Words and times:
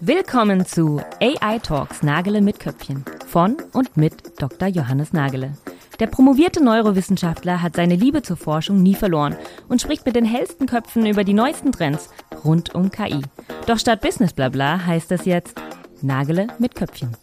Willkommen 0.00 0.66
zu 0.66 1.00
AI 1.22 1.58
Talks 1.58 2.02
Nagele 2.02 2.42
mit 2.42 2.60
Köpfchen 2.60 3.02
von 3.26 3.56
und 3.72 3.96
mit 3.96 4.40
Dr. 4.40 4.68
Johannes 4.68 5.14
Nagele. 5.14 5.54
Der 5.98 6.06
promovierte 6.06 6.62
Neurowissenschaftler 6.62 7.62
hat 7.62 7.76
seine 7.76 7.96
Liebe 7.96 8.20
zur 8.20 8.36
Forschung 8.36 8.82
nie 8.82 8.94
verloren 8.94 9.36
und 9.68 9.80
spricht 9.80 10.04
mit 10.04 10.14
den 10.14 10.26
hellsten 10.26 10.66
Köpfen 10.66 11.06
über 11.06 11.24
die 11.24 11.32
neuesten 11.32 11.72
Trends 11.72 12.10
rund 12.44 12.74
um 12.74 12.90
KI. 12.90 13.22
Doch 13.66 13.78
statt 13.78 14.02
Business 14.02 14.34
Blabla 14.34 14.84
heißt 14.84 15.10
es 15.12 15.24
jetzt 15.24 15.58
Nagele 16.02 16.48
mit 16.58 16.74
Köpfchen. 16.74 17.16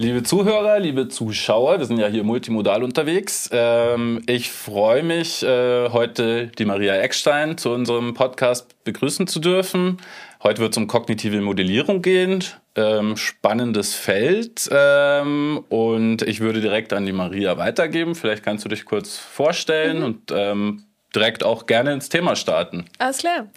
Liebe 0.00 0.22
Zuhörer, 0.22 0.78
liebe 0.78 1.08
Zuschauer, 1.08 1.80
wir 1.80 1.86
sind 1.86 1.98
ja 1.98 2.06
hier 2.06 2.22
multimodal 2.22 2.84
unterwegs. 2.84 3.50
Ähm, 3.52 4.22
ich 4.26 4.48
freue 4.48 5.02
mich, 5.02 5.42
äh, 5.42 5.88
heute 5.90 6.52
die 6.56 6.64
Maria 6.64 6.94
Eckstein 6.94 7.58
zu 7.58 7.70
unserem 7.70 8.14
Podcast 8.14 8.84
begrüßen 8.84 9.26
zu 9.26 9.40
dürfen. 9.40 9.96
Heute 10.40 10.60
wird 10.60 10.70
es 10.70 10.76
um 10.76 10.86
kognitive 10.86 11.40
Modellierung 11.40 12.00
gehen. 12.00 12.44
Ähm, 12.76 13.16
spannendes 13.16 13.96
Feld. 13.96 14.68
Ähm, 14.70 15.64
und 15.68 16.22
ich 16.22 16.38
würde 16.38 16.60
direkt 16.60 16.92
an 16.92 17.04
die 17.04 17.12
Maria 17.12 17.56
weitergeben. 17.56 18.14
Vielleicht 18.14 18.44
kannst 18.44 18.64
du 18.64 18.68
dich 18.68 18.84
kurz 18.84 19.18
vorstellen 19.18 19.98
mhm. 19.98 20.04
und 20.04 20.84
direkt 21.12 21.42
auch 21.42 21.66
gerne 21.66 21.92
ins 21.92 22.08
Thema 22.08 22.36
starten. 22.36 22.84
Alles 22.98 23.18
klar. 23.18 23.48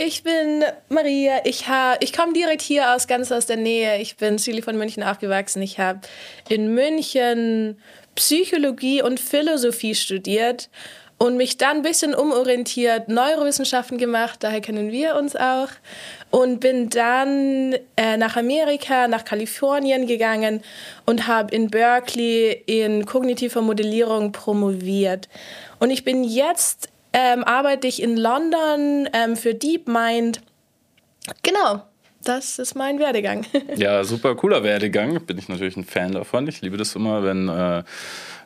Ich 0.00 0.22
bin 0.22 0.62
Maria. 0.90 1.40
Ich, 1.42 1.64
ich 1.98 2.12
komme 2.12 2.32
direkt 2.32 2.62
hier 2.62 2.94
aus, 2.94 3.08
ganz 3.08 3.32
aus 3.32 3.46
der 3.46 3.56
Nähe. 3.56 4.00
Ich 4.00 4.16
bin 4.16 4.38
südlich 4.38 4.64
von 4.64 4.78
München 4.78 5.02
aufgewachsen. 5.02 5.60
Ich 5.60 5.80
habe 5.80 6.02
in 6.48 6.72
München 6.72 7.80
Psychologie 8.14 9.02
und 9.02 9.18
Philosophie 9.18 9.96
studiert 9.96 10.70
und 11.18 11.36
mich 11.36 11.56
dann 11.56 11.78
ein 11.78 11.82
bisschen 11.82 12.14
umorientiert, 12.14 13.08
Neurowissenschaften 13.08 13.98
gemacht, 13.98 14.44
daher 14.44 14.60
kennen 14.60 14.92
wir 14.92 15.16
uns 15.16 15.34
auch. 15.34 15.70
Und 16.30 16.60
bin 16.60 16.90
dann 16.90 17.74
äh, 17.96 18.16
nach 18.18 18.36
Amerika, 18.36 19.08
nach 19.08 19.24
Kalifornien 19.24 20.06
gegangen 20.06 20.62
und 21.06 21.26
habe 21.26 21.52
in 21.52 21.70
Berkeley 21.70 22.62
in 22.66 23.04
kognitiver 23.04 23.62
Modellierung 23.62 24.30
promoviert. 24.30 25.28
Und 25.80 25.90
ich 25.90 26.04
bin 26.04 26.22
jetzt 26.22 26.88
ähm, 27.18 27.42
arbeite 27.44 27.88
ich 27.88 28.00
in 28.00 28.16
London 28.16 29.08
ähm, 29.12 29.36
für 29.36 29.54
DeepMind. 29.54 30.40
Genau, 31.42 31.82
das 32.22 32.58
ist 32.58 32.76
mein 32.76 32.98
Werdegang. 33.00 33.44
ja, 33.76 34.04
super 34.04 34.36
cooler 34.36 34.62
Werdegang. 34.62 35.20
Bin 35.26 35.36
ich 35.36 35.48
natürlich 35.48 35.76
ein 35.76 35.84
Fan 35.84 36.12
davon. 36.12 36.46
Ich 36.46 36.60
liebe 36.60 36.76
das 36.76 36.94
immer, 36.94 37.24
wenn 37.24 37.48
äh, 37.48 37.82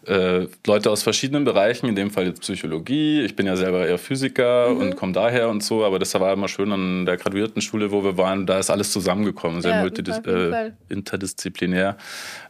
äh, 0.07 0.49
Leute 0.67 0.91
aus 0.91 1.03
verschiedenen 1.03 1.45
Bereichen, 1.45 1.87
in 1.87 1.95
dem 1.95 2.11
Fall 2.11 2.27
jetzt 2.27 2.41
Psychologie, 2.41 3.21
ich 3.21 3.37
bin 3.37 3.47
ja 3.47 3.57
selber 3.57 3.87
eher 3.87 3.99
Physiker 3.99 4.71
mhm. 4.71 4.79
und 4.79 4.97
komme 4.97 5.13
daher 5.13 5.51
und 5.51 5.63
so, 5.63 5.85
aber 5.85 5.99
das 5.99 6.15
war 6.15 6.33
immer 6.33 6.49
schön 6.49 6.73
an 6.73 7.05
der 7.05 7.19
Graduiertenschule, 7.19 7.93
wo 7.93 8.03
wir 8.03 8.17
waren, 8.17 8.47
da 8.47 8.59
ist 8.59 8.71
alles 8.71 8.91
zusammengekommen, 8.91 9.61
sehr 9.61 9.85
ja, 9.85 10.65
äh, 10.65 10.73
interdisziplinär. 10.89 11.99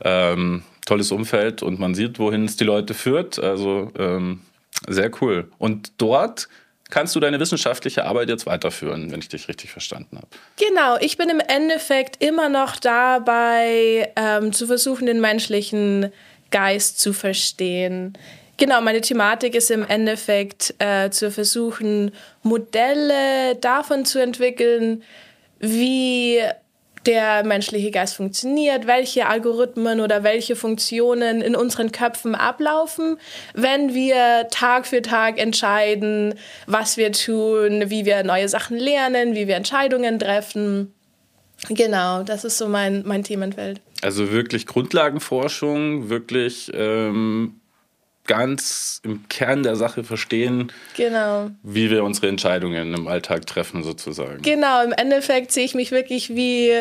Ähm, 0.03 0.63
tolles 0.87 1.13
Umfeld 1.13 1.63
und 1.63 1.79
man 1.79 1.95
sieht, 1.95 2.19
wohin 2.19 2.45
es 2.45 2.57
die 2.57 2.65
Leute 2.65 2.95
führt. 2.95 3.39
Also 3.39 3.91
ähm, 3.99 4.41
sehr 4.89 5.11
cool. 5.21 5.51
Und 5.59 5.93
dort 5.99 6.49
kannst 6.91 7.17
du 7.17 7.21
deine 7.21 7.41
wissenschaftliche 7.41 8.05
Arbeit 8.05 8.29
jetzt 8.29 8.47
weiterführen, 8.47 9.11
wenn 9.11 9.21
ich 9.21 9.29
dich 9.29 9.49
richtig 9.49 9.71
verstanden 9.71 10.19
habe. 10.19 10.29
Genau, 10.59 10.99
ich 11.01 11.17
bin 11.17 11.31
im 11.31 11.41
Endeffekt 11.41 12.23
immer 12.23 12.49
noch 12.49 12.77
dabei, 12.77 14.13
ähm, 14.15 14.53
zu 14.53 14.67
versuchen, 14.67 15.07
den 15.07 15.21
menschlichen 15.21 16.13
Geist 16.51 17.01
zu 17.01 17.15
verstehen. 17.15 18.13
Genau, 18.59 18.83
meine 18.83 19.01
Thematik 19.01 19.55
ist 19.55 19.71
im 19.71 19.85
Endeffekt 19.85 20.75
äh, 20.79 21.09
zu 21.11 21.31
versuchen, 21.31 22.13
Modelle 22.43 23.57
davon 23.57 24.05
zu 24.05 24.21
entwickeln, 24.21 25.03
wie 25.59 26.41
der 27.07 27.45
menschliche 27.45 27.91
Geist 27.91 28.17
funktioniert, 28.17 28.87
welche 28.87 29.27
Algorithmen 29.27 30.01
oder 30.01 30.23
welche 30.23 30.57
Funktionen 30.57 31.41
in 31.41 31.57
unseren 31.57 31.93
Köpfen 31.93 32.35
ablaufen, 32.35 33.19
wenn 33.55 33.95
wir 33.95 34.49
Tag 34.51 34.87
für 34.87 35.03
Tag 35.03 35.39
entscheiden, 35.39 36.35
was 36.67 36.97
wir 36.97 37.13
tun, 37.13 37.85
wie 37.87 38.05
wir 38.05 38.23
neue 38.25 38.49
Sachen 38.49 38.77
lernen, 38.77 39.35
wie 39.35 39.49
wir 39.49 39.57
Entscheidungen 39.57 40.19
treffen. 40.19 40.93
Genau, 41.69 42.23
das 42.23 42.45
ist 42.45 42.59
so 42.59 42.69
mein, 42.69 43.03
mein 43.07 43.23
Themenfeld. 43.23 43.81
Also 44.03 44.33
wirklich 44.33 44.67
Grundlagenforschung, 44.67 46.09
wirklich 46.09 46.71
ähm, 46.75 47.61
ganz 48.33 48.99
im 49.05 49.29
Kern 49.29 49.63
der 49.63 49.77
Sache 49.77 50.05
verstehen, 50.05 50.73
genau. 50.97 51.51
wie 51.63 51.91
wir 51.91 52.03
unsere 52.03 52.29
Entscheidungen 52.29 52.95
im 52.95 53.07
Alltag 53.07 53.47
treffen, 53.47 53.83
sozusagen. 53.83 54.41
Genau, 54.41 54.83
im 54.83 54.93
Endeffekt 54.93 55.53
sehe 55.53 55.67
ich 55.67 55.75
mich 55.75 55.91
wirklich 55.91 56.35
wie, 56.35 56.73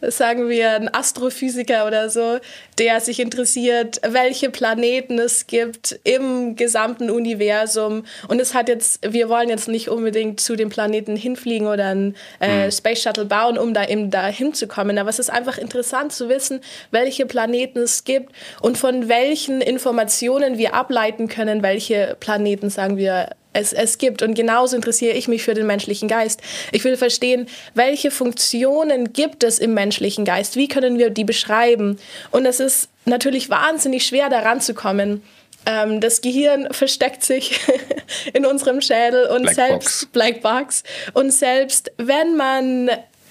sagen 0.00 0.48
wir, 0.48 0.70
ein 0.70 0.88
Astrophysiker 0.94 1.86
oder 1.86 2.08
so, 2.08 2.38
der 2.78 3.00
sich 3.00 3.20
interessiert, 3.20 4.00
welche 4.02 4.48
Planeten 4.48 5.18
es 5.18 5.46
gibt 5.46 6.00
im 6.04 6.56
gesamten 6.56 7.10
Universum. 7.10 8.06
Und 8.28 8.40
es 8.40 8.54
hat 8.54 8.70
jetzt, 8.70 9.00
wir 9.06 9.28
wollen 9.28 9.50
jetzt 9.50 9.68
nicht 9.68 9.90
unbedingt 9.90 10.40
zu 10.40 10.56
den 10.56 10.70
Planeten 10.70 11.16
hinfliegen 11.16 11.66
oder 11.66 11.88
ein 11.88 12.16
äh, 12.40 12.64
hm. 12.64 12.70
Space 12.70 13.02
Shuttle 13.02 13.26
bauen, 13.26 13.58
um 13.58 13.74
da 13.74 13.84
eben 13.84 14.10
da 14.10 14.26
hinzukommen. 14.26 14.96
Aber 14.96 15.10
es 15.10 15.18
ist 15.18 15.28
einfach 15.28 15.58
interessant 15.58 16.14
zu 16.14 16.30
wissen, 16.30 16.62
welche 16.92 17.26
Planeten 17.26 17.80
es 17.80 18.04
gibt 18.04 18.32
und 18.62 18.78
von 18.78 19.10
welchen 19.10 19.60
Informationen 19.60 20.56
wir 20.56 20.72
ableiten 20.72 20.93
können, 21.28 21.62
welche 21.62 22.16
Planeten, 22.20 22.70
sagen 22.70 22.96
wir, 22.96 23.30
es, 23.54 23.72
es 23.72 23.98
gibt. 23.98 24.20
Und 24.22 24.34
genauso 24.34 24.76
interessiere 24.76 25.14
ich 25.14 25.28
mich 25.28 25.42
für 25.42 25.54
den 25.54 25.66
menschlichen 25.66 26.08
Geist. 26.08 26.40
Ich 26.72 26.84
will 26.84 26.96
verstehen, 26.96 27.46
welche 27.74 28.10
Funktionen 28.10 29.12
gibt 29.12 29.44
es 29.44 29.58
im 29.58 29.74
menschlichen 29.74 30.24
Geist? 30.24 30.56
Wie 30.56 30.68
können 30.68 30.98
wir 30.98 31.10
die 31.10 31.24
beschreiben? 31.24 31.98
Und 32.30 32.46
es 32.46 32.60
ist 32.60 32.88
natürlich 33.06 33.48
wahnsinnig 33.50 34.06
schwer, 34.06 34.28
daran 34.28 34.60
zu 34.60 34.74
kommen. 34.74 35.22
Ähm, 35.66 36.00
das 36.00 36.20
Gehirn 36.20 36.72
versteckt 36.72 37.22
sich 37.22 37.60
in 38.34 38.44
unserem 38.44 38.80
Schädel 38.80 39.26
und 39.26 39.42
Black 39.42 39.54
selbst 39.54 40.00
Box. 40.00 40.06
Black 40.12 40.42
Box. 40.42 40.82
Und 41.14 41.32
selbst 41.32 41.92
wenn 41.96 42.36
man 42.36 42.90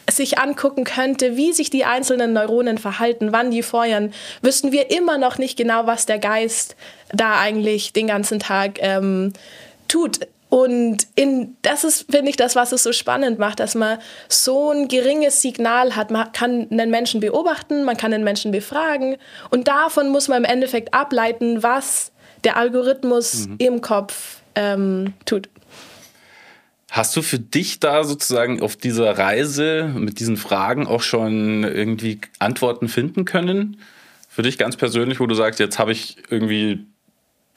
sich 0.09 0.37
angucken 0.37 0.83
könnte, 0.83 1.37
wie 1.37 1.53
sich 1.53 1.69
die 1.69 1.85
einzelnen 1.85 2.33
Neuronen 2.33 2.77
verhalten, 2.77 3.31
wann 3.31 3.51
die 3.51 3.63
feuern, 3.63 4.13
wüssten 4.41 4.71
wir 4.71 4.91
immer 4.91 5.17
noch 5.17 5.37
nicht 5.37 5.57
genau, 5.57 5.87
was 5.87 6.05
der 6.05 6.19
Geist 6.19 6.75
da 7.13 7.39
eigentlich 7.39 7.93
den 7.93 8.07
ganzen 8.07 8.39
Tag 8.39 8.79
ähm, 8.81 9.33
tut. 9.87 10.19
Und 10.49 11.07
in, 11.15 11.57
das 11.63 11.83
ist, 11.83 12.11
finde 12.11 12.29
ich, 12.29 12.35
das, 12.35 12.55
was 12.55 12.71
es 12.73 12.83
so 12.83 12.93
spannend 12.93 13.39
macht, 13.39 13.59
dass 13.59 13.73
man 13.73 13.97
so 14.29 14.71
ein 14.71 14.87
geringes 14.87 15.41
Signal 15.41 15.95
hat. 15.95 16.11
Man 16.11 16.31
kann 16.31 16.67
einen 16.69 16.91
Menschen 16.91 17.21
beobachten, 17.21 17.83
man 17.83 17.97
kann 17.97 18.13
einen 18.13 18.23
Menschen 18.23 18.51
befragen 18.51 19.17
und 19.49 19.67
davon 19.67 20.09
muss 20.09 20.27
man 20.27 20.43
im 20.43 20.45
Endeffekt 20.45 20.93
ableiten, 20.93 21.63
was 21.63 22.11
der 22.43 22.57
Algorithmus 22.57 23.47
mhm. 23.47 23.55
im 23.57 23.81
Kopf 23.81 24.41
ähm, 24.53 25.13
tut. 25.25 25.49
Hast 26.91 27.15
du 27.15 27.23
für 27.23 27.39
dich 27.39 27.79
da 27.79 28.03
sozusagen 28.03 28.61
auf 28.61 28.75
dieser 28.75 29.17
Reise 29.17 29.91
mit 29.95 30.19
diesen 30.19 30.37
Fragen 30.37 30.85
auch 30.85 31.01
schon 31.01 31.63
irgendwie 31.63 32.21
Antworten 32.37 32.89
finden 32.89 33.25
können? 33.25 33.77
Für 34.29 34.43
dich 34.43 34.59
ganz 34.59 34.77
persönlich, 34.77 35.19
wo 35.19 35.25
du 35.25 35.33
sagst, 35.33 35.59
jetzt 35.59 35.79
habe 35.79 35.91
ich 35.91 36.17
irgendwie 36.29 36.85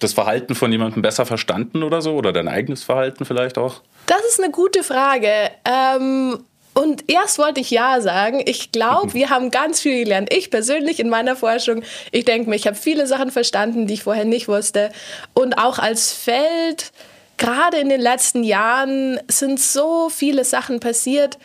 das 0.00 0.12
Verhalten 0.12 0.54
von 0.54 0.70
jemandem 0.70 1.02
besser 1.02 1.26
verstanden 1.26 1.82
oder 1.82 2.02
so? 2.02 2.14
Oder 2.14 2.32
dein 2.32 2.48
eigenes 2.48 2.84
Verhalten 2.84 3.24
vielleicht 3.24 3.58
auch? 3.58 3.82
Das 4.06 4.24
ist 4.28 4.40
eine 4.40 4.52
gute 4.52 4.82
Frage. 4.82 5.50
Ähm 5.64 6.38
und 6.74 7.10
erst 7.10 7.38
wollte 7.38 7.60
ich 7.60 7.70
ja 7.70 8.02
sagen. 8.02 8.42
Ich 8.44 8.70
glaube, 8.70 9.14
wir 9.14 9.30
haben 9.30 9.50
ganz 9.50 9.80
viel 9.80 10.04
gelernt. 10.04 10.32
Ich 10.32 10.50
persönlich 10.50 11.00
in 11.00 11.08
meiner 11.08 11.34
Forschung, 11.34 11.82
ich 12.12 12.26
denke 12.26 12.50
mir, 12.50 12.56
ich 12.56 12.66
habe 12.66 12.76
viele 12.76 13.06
Sachen 13.06 13.30
verstanden, 13.30 13.86
die 13.86 13.94
ich 13.94 14.02
vorher 14.02 14.26
nicht 14.26 14.46
wusste. 14.46 14.92
Und 15.32 15.56
auch 15.58 15.78
als 15.78 16.12
Feld 16.12 16.92
gerade 17.38 17.78
in 17.78 17.88
den 17.88 18.00
letzten 18.00 18.44
Jahren 18.44 19.18
sind 19.28 19.58
so 19.58 20.10
viele 20.10 20.44
Sachen 20.44 20.80
passiert, 20.80 21.38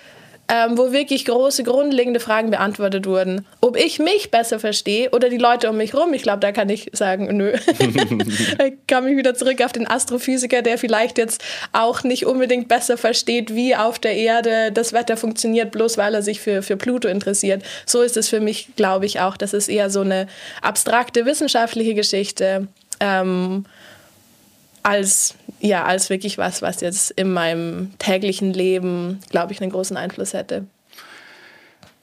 ähm, 0.51 0.77
wo 0.77 0.91
wirklich 0.91 1.23
große, 1.23 1.63
grundlegende 1.63 2.19
Fragen 2.19 2.51
beantwortet 2.51 3.05
wurden. 3.05 3.47
Ob 3.61 3.77
ich 3.77 3.99
mich 3.99 4.31
besser 4.31 4.59
verstehe 4.59 5.09
oder 5.11 5.29
die 5.29 5.37
Leute 5.37 5.69
um 5.69 5.77
mich 5.77 5.93
herum, 5.93 6.13
ich 6.13 6.23
glaube, 6.23 6.41
da 6.41 6.51
kann 6.51 6.67
ich 6.67 6.89
sagen, 6.91 7.37
nö. 7.37 7.53
ich 7.79 8.73
komme 8.89 9.07
mich 9.07 9.17
wieder 9.17 9.33
zurück 9.33 9.63
auf 9.63 9.71
den 9.71 9.87
Astrophysiker, 9.87 10.61
der 10.61 10.77
vielleicht 10.77 11.17
jetzt 11.17 11.41
auch 11.71 12.03
nicht 12.03 12.25
unbedingt 12.25 12.67
besser 12.67 12.97
versteht, 12.97 13.55
wie 13.55 13.77
auf 13.77 13.97
der 13.97 14.17
Erde 14.17 14.73
das 14.73 14.91
Wetter 14.91 15.15
funktioniert, 15.15 15.71
bloß 15.71 15.97
weil 15.97 16.13
er 16.13 16.21
sich 16.21 16.41
für, 16.41 16.61
für 16.61 16.75
Pluto 16.75 17.07
interessiert. 17.07 17.63
So 17.85 18.01
ist 18.01 18.17
es 18.17 18.27
für 18.27 18.41
mich, 18.41 18.75
glaube 18.75 19.05
ich, 19.05 19.21
auch. 19.21 19.37
Das 19.37 19.53
ist 19.53 19.69
eher 19.69 19.89
so 19.89 20.01
eine 20.01 20.27
abstrakte 20.61 21.25
wissenschaftliche 21.25 21.93
Geschichte. 21.93 22.67
Ähm, 22.99 23.63
als, 24.83 25.35
ja, 25.61 25.85
als 25.85 26.09
wirklich 26.09 26.37
was, 26.37 26.61
was 26.61 26.81
jetzt 26.81 27.11
in 27.11 27.31
meinem 27.31 27.91
täglichen 27.99 28.53
Leben, 28.53 29.19
glaube 29.29 29.53
ich, 29.53 29.61
einen 29.61 29.71
großen 29.71 29.95
Einfluss 29.95 30.33
hätte. 30.33 30.65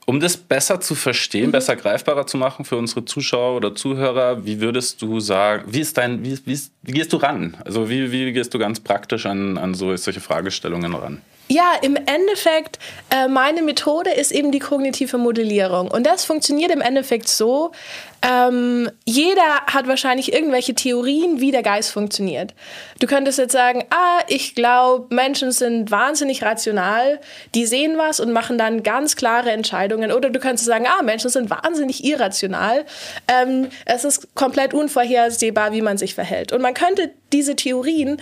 Um 0.06 0.20
das 0.20 0.38
besser 0.38 0.80
zu 0.80 0.94
verstehen, 0.94 1.48
mhm. 1.48 1.52
besser 1.52 1.76
greifbarer 1.76 2.26
zu 2.26 2.38
machen 2.38 2.64
für 2.64 2.76
unsere 2.76 3.04
Zuschauer 3.04 3.56
oder 3.56 3.74
Zuhörer, 3.74 4.46
wie 4.46 4.60
würdest 4.60 5.02
du 5.02 5.20
sagen, 5.20 5.64
wie 5.66 5.80
ist 5.80 5.98
dein, 5.98 6.24
wie, 6.24 6.38
wie, 6.46 6.58
wie 6.82 6.92
gehst 6.92 7.12
du 7.12 7.18
ran? 7.18 7.58
Also 7.64 7.90
wie, 7.90 8.10
wie 8.10 8.32
gehst 8.32 8.54
du 8.54 8.58
ganz 8.58 8.80
praktisch 8.80 9.26
an, 9.26 9.58
an 9.58 9.74
so, 9.74 9.94
solche 9.96 10.20
Fragestellungen 10.20 10.94
ran? 10.94 11.20
Ja, 11.50 11.72
im 11.80 11.96
Endeffekt, 11.96 12.78
äh, 13.10 13.26
meine 13.26 13.62
Methode 13.62 14.10
ist 14.10 14.32
eben 14.32 14.52
die 14.52 14.58
kognitive 14.58 15.16
Modellierung. 15.16 15.90
Und 15.90 16.04
das 16.04 16.26
funktioniert 16.26 16.70
im 16.70 16.82
Endeffekt 16.82 17.26
so, 17.26 17.72
ähm, 18.20 18.90
jeder 19.06 19.62
hat 19.66 19.86
wahrscheinlich 19.86 20.32
irgendwelche 20.32 20.74
Theorien, 20.74 21.40
wie 21.40 21.50
der 21.50 21.62
Geist 21.62 21.90
funktioniert. 21.92 22.52
Du 23.00 23.06
könntest 23.06 23.38
jetzt 23.38 23.52
sagen, 23.52 23.84
ah, 23.90 24.20
ich 24.26 24.54
glaube, 24.54 25.14
Menschen 25.14 25.52
sind 25.52 25.90
wahnsinnig 25.90 26.42
rational, 26.42 27.20
die 27.54 27.64
sehen 27.64 27.96
was 27.96 28.20
und 28.20 28.32
machen 28.32 28.58
dann 28.58 28.82
ganz 28.82 29.16
klare 29.16 29.50
Entscheidungen. 29.50 30.12
Oder 30.12 30.28
du 30.28 30.40
könntest 30.40 30.66
sagen, 30.66 30.86
ah, 30.86 31.02
Menschen 31.02 31.30
sind 31.30 31.48
wahnsinnig 31.48 32.04
irrational. 32.04 32.84
Ähm, 33.28 33.68
es 33.86 34.04
ist 34.04 34.34
komplett 34.34 34.74
unvorhersehbar, 34.74 35.72
wie 35.72 35.82
man 35.82 35.96
sich 35.96 36.14
verhält. 36.14 36.52
Und 36.52 36.60
man 36.60 36.74
könnte 36.74 37.10
diese 37.32 37.56
Theorien 37.56 38.20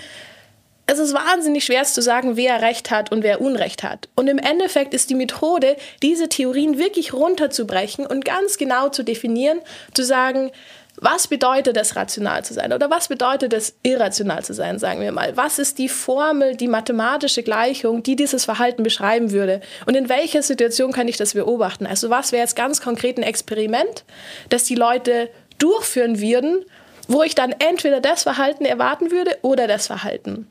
es 0.86 0.98
ist 0.98 1.14
wahnsinnig 1.14 1.64
schwer 1.64 1.82
zu 1.82 2.00
sagen, 2.00 2.36
wer 2.36 2.62
Recht 2.62 2.90
hat 2.90 3.10
und 3.10 3.22
wer 3.22 3.40
Unrecht 3.40 3.82
hat. 3.82 4.08
Und 4.14 4.28
im 4.28 4.38
Endeffekt 4.38 4.94
ist 4.94 5.10
die 5.10 5.14
Methode, 5.16 5.76
diese 6.02 6.28
Theorien 6.28 6.78
wirklich 6.78 7.12
runterzubrechen 7.12 8.06
und 8.06 8.24
ganz 8.24 8.56
genau 8.56 8.88
zu 8.88 9.02
definieren, 9.02 9.60
zu 9.94 10.04
sagen, 10.04 10.52
was 10.98 11.28
bedeutet 11.28 11.76
es, 11.76 11.94
rational 11.94 12.44
zu 12.44 12.54
sein? 12.54 12.72
Oder 12.72 12.88
was 12.88 13.08
bedeutet 13.08 13.52
es, 13.52 13.74
irrational 13.82 14.42
zu 14.44 14.54
sein, 14.54 14.78
sagen 14.78 15.02
wir 15.02 15.12
mal? 15.12 15.36
Was 15.36 15.58
ist 15.58 15.78
die 15.78 15.90
Formel, 15.90 16.56
die 16.56 16.68
mathematische 16.68 17.42
Gleichung, 17.42 18.02
die 18.02 18.16
dieses 18.16 18.46
Verhalten 18.46 18.82
beschreiben 18.82 19.30
würde? 19.30 19.60
Und 19.84 19.94
in 19.94 20.08
welcher 20.08 20.42
Situation 20.42 20.92
kann 20.92 21.08
ich 21.08 21.18
das 21.18 21.34
beobachten? 21.34 21.86
Also 21.86 22.08
was 22.08 22.32
wäre 22.32 22.42
jetzt 22.42 22.56
ganz 22.56 22.80
konkret 22.80 23.18
ein 23.18 23.24
Experiment, 23.24 24.04
das 24.48 24.64
die 24.64 24.74
Leute 24.74 25.28
durchführen 25.58 26.20
würden, 26.20 26.64
wo 27.08 27.22
ich 27.22 27.34
dann 27.34 27.52
entweder 27.52 28.00
das 28.00 28.22
Verhalten 28.22 28.64
erwarten 28.64 29.10
würde 29.10 29.36
oder 29.42 29.66
das 29.66 29.86
Verhalten. 29.86 30.48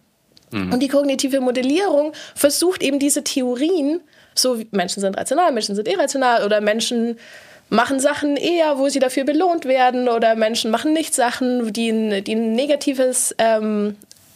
Mhm. 0.55 0.73
Und 0.73 0.79
die 0.79 0.87
kognitive 0.87 1.41
Modellierung 1.41 2.13
versucht 2.33 2.81
eben 2.81 2.99
diese 2.99 3.23
Theorien, 3.23 4.01
so 4.33 4.59
wie 4.59 4.67
Menschen 4.71 5.01
sind 5.01 5.17
rational, 5.17 5.51
Menschen 5.51 5.75
sind 5.75 5.87
irrational 5.87 6.45
oder 6.45 6.61
Menschen 6.61 7.17
machen 7.69 7.99
Sachen 7.99 8.37
eher, 8.37 8.77
wo 8.77 8.89
sie 8.89 8.99
dafür 8.99 9.23
belohnt 9.23 9.65
werden 9.65 10.07
oder 10.07 10.35
Menschen 10.35 10.71
machen 10.71 10.93
nicht 10.93 11.13
Sachen, 11.13 11.73
die 11.73 11.89
ein, 11.89 12.23
die 12.23 12.35
ein 12.35 12.53
negatives 12.53 13.35
ähm, 13.39 13.95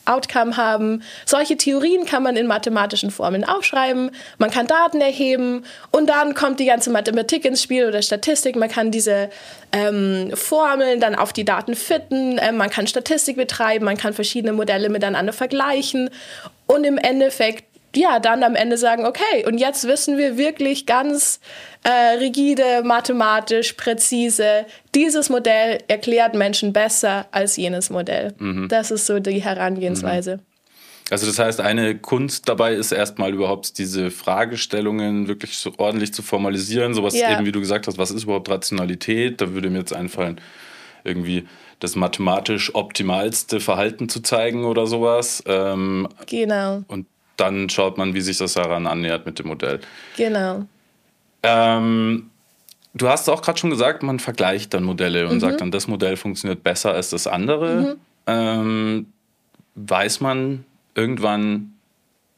Outcome 0.09 0.57
haben. 0.57 1.03
Solche 1.25 1.57
Theorien 1.57 2.05
kann 2.05 2.23
man 2.23 2.35
in 2.35 2.47
mathematischen 2.47 3.11
Formeln 3.11 3.43
aufschreiben, 3.43 4.11
man 4.37 4.49
kann 4.49 4.67
Daten 4.67 5.01
erheben 5.01 5.63
und 5.91 6.09
dann 6.09 6.33
kommt 6.33 6.59
die 6.59 6.65
ganze 6.65 6.89
Mathematik 6.89 7.45
ins 7.45 7.61
Spiel 7.61 7.87
oder 7.87 8.01
Statistik. 8.01 8.55
Man 8.55 8.69
kann 8.69 8.91
diese 8.91 9.29
ähm, 9.71 10.31
Formeln 10.33 10.99
dann 10.99 11.15
auf 11.15 11.33
die 11.33 11.45
Daten 11.45 11.75
fitten, 11.75 12.37
äh, 12.37 12.51
man 12.51 12.69
kann 12.69 12.87
Statistik 12.87 13.37
betreiben, 13.37 13.85
man 13.85 13.97
kann 13.97 14.13
verschiedene 14.13 14.53
Modelle 14.53 14.89
miteinander 14.89 15.33
vergleichen 15.33 16.09
und 16.65 16.83
im 16.83 16.97
Endeffekt 16.97 17.68
ja, 17.95 18.19
dann 18.19 18.43
am 18.43 18.55
Ende 18.55 18.77
sagen, 18.77 19.05
okay, 19.05 19.45
und 19.45 19.57
jetzt 19.57 19.87
wissen 19.87 20.17
wir 20.17 20.37
wirklich 20.37 20.85
ganz 20.85 21.39
äh, 21.83 22.17
rigide, 22.19 22.83
mathematisch, 22.83 23.73
präzise, 23.73 24.65
dieses 24.93 25.29
Modell 25.29 25.79
erklärt 25.87 26.35
Menschen 26.35 26.73
besser 26.73 27.27
als 27.31 27.57
jenes 27.57 27.89
Modell. 27.89 28.33
Mhm. 28.37 28.67
Das 28.67 28.91
ist 28.91 29.05
so 29.05 29.19
die 29.19 29.41
Herangehensweise. 29.41 30.37
Mhm. 30.37 30.41
Also 31.09 31.25
das 31.25 31.39
heißt, 31.39 31.59
eine 31.61 31.97
Kunst 31.97 32.47
dabei 32.47 32.75
ist 32.75 32.91
erstmal 32.91 33.33
überhaupt 33.33 33.79
diese 33.79 34.11
Fragestellungen 34.11 35.27
wirklich 35.27 35.57
so 35.57 35.73
ordentlich 35.77 36.13
zu 36.13 36.21
formalisieren. 36.21 36.93
Sowas 36.93 37.15
ja. 37.15 37.33
eben, 37.33 37.45
wie 37.45 37.51
du 37.51 37.59
gesagt 37.59 37.87
hast, 37.87 37.97
was 37.97 38.11
ist 38.11 38.23
überhaupt 38.23 38.49
Rationalität? 38.49 39.41
Da 39.41 39.53
würde 39.53 39.71
mir 39.71 39.79
jetzt 39.79 39.93
einfallen, 39.93 40.39
irgendwie 41.03 41.47
das 41.79 41.95
mathematisch 41.95 42.75
optimalste 42.75 43.59
Verhalten 43.59 44.09
zu 44.09 44.21
zeigen 44.21 44.65
oder 44.65 44.85
sowas. 44.85 45.41
Ähm, 45.47 46.07
genau. 46.27 46.83
Und 46.87 47.07
dann 47.39 47.69
schaut 47.69 47.97
man, 47.97 48.13
wie 48.13 48.21
sich 48.21 48.37
das 48.37 48.53
daran 48.53 48.87
annähert 48.87 49.25
mit 49.25 49.39
dem 49.39 49.47
Modell. 49.47 49.79
Genau. 50.17 50.65
Ähm, 51.43 52.29
du 52.93 53.09
hast 53.09 53.29
auch 53.29 53.41
gerade 53.41 53.57
schon 53.57 53.69
gesagt, 53.69 54.03
man 54.03 54.19
vergleicht 54.19 54.73
dann 54.73 54.83
Modelle 54.83 55.27
und 55.27 55.35
mhm. 55.35 55.39
sagt 55.39 55.61
dann, 55.61 55.71
das 55.71 55.87
Modell 55.87 56.17
funktioniert 56.17 56.63
besser 56.63 56.93
als 56.93 57.09
das 57.09 57.27
andere. 57.27 57.81
Mhm. 57.81 57.95
Ähm, 58.27 59.05
weiß 59.75 60.19
man 60.21 60.65
irgendwann, 60.95 61.73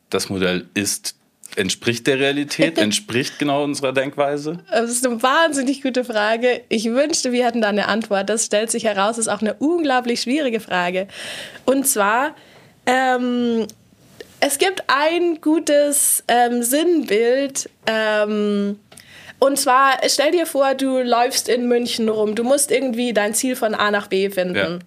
das 0.09 0.29
Modell 0.29 0.67
ist 0.73 1.15
entspricht 1.55 2.07
der 2.07 2.19
Realität, 2.19 2.77
entspricht 2.77 3.39
genau 3.39 3.63
unserer 3.63 3.93
Denkweise? 3.93 4.59
Das 4.69 4.91
ist 4.91 5.05
eine 5.05 5.21
wahnsinnig 5.21 5.81
gute 5.81 6.03
Frage. 6.03 6.61
Ich 6.69 6.85
wünschte, 6.85 7.31
wir 7.31 7.45
hätten 7.45 7.61
da 7.61 7.69
eine 7.69 7.87
Antwort. 7.87 8.29
Das 8.29 8.45
stellt 8.45 8.71
sich 8.71 8.85
heraus, 8.85 9.17
ist 9.17 9.27
auch 9.27 9.41
eine 9.41 9.55
unglaublich 9.55 10.21
schwierige 10.21 10.59
Frage. 10.59 11.07
Und 11.65 11.87
zwar 11.87 12.35
ähm, 12.85 13.67
es 14.41 14.57
gibt 14.57 14.83
ein 14.87 15.39
gutes 15.39 16.23
ähm, 16.27 16.61
Sinnbild. 16.63 17.69
Ähm, 17.87 18.79
und 19.39 19.57
zwar, 19.57 19.97
stell 20.07 20.31
dir 20.31 20.45
vor, 20.45 20.75
du 20.75 20.99
läufst 20.99 21.47
in 21.47 21.67
München 21.67 22.09
rum. 22.09 22.35
Du 22.35 22.43
musst 22.43 22.71
irgendwie 22.71 23.13
dein 23.13 23.33
Ziel 23.33 23.55
von 23.55 23.73
A 23.73 23.89
nach 23.89 24.07
B 24.07 24.29
finden. 24.29 24.83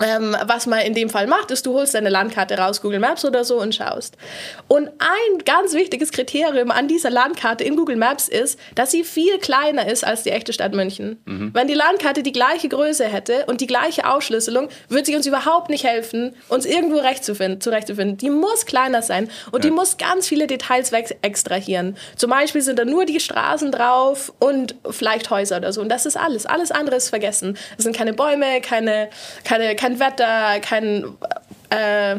Ähm, 0.00 0.34
was 0.46 0.66
man 0.66 0.80
in 0.80 0.94
dem 0.94 1.10
Fall 1.10 1.26
macht, 1.26 1.50
ist, 1.50 1.66
du 1.66 1.74
holst 1.74 1.94
deine 1.94 2.08
Landkarte 2.08 2.56
raus, 2.56 2.80
Google 2.80 2.98
Maps 2.98 3.24
oder 3.26 3.44
so 3.44 3.60
und 3.60 3.74
schaust. 3.74 4.16
Und 4.66 4.88
ein 4.88 5.44
ganz 5.44 5.74
wichtiges 5.74 6.12
Kriterium 6.12 6.70
an 6.70 6.88
dieser 6.88 7.10
Landkarte 7.10 7.62
in 7.62 7.76
Google 7.76 7.96
Maps 7.96 8.28
ist, 8.28 8.58
dass 8.74 8.90
sie 8.90 9.04
viel 9.04 9.38
kleiner 9.38 9.86
ist 9.86 10.02
als 10.02 10.22
die 10.22 10.30
echte 10.30 10.54
Stadt 10.54 10.72
München. 10.72 11.20
Mhm. 11.26 11.50
Wenn 11.52 11.66
die 11.66 11.74
Landkarte 11.74 12.22
die 12.22 12.32
gleiche 12.32 12.70
Größe 12.70 13.04
hätte 13.04 13.44
und 13.46 13.60
die 13.60 13.66
gleiche 13.66 14.08
Aufschlüsselung, 14.08 14.68
würde 14.88 15.04
sie 15.04 15.14
uns 15.14 15.26
überhaupt 15.26 15.68
nicht 15.68 15.84
helfen, 15.84 16.34
uns 16.48 16.64
irgendwo 16.64 16.96
recht 16.98 17.22
zu 17.22 17.34
finden, 17.34 17.60
zurechtzufinden. 17.60 18.16
Die 18.16 18.30
muss 18.30 18.64
kleiner 18.64 19.02
sein 19.02 19.28
und 19.50 19.62
ja. 19.62 19.70
die 19.70 19.76
muss 19.76 19.98
ganz 19.98 20.26
viele 20.26 20.46
Details 20.46 20.90
weg 20.92 21.18
extrahieren. 21.20 21.96
Zum 22.16 22.30
Beispiel 22.30 22.62
sind 22.62 22.78
da 22.78 22.86
nur 22.86 23.04
die 23.04 23.20
Straßen 23.20 23.70
drauf 23.70 24.32
und 24.38 24.74
vielleicht 24.88 25.28
Häuser 25.28 25.58
oder 25.58 25.72
so. 25.72 25.82
Und 25.82 25.90
das 25.90 26.06
ist 26.06 26.16
alles. 26.16 26.46
Alles 26.46 26.70
andere 26.70 26.96
ist 26.96 27.10
vergessen. 27.10 27.58
Es 27.76 27.84
sind 27.84 27.94
keine 27.94 28.14
Bäume, 28.14 28.60
keine, 28.62 29.10
keine 29.44 29.74
kein 29.82 29.98
Wetter, 29.98 30.60
kein 30.60 31.04
äh, 31.70 32.16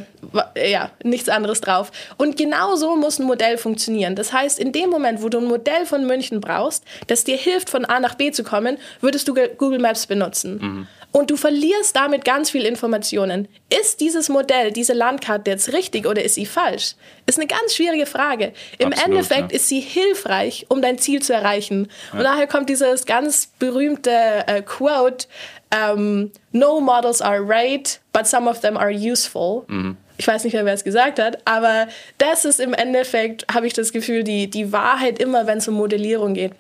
ja, 0.72 0.92
nichts 1.04 1.30
anderes 1.30 1.62
drauf. 1.62 1.92
Und 2.18 2.38
genau 2.38 2.76
so 2.76 2.96
muss 2.96 3.20
ein 3.20 3.26
Modell 3.26 3.58
funktionieren. 3.58 4.16
Das 4.16 4.34
heißt, 4.34 4.60
in 4.60 4.72
dem 4.72 4.90
Moment, 4.90 5.22
wo 5.22 5.30
du 5.30 5.38
ein 5.38 5.46
Modell 5.46 5.86
von 5.86 6.06
München 6.06 6.42
brauchst, 6.42 6.84
das 7.08 7.24
dir 7.24 7.38
hilft, 7.38 7.70
von 7.70 7.86
A 7.86 8.00
nach 8.00 8.16
B 8.16 8.32
zu 8.32 8.44
kommen, 8.44 8.78
würdest 9.00 9.28
du 9.28 9.36
Google 9.58 9.80
Maps 9.80 10.08
benutzen. 10.08 10.60
Mhm. 10.60 10.88
Und 11.12 11.30
du 11.30 11.38
verlierst 11.38 11.96
damit 11.96 12.26
ganz 12.26 12.50
viel 12.50 12.66
Informationen. 12.66 13.48
Ist 13.70 14.02
dieses 14.02 14.30
Modell, 14.30 14.72
diese 14.72 14.94
Landkarte 14.94 15.52
jetzt 15.52 15.72
richtig 15.72 16.08
oder 16.08 16.24
ist 16.24 16.34
sie 16.34 16.48
falsch? 16.48 16.96
Ist 17.28 17.38
eine 17.38 17.46
ganz 17.46 17.76
schwierige 17.76 18.08
Frage. 18.08 18.52
Im 18.80 18.88
Absolut, 18.88 19.10
Endeffekt 19.12 19.52
ja. 19.52 19.56
ist 19.56 19.68
sie 19.68 19.80
hilfreich, 19.80 20.66
um 20.70 20.82
dein 20.82 20.98
Ziel 20.98 21.22
zu 21.22 21.32
erreichen. 21.32 21.88
Ja. 22.12 22.18
Und 22.18 22.24
daher 22.24 22.48
kommt 22.48 22.68
dieses 22.68 23.06
ganz 23.06 23.52
berühmte 23.60 24.12
äh, 24.48 24.64
Quote, 24.64 25.28
um, 25.74 26.32
no 26.52 26.80
models 26.80 27.22
are 27.22 27.42
right, 27.42 28.00
but 28.12 28.28
some 28.28 28.50
of 28.50 28.62
them 28.62 28.78
are 28.78 28.92
useful. 28.92 29.66
Mhm. 29.68 29.98
Ich 30.18 30.28
weiß 30.28 30.44
nicht 30.44 30.54
mehr, 30.54 30.66
wer 30.66 30.74
es 30.74 30.84
gesagt 30.84 31.20
hat, 31.20 31.40
aber 31.46 31.88
das 32.20 32.46
ist 32.46 32.60
im 32.60 32.74
Endeffekt, 32.74 33.46
habe 33.52 33.66
ich 33.66 33.74
das 33.74 33.92
Gefühl, 33.92 34.24
die, 34.24 34.48
die 34.48 34.72
Wahrheit 34.72 35.20
immer, 35.20 35.48
wenn 35.48 35.58
es 35.58 35.68
um 35.68 35.74
Modellierung 35.74 36.36
geht. 36.36 36.54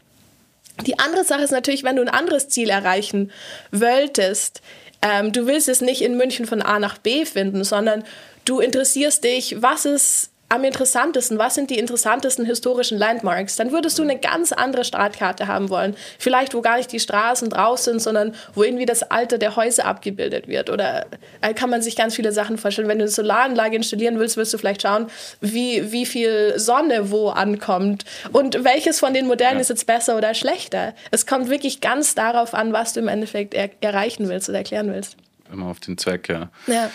Die 0.87 0.97
andere 0.97 1.23
Sache 1.23 1.43
ist 1.43 1.51
natürlich, 1.51 1.83
wenn 1.83 1.97
du 1.97 2.01
ein 2.01 2.09
anderes 2.09 2.49
Ziel 2.49 2.71
erreichen 2.71 3.31
wolltest, 3.71 4.61
ähm, 5.03 5.31
du 5.31 5.45
willst 5.45 5.69
es 5.69 5.81
nicht 5.81 6.01
in 6.01 6.17
München 6.17 6.47
von 6.47 6.61
A 6.63 6.79
nach 6.79 6.97
B 6.97 7.25
finden, 7.25 7.63
sondern 7.63 8.03
du 8.45 8.59
interessierst 8.59 9.23
dich, 9.23 9.61
was 9.61 9.85
ist 9.85 10.31
am 10.49 10.63
interessantesten, 10.63 11.39
was 11.39 11.55
sind 11.55 11.71
die 11.71 11.79
interessantesten 11.79 12.45
historischen 12.45 12.97
Landmarks, 12.99 13.55
dann 13.55 13.71
würdest 13.71 13.97
du 13.97 14.03
eine 14.03 14.19
ganz 14.19 14.51
andere 14.51 14.83
Startkarte 14.83 15.47
haben 15.47 15.69
wollen. 15.69 15.95
Vielleicht, 16.19 16.53
wo 16.53 16.61
gar 16.61 16.77
nicht 16.77 16.91
die 16.91 16.99
Straßen 16.99 17.49
drauf 17.49 17.79
sind, 17.79 18.01
sondern 18.01 18.35
wo 18.53 18.63
irgendwie 18.63 18.85
das 18.85 19.01
Alter 19.03 19.39
der 19.39 19.55
Häuser 19.55 19.85
abgebildet 19.85 20.47
wird. 20.47 20.69
Oder 20.69 21.07
äh, 21.41 21.53
kann 21.55 21.71
man 21.71 21.81
sich 21.81 21.95
ganz 21.95 22.15
viele 22.15 22.31
Sachen 22.31 22.59
vorstellen. 22.59 22.87
Wenn 22.87 22.99
du 22.99 23.05
eine 23.05 23.11
Solaranlage 23.11 23.75
installieren 23.75 24.19
willst, 24.19 24.37
willst 24.37 24.53
du 24.53 24.59
vielleicht 24.59 24.83
schauen, 24.83 25.07
wie, 25.41 25.91
wie 25.91 26.05
viel 26.05 26.53
Sonne 26.57 27.09
wo 27.09 27.29
ankommt 27.29 28.05
und 28.31 28.63
welches 28.63 28.99
von 28.99 29.13
den 29.13 29.25
Modellen 29.25 29.55
ja. 29.55 29.61
ist 29.61 29.69
jetzt 29.69 29.87
besser 29.87 30.17
oder 30.17 30.35
schlechter. 30.35 30.93
Es 31.09 31.25
kommt 31.25 31.49
wirklich 31.49 31.81
ganz 31.81 32.13
darauf 32.13 32.53
an, 32.53 32.73
was 32.73 32.93
du 32.93 32.99
im 32.99 33.07
Endeffekt 33.07 33.55
er 33.55 33.71
erreichen 33.81 34.29
willst 34.29 34.49
oder 34.49 34.59
erklären 34.59 34.93
willst. 34.93 35.17
Immer 35.51 35.67
auf 35.67 35.79
den 35.79 35.97
Zweck, 35.97 36.29
ja. 36.29 36.49
Ja. 36.67 36.89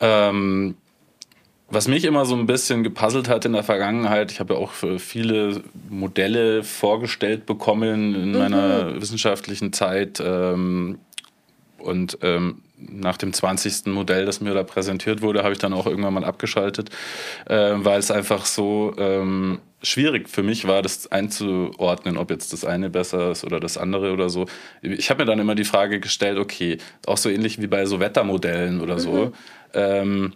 Ähm, 0.00 0.76
was 1.70 1.88
mich 1.88 2.04
immer 2.04 2.24
so 2.24 2.34
ein 2.34 2.46
bisschen 2.46 2.82
gepuzzelt 2.82 3.28
hat 3.28 3.44
in 3.44 3.52
der 3.52 3.62
Vergangenheit, 3.62 4.32
ich 4.32 4.40
habe 4.40 4.54
ja 4.54 4.60
auch 4.60 4.72
viele 4.72 5.62
Modelle 5.90 6.64
vorgestellt 6.64 7.44
bekommen 7.44 8.14
in 8.14 8.32
mhm. 8.32 8.38
meiner 8.38 9.00
wissenschaftlichen 9.00 9.72
Zeit. 9.72 10.20
Ähm, 10.24 10.98
und 11.78 12.18
ähm, 12.22 12.62
nach 12.76 13.16
dem 13.16 13.32
20. 13.32 13.86
Modell, 13.86 14.24
das 14.24 14.40
mir 14.40 14.54
da 14.54 14.62
präsentiert 14.62 15.20
wurde, 15.20 15.42
habe 15.42 15.52
ich 15.52 15.58
dann 15.58 15.72
auch 15.72 15.86
irgendwann 15.86 16.14
mal 16.14 16.24
abgeschaltet, 16.24 16.90
äh, 17.46 17.74
weil 17.76 17.98
es 17.98 18.10
einfach 18.10 18.46
so, 18.46 18.94
ähm, 18.98 19.60
schwierig 19.82 20.28
für 20.28 20.42
mich 20.42 20.66
war, 20.66 20.82
das 20.82 21.10
einzuordnen, 21.10 22.16
ob 22.16 22.30
jetzt 22.30 22.52
das 22.52 22.64
eine 22.64 22.90
besser 22.90 23.30
ist 23.30 23.44
oder 23.44 23.60
das 23.60 23.78
andere 23.78 24.12
oder 24.12 24.28
so. 24.28 24.46
Ich 24.82 25.10
habe 25.10 25.22
mir 25.22 25.26
dann 25.26 25.38
immer 25.38 25.54
die 25.54 25.64
Frage 25.64 26.00
gestellt, 26.00 26.38
okay, 26.38 26.78
auch 27.06 27.16
so 27.16 27.28
ähnlich 27.28 27.60
wie 27.60 27.66
bei 27.66 27.86
so 27.86 28.00
Wettermodellen 28.00 28.80
oder 28.80 28.98
so. 28.98 29.12
Mhm. 29.12 29.32
Ähm, 29.74 30.32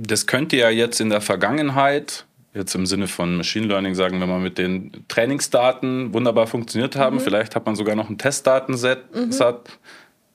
das 0.00 0.26
könnte 0.26 0.56
ja 0.56 0.70
jetzt 0.70 1.00
in 1.00 1.10
der 1.10 1.20
Vergangenheit, 1.20 2.26
jetzt 2.54 2.74
im 2.74 2.86
Sinne 2.86 3.08
von 3.08 3.36
Machine 3.36 3.66
Learning, 3.66 3.94
sagen 3.94 4.18
wir 4.20 4.26
mal, 4.26 4.40
mit 4.40 4.58
den 4.58 5.04
Trainingsdaten 5.08 6.14
wunderbar 6.14 6.46
funktioniert 6.46 6.96
haben. 6.96 7.16
Mhm. 7.16 7.20
Vielleicht 7.20 7.56
hat 7.56 7.66
man 7.66 7.76
sogar 7.76 7.96
noch 7.96 8.08
einen 8.08 8.18
Testdatenset, 8.18 9.14
mhm. 9.14 9.32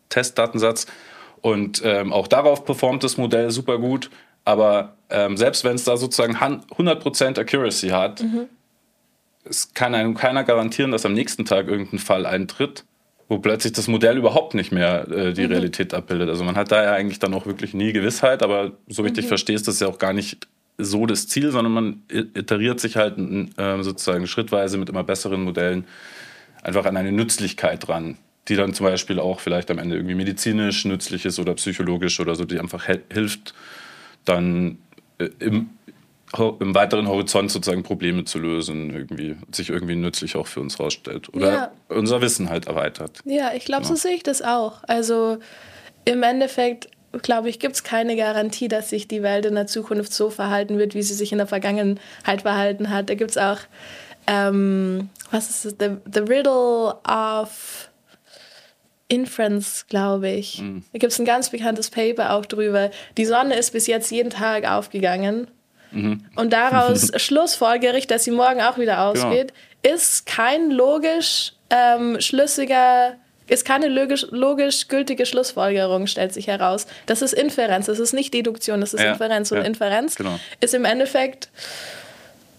Testdatensatz. 0.10 0.88
Und 1.42 1.82
ähm, 1.84 2.14
auch 2.14 2.28
darauf 2.28 2.66
performt 2.66 3.04
das 3.04 3.18
Modell 3.18 3.52
super 3.52 3.78
gut. 3.78 4.10
Aber 4.46 4.96
ähm, 5.10 5.38
selbst 5.38 5.64
wenn 5.64 5.76
es 5.76 5.84
da 5.84 5.98
sozusagen 5.98 6.36
100% 6.36 7.40
Accuracy 7.40 7.90
hat, 7.90 8.22
mhm. 8.22 8.48
es 9.46 9.74
kann 9.74 9.96
einem 9.96 10.16
keiner 10.16 10.44
garantieren, 10.44 10.92
dass 10.92 11.06
am 11.06 11.14
nächsten 11.14 11.46
Tag 11.46 11.68
irgendein 11.68 12.00
Fall 12.00 12.26
eintritt, 12.26 12.86
wo 13.34 13.40
plötzlich 13.40 13.74
das 13.74 13.88
Modell 13.88 14.18
überhaupt 14.18 14.54
nicht 14.54 14.72
mehr 14.72 15.08
äh, 15.10 15.34
die 15.34 15.46
mhm. 15.46 15.52
Realität 15.54 15.94
abbildet. 15.94 16.30
Also 16.30 16.44
man 16.44 16.56
hat 16.56 16.72
da 16.72 16.84
ja 16.84 16.94
eigentlich 16.94 17.18
dann 17.18 17.34
auch 17.34 17.48
wirklich 17.48 17.74
nie 17.74 17.92
Gewissheit, 17.92 18.44
aber 18.44 18.74
so 18.88 19.04
wie 19.04 19.08
ich 19.08 19.14
dich 19.14 19.26
mhm. 19.26 19.30
verstehe, 19.30 19.56
ist 19.56 19.68
das 19.68 19.80
ja 19.80 19.88
auch 19.88 19.98
gar 19.98 20.14
nicht 20.14 20.48
so 20.78 21.06
das 21.08 21.28
Ziel, 21.28 21.52
sondern 21.52 21.74
man 21.74 22.04
iteriert 22.10 22.80
sich 22.80 22.96
halt 22.96 23.18
äh, 23.18 23.84
sozusagen 23.84 24.28
schrittweise 24.28 24.78
mit 24.78 24.90
immer 24.90 25.04
besseren 25.04 25.44
Modellen 25.44 25.86
einfach 26.62 26.86
an 26.86 26.96
eine 26.96 27.12
Nützlichkeit 27.12 27.88
dran, 27.88 28.18
die 28.48 28.56
dann 28.56 28.74
zum 28.74 28.86
Beispiel 28.86 29.20
auch 29.20 29.40
vielleicht 29.40 29.72
am 29.72 29.80
Ende 29.80 29.96
irgendwie 29.96 30.16
medizinisch 30.16 30.86
nützlich 30.86 31.26
ist 31.26 31.40
oder 31.40 31.56
psychologisch 31.56 32.20
oder 32.20 32.36
so, 32.36 32.46
die 32.46 32.60
einfach 32.60 32.88
hilft, 33.12 33.56
dann 34.26 34.78
äh, 35.18 35.30
im, 35.40 35.70
im 36.38 36.74
weiteren 36.74 37.08
Horizont 37.08 37.52
sozusagen 37.52 37.84
Probleme 37.84 38.26
zu 38.26 38.40
lösen, 38.40 38.90
irgendwie 38.90 39.36
sich 39.52 39.70
irgendwie 39.70 39.96
nützlich 39.96 40.36
auch 40.36 40.48
für 40.48 40.62
uns 40.62 40.80
rausstellt 40.80 41.34
oder 41.34 41.54
ja. 41.54 41.72
unser 41.90 42.22
Wissen 42.22 42.50
halt 42.50 42.68
erweitert. 42.68 43.20
Ja, 43.26 43.54
ich 43.54 43.66
glaube, 43.66 43.84
genau. 43.84 43.96
so 43.96 44.02
sehe 44.02 44.16
ich 44.16 44.24
das 44.24 44.42
auch. 44.42 44.84
Also 44.88 45.38
im 46.06 46.24
Endeffekt 46.24 46.90
glaube 47.22 47.50
ich, 47.50 47.60
gibt 47.60 47.76
es 47.76 47.84
keine 47.84 48.16
Garantie, 48.16 48.68
dass 48.68 48.90
sich 48.90 49.08
die 49.08 49.22
Welt 49.22 49.46
in 49.46 49.56
der 49.56 49.68
Zukunft 49.68 50.14
so 50.14 50.30
verhalten 50.30 50.80
wird, 50.80 50.96
wie 50.96 51.04
sie 51.04 51.14
sich 51.14 51.32
in 51.32 51.38
der 51.38 51.48
Vergangenheit 51.48 52.42
verhalten 52.42 52.90
hat. 52.90 53.10
Da 53.10 53.16
gibt 53.16 53.32
es 53.32 53.38
auch, 53.38 53.60
ähm, 54.26 55.10
was 55.30 55.50
ist 55.50 55.66
das, 55.66 55.76
the, 55.80 55.98
the 56.12 56.22
Riddle 56.22 56.96
of 57.08 57.92
Inference, 59.10 59.86
glaube 59.88 60.30
ich. 60.30 60.60
Mhm. 60.60 60.84
Da 60.92 61.00
gibt 61.00 61.14
es 61.14 61.20
ein 61.20 61.26
ganz 61.26 61.52
bekanntes 61.52 61.92
Paper 61.92 62.34
auch 62.34 62.48
drüber. 62.48 62.90
Die 63.18 63.26
Sonne 63.26 63.56
ist 63.56 63.72
bis 63.72 63.86
jetzt 63.86 64.10
jeden 64.10 64.32
Tag 64.32 64.68
aufgegangen. 64.68 65.48
Mhm. 65.94 66.26
Und 66.36 66.54
daraus 66.54 67.12
schlussfolgere 67.22 67.98
ich, 67.98 68.08
dass 68.08 68.24
sie 68.24 68.32
morgen 68.32 68.62
auch 68.62 68.78
wieder 68.78 68.96
genau. 68.96 69.12
ausgeht, 69.12 69.54
genau. 69.82 69.96
ist 69.96 70.26
kein 70.26 70.72
logisch 70.72 71.54
ähm, 71.70 72.20
schlüssiger, 72.20 73.16
ist 73.48 73.66
keine 73.66 73.88
logisch, 73.88 74.26
logisch 74.32 74.88
gültige 74.88 75.26
Schlussfolgerung, 75.26 76.08
stellt 76.08 76.34
sich 76.34 76.48
heraus. 76.48 76.88
Das 77.06 77.22
ist 77.22 77.34
Inferenz, 77.34 77.88
das 77.88 78.00
ist 78.00 78.14
nicht 78.14 78.34
Deduktion, 78.34 78.82
das 78.82 78.94
ist 78.94 79.02
ja. 79.02 79.12
Inferenz. 79.12 79.52
Und 79.52 79.60
ja. 79.60 79.64
Inferenz 79.64 80.16
genau. 80.16 80.40
ist 80.60 80.74
im 80.74 80.86
Endeffekt 80.86 81.50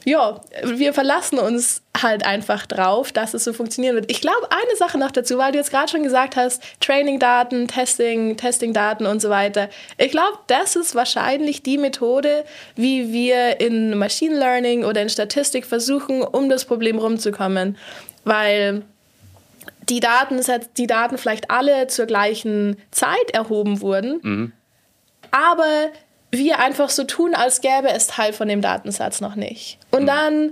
ja, 0.05 0.41
wir 0.63 0.93
verlassen 0.93 1.39
uns 1.39 1.83
halt 2.01 2.27
einfach 2.27 2.67
drauf, 2.67 3.13
dass 3.13 3.33
es 3.33 3.45
so 3.45 3.53
funktionieren 3.53 3.95
wird. 3.95 4.11
Ich 4.11 4.21
glaube, 4.21 4.49
eine 4.51 4.77
Sache 4.77 4.99
noch 4.99 5.11
dazu, 5.11 5.39
weil 5.39 5.53
du 5.53 5.59
jetzt 5.59 5.71
gerade 5.71 5.91
schon 5.91 6.03
gesagt 6.03 6.37
hast, 6.37 6.63
Training-Daten, 6.81 7.69
Testing, 7.69 8.37
Testing-Daten 8.37 9.07
und 9.07 9.23
so 9.23 9.31
weiter. 9.31 9.71
Ich 9.97 10.11
glaube, 10.11 10.39
das 10.47 10.77
ist 10.77 10.95
wahrscheinlich 10.95 11.63
die 11.63 11.79
Methode, 11.79 12.45
wie 12.77 13.13
wir 13.13 13.61
in 13.61 13.97
Machine 13.97 14.39
Learning 14.39 14.85
oder 14.85 15.01
in 15.01 15.09
Statistik 15.09 15.65
versuchen, 15.65 16.23
um 16.23 16.49
das 16.49 16.65
Problem 16.65 16.99
rumzukommen. 16.99 17.79
Weil 18.25 18.83
die 19.89 20.01
Daten, 20.01 20.41
die 20.77 20.87
Daten 20.87 21.19
vielleicht 21.19 21.51
alle 21.51 21.87
zur 21.87 22.07
gleichen 22.07 22.77
Zeit 22.91 23.31
erhoben 23.33 23.81
wurden, 23.81 24.21
mhm. 24.23 24.53
aber 25.31 25.91
wir 26.39 26.59
einfach 26.59 26.91
so 26.91 27.05
tun, 27.05 27.35
als 27.35 27.61
gäbe 27.61 27.91
es 27.91 28.07
Teil 28.07 28.33
von 28.33 28.49
dem 28.49 28.61
Datensatz 28.61 29.21
noch 29.21 29.35
nicht. 29.35 29.79
Und 29.91 30.03
mhm. 30.03 30.07
dann 30.07 30.51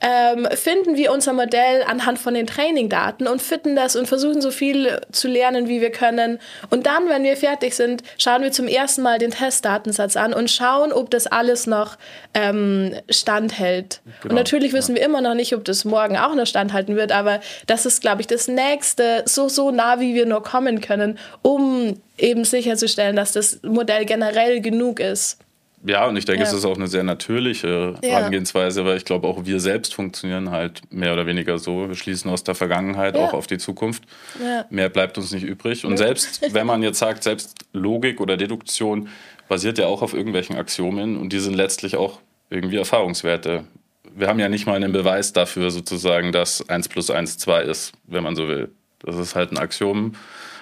ähm, 0.00 0.46
finden 0.52 0.96
wir 0.96 1.10
unser 1.10 1.32
Modell 1.32 1.82
anhand 1.82 2.18
von 2.18 2.34
den 2.34 2.46
Trainingdaten 2.46 3.26
und 3.26 3.40
fitten 3.40 3.74
das 3.74 3.96
und 3.96 4.06
versuchen 4.06 4.42
so 4.42 4.50
viel 4.50 5.00
zu 5.10 5.26
lernen, 5.26 5.68
wie 5.68 5.80
wir 5.80 5.90
können. 5.90 6.38
Und 6.68 6.86
dann, 6.86 7.08
wenn 7.08 7.24
wir 7.24 7.36
fertig 7.36 7.74
sind, 7.74 8.02
schauen 8.18 8.42
wir 8.42 8.52
zum 8.52 8.68
ersten 8.68 9.02
Mal 9.02 9.18
den 9.18 9.30
Testdatensatz 9.30 10.16
an 10.16 10.34
und 10.34 10.50
schauen, 10.50 10.92
ob 10.92 11.10
das 11.10 11.26
alles 11.26 11.66
noch 11.66 11.96
ähm, 12.34 12.94
standhält. 13.08 14.02
Genau. 14.22 14.32
Und 14.32 14.34
natürlich 14.34 14.74
wissen 14.74 14.94
ja. 14.94 15.00
wir 15.00 15.06
immer 15.06 15.22
noch 15.22 15.34
nicht, 15.34 15.54
ob 15.54 15.64
das 15.64 15.86
morgen 15.86 16.18
auch 16.18 16.34
noch 16.34 16.46
standhalten 16.46 16.96
wird, 16.96 17.10
aber 17.10 17.40
das 17.66 17.86
ist, 17.86 18.02
glaube 18.02 18.20
ich, 18.20 18.26
das 18.26 18.48
nächste, 18.48 19.22
so, 19.24 19.48
so 19.48 19.70
nah, 19.70 19.98
wie 19.98 20.14
wir 20.14 20.26
nur 20.26 20.42
kommen 20.42 20.82
können, 20.82 21.18
um 21.40 21.98
eben 22.18 22.44
sicherzustellen, 22.44 23.16
dass 23.16 23.32
das 23.32 23.60
Modell 23.62 24.04
generell 24.04 24.60
genug 24.60 25.00
ist. 25.00 25.38
Ja, 25.86 26.06
und 26.06 26.16
ich 26.16 26.24
denke, 26.24 26.42
ja. 26.42 26.48
es 26.48 26.52
ist 26.52 26.64
auch 26.64 26.76
eine 26.76 26.88
sehr 26.88 27.04
natürliche 27.04 27.94
Herangehensweise, 28.02 28.84
weil 28.84 28.96
ich 28.96 29.04
glaube, 29.04 29.28
auch 29.28 29.44
wir 29.44 29.60
selbst 29.60 29.94
funktionieren 29.94 30.50
halt 30.50 30.82
mehr 30.90 31.12
oder 31.12 31.26
weniger 31.26 31.58
so. 31.58 31.88
Wir 31.88 31.94
schließen 31.94 32.28
aus 32.28 32.42
der 32.42 32.56
Vergangenheit 32.56 33.14
ja. 33.14 33.24
auch 33.24 33.32
auf 33.32 33.46
die 33.46 33.58
Zukunft. 33.58 34.02
Ja. 34.42 34.64
Mehr 34.68 34.88
bleibt 34.88 35.16
uns 35.16 35.30
nicht 35.30 35.44
übrig. 35.44 35.84
Und 35.84 35.96
selbst, 35.96 36.42
wenn 36.52 36.66
man 36.66 36.82
jetzt 36.82 36.98
sagt, 36.98 37.22
selbst 37.22 37.54
Logik 37.72 38.20
oder 38.20 38.36
Deduktion 38.36 39.08
basiert 39.48 39.78
ja 39.78 39.86
auch 39.86 40.02
auf 40.02 40.12
irgendwelchen 40.12 40.56
Axiomen 40.56 41.16
und 41.16 41.32
die 41.32 41.38
sind 41.38 41.54
letztlich 41.54 41.96
auch 41.96 42.18
irgendwie 42.50 42.76
Erfahrungswerte. 42.76 43.64
Wir 44.12 44.26
haben 44.26 44.40
ja 44.40 44.48
nicht 44.48 44.66
mal 44.66 44.74
einen 44.74 44.92
Beweis 44.92 45.32
dafür 45.32 45.70
sozusagen, 45.70 46.32
dass 46.32 46.68
1 46.68 46.88
plus 46.88 47.10
1 47.10 47.38
2 47.38 47.62
ist, 47.62 47.92
wenn 48.08 48.24
man 48.24 48.34
so 48.34 48.48
will. 48.48 48.70
Das 49.00 49.16
ist 49.16 49.36
halt 49.36 49.52
ein 49.52 49.58
Axiom 49.58 50.16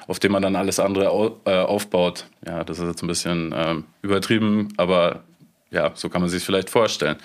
auf 0.07 0.19
dem 0.19 0.33
man 0.33 0.43
dann 0.43 0.57
alles 0.57 0.79
andere 0.79 1.37
äh, 1.45 1.51
aufbaut. 1.51 2.27
Ja, 2.47 2.65
das 2.65 2.79
ist 2.79 2.87
jetzt 2.87 3.03
ein 3.03 3.09
bisschen 3.09 3.55
ähm, 3.57 3.85
übertrieben, 4.03 4.69
aber 4.77 5.23
ja, 5.71 5.93
so 5.95 6.09
kann 6.09 6.21
man 6.21 6.31
sich 6.31 6.45
vielleicht 6.45 6.71
vorstellen. 6.71 7.17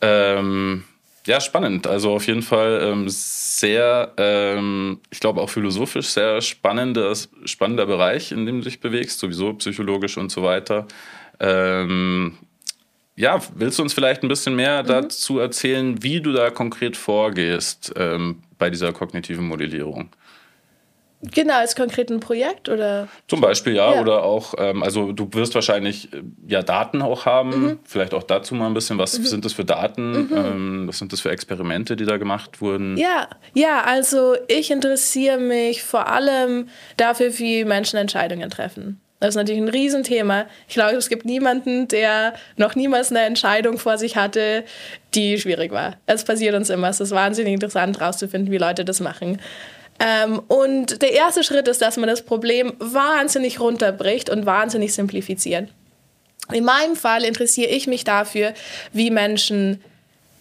Ähm, 0.00 0.84
ja, 1.26 1.40
spannend. 1.40 1.86
Also 1.86 2.12
auf 2.12 2.26
jeden 2.26 2.42
Fall 2.42 2.80
ähm, 2.82 3.04
sehr, 3.08 4.12
ähm, 4.16 5.00
ich 5.10 5.20
glaube 5.20 5.40
auch 5.40 5.50
philosophisch 5.50 6.08
sehr 6.08 6.40
spannender, 6.40 7.12
spannender 7.44 7.86
Bereich, 7.86 8.32
in 8.32 8.46
dem 8.46 8.58
du 8.58 8.64
dich 8.64 8.80
bewegst, 8.80 9.18
sowieso 9.18 9.52
psychologisch 9.54 10.16
und 10.16 10.32
so 10.32 10.42
weiter. 10.42 10.86
Ähm, 11.38 12.38
ja, 13.16 13.38
willst 13.54 13.78
du 13.78 13.82
uns 13.82 13.92
vielleicht 13.92 14.22
ein 14.22 14.28
bisschen 14.28 14.56
mehr 14.56 14.82
mhm. 14.82 14.86
dazu 14.86 15.38
erzählen, 15.38 16.02
wie 16.02 16.20
du 16.20 16.32
da 16.32 16.50
konkret 16.50 16.96
vorgehst 16.96 17.92
ähm, 17.96 18.42
bei 18.58 18.70
dieser 18.70 18.92
kognitiven 18.92 19.46
Modellierung? 19.46 20.08
Genau, 21.22 21.58
als 21.58 21.76
konkreten 21.76 22.18
Projekt 22.18 22.70
oder? 22.70 23.08
Zum 23.28 23.42
Beispiel, 23.42 23.74
ja. 23.74 23.94
ja. 23.94 24.00
Oder 24.00 24.22
auch, 24.22 24.54
ähm, 24.56 24.82
also 24.82 25.12
du 25.12 25.28
wirst 25.32 25.54
wahrscheinlich 25.54 26.12
äh, 26.14 26.22
ja 26.46 26.62
Daten 26.62 27.02
auch 27.02 27.26
haben. 27.26 27.50
Mhm. 27.50 27.78
Vielleicht 27.84 28.14
auch 28.14 28.22
dazu 28.22 28.54
mal 28.54 28.66
ein 28.66 28.74
bisschen. 28.74 28.96
Was 28.96 29.18
mhm. 29.18 29.24
sind 29.24 29.44
das 29.44 29.52
für 29.52 29.64
Daten? 29.64 30.12
Mhm. 30.12 30.28
Ähm, 30.32 30.88
was 30.88 30.98
sind 30.98 31.12
das 31.12 31.20
für 31.20 31.30
Experimente, 31.30 31.94
die 31.96 32.06
da 32.06 32.16
gemacht 32.16 32.62
wurden? 32.62 32.96
Ja, 32.96 33.28
ja, 33.52 33.82
also 33.82 34.34
ich 34.48 34.70
interessiere 34.70 35.38
mich 35.38 35.82
vor 35.82 36.08
allem 36.08 36.68
dafür, 36.96 37.38
wie 37.38 37.64
Menschen 37.64 37.98
Entscheidungen 37.98 38.48
treffen. 38.48 39.00
Das 39.20 39.30
ist 39.30 39.36
natürlich 39.36 39.60
ein 39.60 39.68
Riesenthema. 39.68 40.46
Ich 40.66 40.74
glaube, 40.74 40.96
es 40.96 41.10
gibt 41.10 41.26
niemanden, 41.26 41.86
der 41.88 42.32
noch 42.56 42.74
niemals 42.74 43.10
eine 43.10 43.20
Entscheidung 43.20 43.76
vor 43.76 43.98
sich 43.98 44.16
hatte, 44.16 44.64
die 45.14 45.38
schwierig 45.38 45.72
war. 45.72 45.96
Es 46.06 46.24
passiert 46.24 46.54
uns 46.54 46.70
immer. 46.70 46.88
Es 46.88 47.00
ist 47.00 47.10
wahnsinnig 47.10 47.52
interessant, 47.52 48.00
herauszufinden, 48.00 48.50
wie 48.50 48.56
Leute 48.56 48.86
das 48.86 49.00
machen. 49.00 49.38
Ähm, 50.00 50.40
und 50.48 51.02
der 51.02 51.12
erste 51.12 51.44
Schritt 51.44 51.68
ist, 51.68 51.82
dass 51.82 51.98
man 51.98 52.08
das 52.08 52.22
Problem 52.22 52.72
wahnsinnig 52.78 53.60
runterbricht 53.60 54.30
und 54.30 54.46
wahnsinnig 54.46 54.94
simplifiziert. 54.94 55.68
In 56.50 56.64
meinem 56.64 56.96
Fall 56.96 57.22
interessiere 57.22 57.70
ich 57.70 57.86
mich 57.86 58.02
dafür, 58.04 58.54
wie 58.92 59.10
Menschen 59.10 59.82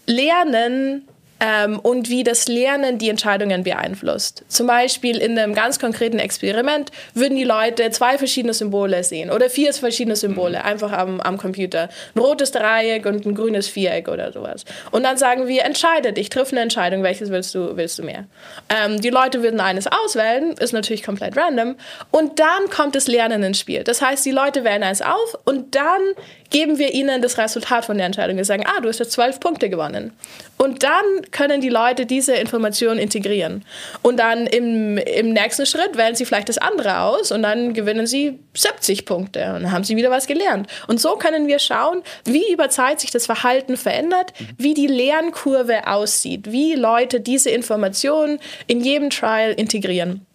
lernen, 0.05 1.07
ähm, 1.39 1.79
und 1.79 2.09
wie 2.09 2.23
das 2.23 2.47
Lernen 2.47 2.97
die 2.97 3.09
Entscheidungen 3.09 3.63
beeinflusst. 3.63 4.43
Zum 4.47 4.67
Beispiel 4.67 5.17
in 5.17 5.37
einem 5.37 5.53
ganz 5.53 5.79
konkreten 5.79 6.19
Experiment 6.19 6.91
würden 7.13 7.37
die 7.37 7.43
Leute 7.43 7.89
zwei 7.91 8.17
verschiedene 8.17 8.53
Symbole 8.53 9.03
sehen 9.03 9.31
oder 9.31 9.49
vier 9.49 9.73
verschiedene 9.73 10.15
Symbole, 10.15 10.59
mhm. 10.59 10.65
einfach 10.65 10.91
am, 10.91 11.21
am 11.21 11.37
Computer. 11.37 11.89
Ein 12.15 12.19
rotes 12.19 12.51
Dreieck 12.51 13.05
und 13.05 13.25
ein 13.25 13.35
grünes 13.35 13.67
Viereck 13.67 14.07
oder 14.07 14.31
sowas. 14.31 14.65
Und 14.91 15.03
dann 15.03 15.17
sagen 15.17 15.47
wir, 15.47 15.63
entscheide 15.63 16.13
dich, 16.13 16.29
triff 16.29 16.51
eine 16.51 16.61
Entscheidung, 16.61 17.03
welches 17.03 17.29
willst 17.29 17.53
du, 17.55 17.77
willst 17.77 17.99
du 17.99 18.03
mehr. 18.03 18.25
Ähm, 18.69 18.99
die 19.01 19.09
Leute 19.09 19.43
würden 19.43 19.59
eines 19.59 19.87
auswählen, 19.87 20.53
ist 20.59 20.73
natürlich 20.73 21.03
komplett 21.03 21.37
random. 21.37 21.75
Und 22.11 22.39
dann 22.39 22.69
kommt 22.69 22.95
das 22.95 23.07
Lernen 23.07 23.43
ins 23.43 23.59
Spiel. 23.59 23.83
Das 23.83 24.01
heißt, 24.01 24.25
die 24.25 24.31
Leute 24.31 24.63
wählen 24.63 24.83
eins 24.83 25.01
auf 25.01 25.37
und 25.45 25.75
dann 25.75 26.01
geben 26.49 26.77
wir 26.77 26.93
ihnen 26.93 27.21
das 27.21 27.37
Resultat 27.37 27.85
von 27.85 27.97
der 27.97 28.05
Entscheidung. 28.05 28.37
Wir 28.37 28.45
sagen, 28.45 28.63
ah, 28.65 28.79
du 28.81 28.89
hast 28.89 28.99
jetzt 28.99 29.11
zwölf 29.11 29.39
Punkte 29.39 29.69
gewonnen. 29.69 30.13
Und 30.57 30.83
dann 30.83 31.03
können 31.31 31.61
die 31.61 31.69
Leute 31.69 32.05
diese 32.05 32.33
Informationen 32.33 32.99
integrieren. 32.99 33.63
Und 34.01 34.17
dann 34.17 34.47
im, 34.47 34.97
im 34.97 35.31
nächsten 35.31 35.65
Schritt 35.65 35.95
wählen 35.95 36.15
sie 36.15 36.25
vielleicht 36.25 36.49
das 36.49 36.57
andere 36.57 36.99
aus 37.01 37.31
und 37.31 37.43
dann 37.43 37.73
gewinnen 37.73 38.07
sie 38.07 38.39
70 38.55 39.05
Punkte 39.05 39.53
und 39.53 39.63
dann 39.63 39.71
haben 39.71 39.83
sie 39.83 39.95
wieder 39.95 40.11
was 40.11 40.27
gelernt. 40.27 40.67
Und 40.87 40.99
so 40.99 41.15
können 41.15 41.47
wir 41.47 41.59
schauen, 41.59 42.01
wie 42.25 42.51
über 42.51 42.69
Zeit 42.69 42.99
sich 42.99 43.11
das 43.11 43.25
Verhalten 43.25 43.77
verändert, 43.77 44.33
wie 44.57 44.73
die 44.73 44.87
Lernkurve 44.87 45.87
aussieht, 45.87 46.51
wie 46.51 46.75
Leute 46.75 47.21
diese 47.21 47.51
Informationen 47.51 48.39
in 48.67 48.81
jedem 48.81 49.09
Trial 49.09 49.53
integrieren. 49.53 50.25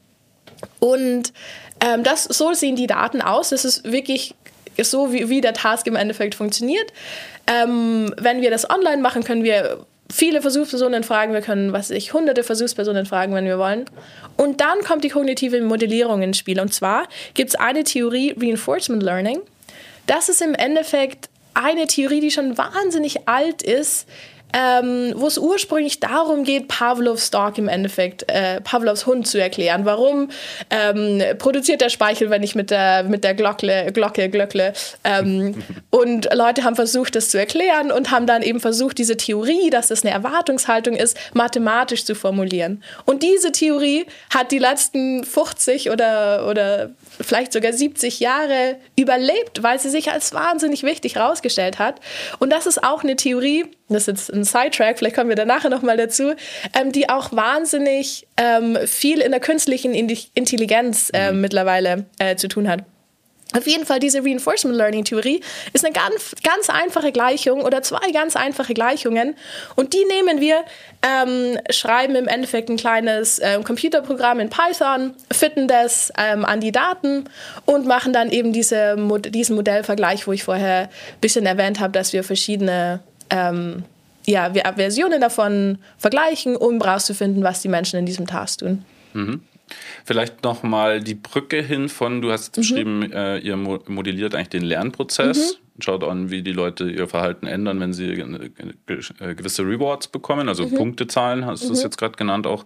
Und 0.78 1.32
ähm, 1.80 2.02
das, 2.02 2.24
so 2.24 2.52
sehen 2.54 2.76
die 2.76 2.86
Daten 2.86 3.20
aus. 3.20 3.50
Das 3.50 3.64
ist 3.64 3.90
wirklich 3.90 4.34
so, 4.82 5.12
wie, 5.12 5.28
wie 5.28 5.40
der 5.40 5.54
Task 5.54 5.86
im 5.86 5.96
Endeffekt 5.96 6.34
funktioniert. 6.34 6.92
Ähm, 7.46 8.14
wenn 8.18 8.40
wir 8.40 8.50
das 8.50 8.68
online 8.68 9.02
machen, 9.02 9.24
können 9.24 9.44
wir 9.44 9.84
viele 10.12 10.42
Versuchspersonen 10.42 11.02
fragen, 11.02 11.32
wir 11.32 11.40
können, 11.40 11.72
was 11.72 11.90
ich, 11.90 12.12
hunderte 12.12 12.42
Versuchspersonen 12.42 13.06
fragen, 13.06 13.34
wenn 13.34 13.46
wir 13.46 13.58
wollen. 13.58 13.84
Und 14.36 14.60
dann 14.60 14.80
kommt 14.80 15.04
die 15.04 15.08
kognitive 15.08 15.60
Modellierung 15.60 16.22
ins 16.22 16.38
Spiel. 16.38 16.60
Und 16.60 16.72
zwar 16.72 17.08
gibt 17.34 17.50
es 17.50 17.54
eine 17.54 17.84
Theorie, 17.84 18.34
Reinforcement 18.38 19.02
Learning. 19.02 19.40
Das 20.06 20.28
ist 20.28 20.42
im 20.42 20.54
Endeffekt 20.54 21.28
eine 21.54 21.86
Theorie, 21.86 22.20
die 22.20 22.30
schon 22.30 22.58
wahnsinnig 22.58 23.28
alt 23.28 23.62
ist, 23.62 24.08
ähm, 24.54 25.12
wo 25.16 25.26
es 25.26 25.36
ursprünglich 25.36 25.98
darum 25.98 26.44
geht, 26.44 26.68
Pavlovs 26.68 27.30
Dog 27.32 27.58
im 27.58 27.68
Endeffekt, 27.68 28.30
äh, 28.30 28.60
Pavlovs 28.60 29.04
Hund 29.04 29.26
zu 29.26 29.40
erklären. 29.40 29.84
Warum 29.84 30.30
ähm, 30.70 31.20
produziert 31.38 31.80
der 31.80 31.88
Speichel, 31.88 32.30
wenn 32.30 32.44
ich 32.44 32.54
mit 32.54 32.70
der, 32.70 33.02
mit 33.02 33.24
der 33.24 33.34
Glocke, 33.34 33.90
Glocke 33.92 34.28
glöckle? 34.28 34.72
Ähm, 35.02 35.56
und 35.90 36.32
Leute 36.32 36.62
haben 36.62 36.76
versucht, 36.76 37.16
das 37.16 37.30
zu 37.30 37.38
erklären 37.38 37.90
und 37.90 38.12
haben 38.12 38.28
dann 38.28 38.42
eben 38.42 38.60
versucht, 38.60 38.98
diese 38.98 39.16
Theorie, 39.16 39.70
dass 39.70 39.88
das 39.88 40.04
eine 40.04 40.14
Erwartungshaltung 40.14 40.94
ist, 40.94 41.18
mathematisch 41.34 42.04
zu 42.04 42.14
formulieren. 42.14 42.84
Und 43.04 43.24
diese 43.24 43.50
Theorie 43.50 44.06
hat 44.32 44.52
die 44.52 44.58
letzten 44.58 45.24
50 45.24 45.90
oder, 45.90 46.46
oder 46.48 46.90
vielleicht 47.20 47.52
sogar 47.52 47.72
70 47.72 48.20
Jahre 48.20 48.76
überlebt, 48.96 49.64
weil 49.64 49.80
sie 49.80 49.90
sich 49.90 50.12
als 50.12 50.32
wahnsinnig 50.32 50.84
wichtig 50.84 51.16
herausgestellt 51.16 51.80
hat. 51.80 52.00
Und 52.38 52.50
das 52.50 52.66
ist 52.66 52.84
auch 52.84 53.02
eine 53.02 53.16
Theorie, 53.16 53.64
das 53.88 54.02
ist 54.02 54.06
jetzt 54.06 54.32
ein 54.32 54.43
Sidetrack, 54.44 54.98
vielleicht 54.98 55.16
kommen 55.16 55.28
wir 55.28 55.36
da 55.36 55.44
nachher 55.44 55.70
nochmal 55.70 55.96
dazu, 55.96 56.34
ähm, 56.78 56.92
die 56.92 57.08
auch 57.08 57.32
wahnsinnig 57.32 58.26
ähm, 58.36 58.78
viel 58.86 59.20
in 59.20 59.30
der 59.30 59.40
künstlichen 59.40 59.94
Intelligenz 59.94 61.10
äh, 61.12 61.32
mhm. 61.32 61.40
mittlerweile 61.40 62.06
äh, 62.18 62.36
zu 62.36 62.48
tun 62.48 62.68
hat. 62.68 62.84
Auf 63.56 63.68
jeden 63.68 63.86
Fall, 63.86 64.00
diese 64.00 64.24
Reinforcement 64.24 64.76
Learning 64.76 65.04
Theorie 65.04 65.40
ist 65.72 65.84
eine 65.84 65.94
ganz, 65.94 66.34
ganz 66.42 66.68
einfache 66.68 67.12
Gleichung 67.12 67.62
oder 67.62 67.82
zwei 67.82 68.10
ganz 68.10 68.34
einfache 68.34 68.74
Gleichungen. 68.74 69.36
Und 69.76 69.92
die 69.92 70.04
nehmen 70.06 70.40
wir, 70.40 70.64
ähm, 71.02 71.58
schreiben 71.70 72.16
im 72.16 72.26
Endeffekt 72.26 72.68
ein 72.68 72.76
kleines 72.76 73.40
ähm, 73.40 73.62
Computerprogramm 73.62 74.40
in 74.40 74.50
Python, 74.50 75.14
fitten 75.32 75.68
das 75.68 76.12
ähm, 76.18 76.44
an 76.44 76.60
die 76.60 76.72
Daten 76.72 77.26
und 77.64 77.86
machen 77.86 78.12
dann 78.12 78.30
eben 78.30 78.52
diese, 78.52 78.96
diesen 79.20 79.54
Modellvergleich, 79.54 80.26
wo 80.26 80.32
ich 80.32 80.42
vorher 80.42 80.88
ein 80.88 81.20
bisschen 81.20 81.46
erwähnt 81.46 81.78
habe, 81.78 81.92
dass 81.92 82.12
wir 82.12 82.24
verschiedene 82.24 83.00
ja, 84.26 84.52
Versionen 84.76 85.20
davon 85.20 85.78
vergleichen, 85.98 86.56
um 86.56 86.80
herauszufinden, 86.80 87.42
was 87.42 87.62
die 87.62 87.68
Menschen 87.68 87.98
in 87.98 88.06
diesem 88.06 88.26
Task 88.26 88.60
tun. 88.60 88.84
Mhm. 89.12 89.40
Vielleicht 90.04 90.44
nochmal 90.44 91.00
die 91.00 91.14
Brücke 91.14 91.62
hin 91.62 91.88
von, 91.88 92.20
du 92.20 92.30
hast 92.30 92.56
mhm. 92.56 92.60
beschrieben, 92.60 93.12
äh, 93.12 93.38
ihr 93.38 93.56
modelliert 93.56 94.34
eigentlich 94.34 94.50
den 94.50 94.62
Lernprozess, 94.62 95.58
mhm. 95.58 95.82
schaut 95.82 96.04
an, 96.04 96.30
wie 96.30 96.42
die 96.42 96.52
Leute 96.52 96.88
ihr 96.90 97.08
Verhalten 97.08 97.46
ändern, 97.46 97.80
wenn 97.80 97.92
sie 97.92 98.10
äh, 98.10 99.34
gewisse 99.34 99.62
Rewards 99.62 100.08
bekommen, 100.08 100.48
also 100.48 100.66
mhm. 100.66 100.74
Punktezahlen, 100.74 101.46
hast 101.46 101.64
du 101.64 101.72
es 101.72 101.78
mhm. 101.78 101.84
jetzt 101.84 101.98
gerade 101.98 102.16
genannt 102.16 102.46
auch. 102.46 102.64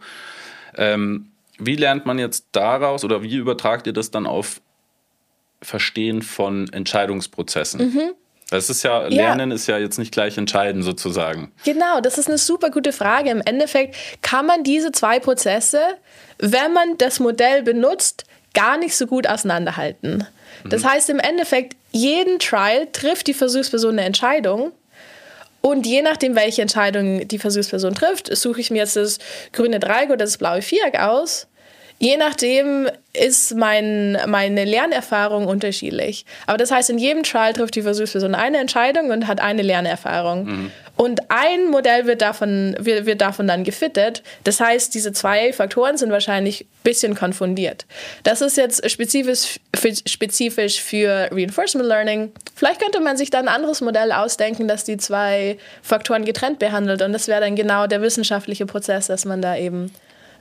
Ähm, 0.76 1.28
wie 1.58 1.76
lernt 1.76 2.06
man 2.06 2.18
jetzt 2.18 2.48
daraus 2.52 3.04
oder 3.04 3.22
wie 3.22 3.36
übertragt 3.36 3.86
ihr 3.86 3.92
das 3.92 4.10
dann 4.10 4.26
auf 4.26 4.60
Verstehen 5.60 6.22
von 6.22 6.72
Entscheidungsprozessen? 6.72 8.14
Das 8.50 8.70
ist 8.70 8.82
ja, 8.82 9.06
Lernen 9.08 9.50
ja. 9.50 9.56
ist 9.56 9.66
ja 9.66 9.76
jetzt 9.78 9.98
nicht 9.98 10.12
gleich 10.12 10.38
entscheiden 10.38 10.82
sozusagen. 10.82 11.52
Genau, 11.64 12.00
das 12.00 12.16
ist 12.16 12.28
eine 12.28 12.38
super 12.38 12.70
gute 12.70 12.92
Frage. 12.92 13.30
Im 13.30 13.42
Endeffekt 13.44 13.94
kann 14.22 14.46
man 14.46 14.64
diese 14.64 14.90
zwei 14.90 15.20
Prozesse, 15.20 15.80
wenn 16.38 16.72
man 16.72 16.96
das 16.96 17.20
Modell 17.20 17.62
benutzt, 17.62 18.24
gar 18.54 18.78
nicht 18.78 18.96
so 18.96 19.06
gut 19.06 19.26
auseinanderhalten. 19.26 20.26
Das 20.64 20.82
mhm. 20.82 20.90
heißt 20.90 21.10
im 21.10 21.18
Endeffekt, 21.18 21.76
jeden 21.92 22.38
Trial 22.38 22.88
trifft 22.92 23.26
die 23.26 23.34
Versuchsperson 23.34 23.92
eine 23.92 24.04
Entscheidung. 24.04 24.72
Und 25.60 25.86
je 25.86 26.02
nachdem, 26.02 26.34
welche 26.34 26.62
Entscheidung 26.62 27.26
die 27.26 27.38
Versuchsperson 27.38 27.94
trifft, 27.94 28.34
suche 28.34 28.60
ich 28.60 28.70
mir 28.70 28.78
jetzt 28.78 28.96
das 28.96 29.18
grüne 29.52 29.80
Dreieck 29.80 30.08
oder 30.08 30.18
das 30.18 30.38
blaue 30.38 30.62
Viereck 30.62 30.98
aus 30.98 31.47
Je 31.98 32.16
nachdem 32.16 32.88
ist 33.12 33.56
mein, 33.56 34.16
meine 34.26 34.64
Lernerfahrung 34.64 35.46
unterschiedlich. 35.46 36.24
Aber 36.46 36.56
das 36.56 36.70
heißt, 36.70 36.90
in 36.90 36.98
jedem 36.98 37.24
Trial 37.24 37.52
trifft 37.52 37.74
die 37.74 37.82
Versuchsperson 37.82 38.34
eine 38.34 38.58
Entscheidung 38.58 39.11
und 39.11 39.26
hat 39.26 39.40
eine 39.40 39.62
Lernerfahrung. 39.62 40.44
Mhm. 40.44 40.72
Und 40.96 41.20
ein 41.30 41.70
Modell 41.70 42.06
wird 42.06 42.22
davon, 42.22 42.76
wird, 42.78 43.06
wird 43.06 43.20
davon 43.20 43.46
dann 43.46 43.62
gefittet. 43.62 44.24
Das 44.42 44.61
heißt, 44.61 44.94
diese 44.94 45.12
zwei 45.12 45.52
Faktoren 45.52 45.96
sind 45.96 46.11
wahrscheinlich 46.11 46.62
ein 46.62 46.66
bisschen 46.82 47.14
konfundiert. 47.14 47.87
Das 48.24 48.40
ist 48.40 48.56
jetzt 48.56 48.88
spezifisch 48.90 49.61
für, 49.76 49.92
spezifisch 50.06 50.80
für 50.80 51.28
Reinforcement 51.30 51.88
Learning. 51.88 52.32
Vielleicht 52.54 52.80
könnte 52.80 53.00
man 53.00 53.16
sich 53.16 53.30
dann 53.30 53.46
ein 53.46 53.54
anderes 53.54 53.80
Modell 53.80 54.11
ausdenken, 54.11 54.66
das 54.66 54.84
die 54.84 54.96
zwei 54.96 55.58
Faktoren 55.82 56.24
getrennt 56.24 56.58
behandelt. 56.58 57.02
Und 57.02 57.12
das 57.12 57.28
wäre 57.28 57.40
dann 57.40 57.54
genau 57.54 57.87
der 57.87 58.02
wissenschaftliche 58.02 58.66
Prozess, 58.66 59.06
dass 59.06 59.24
man 59.24 59.40
da 59.40 59.56
eben 59.56 59.92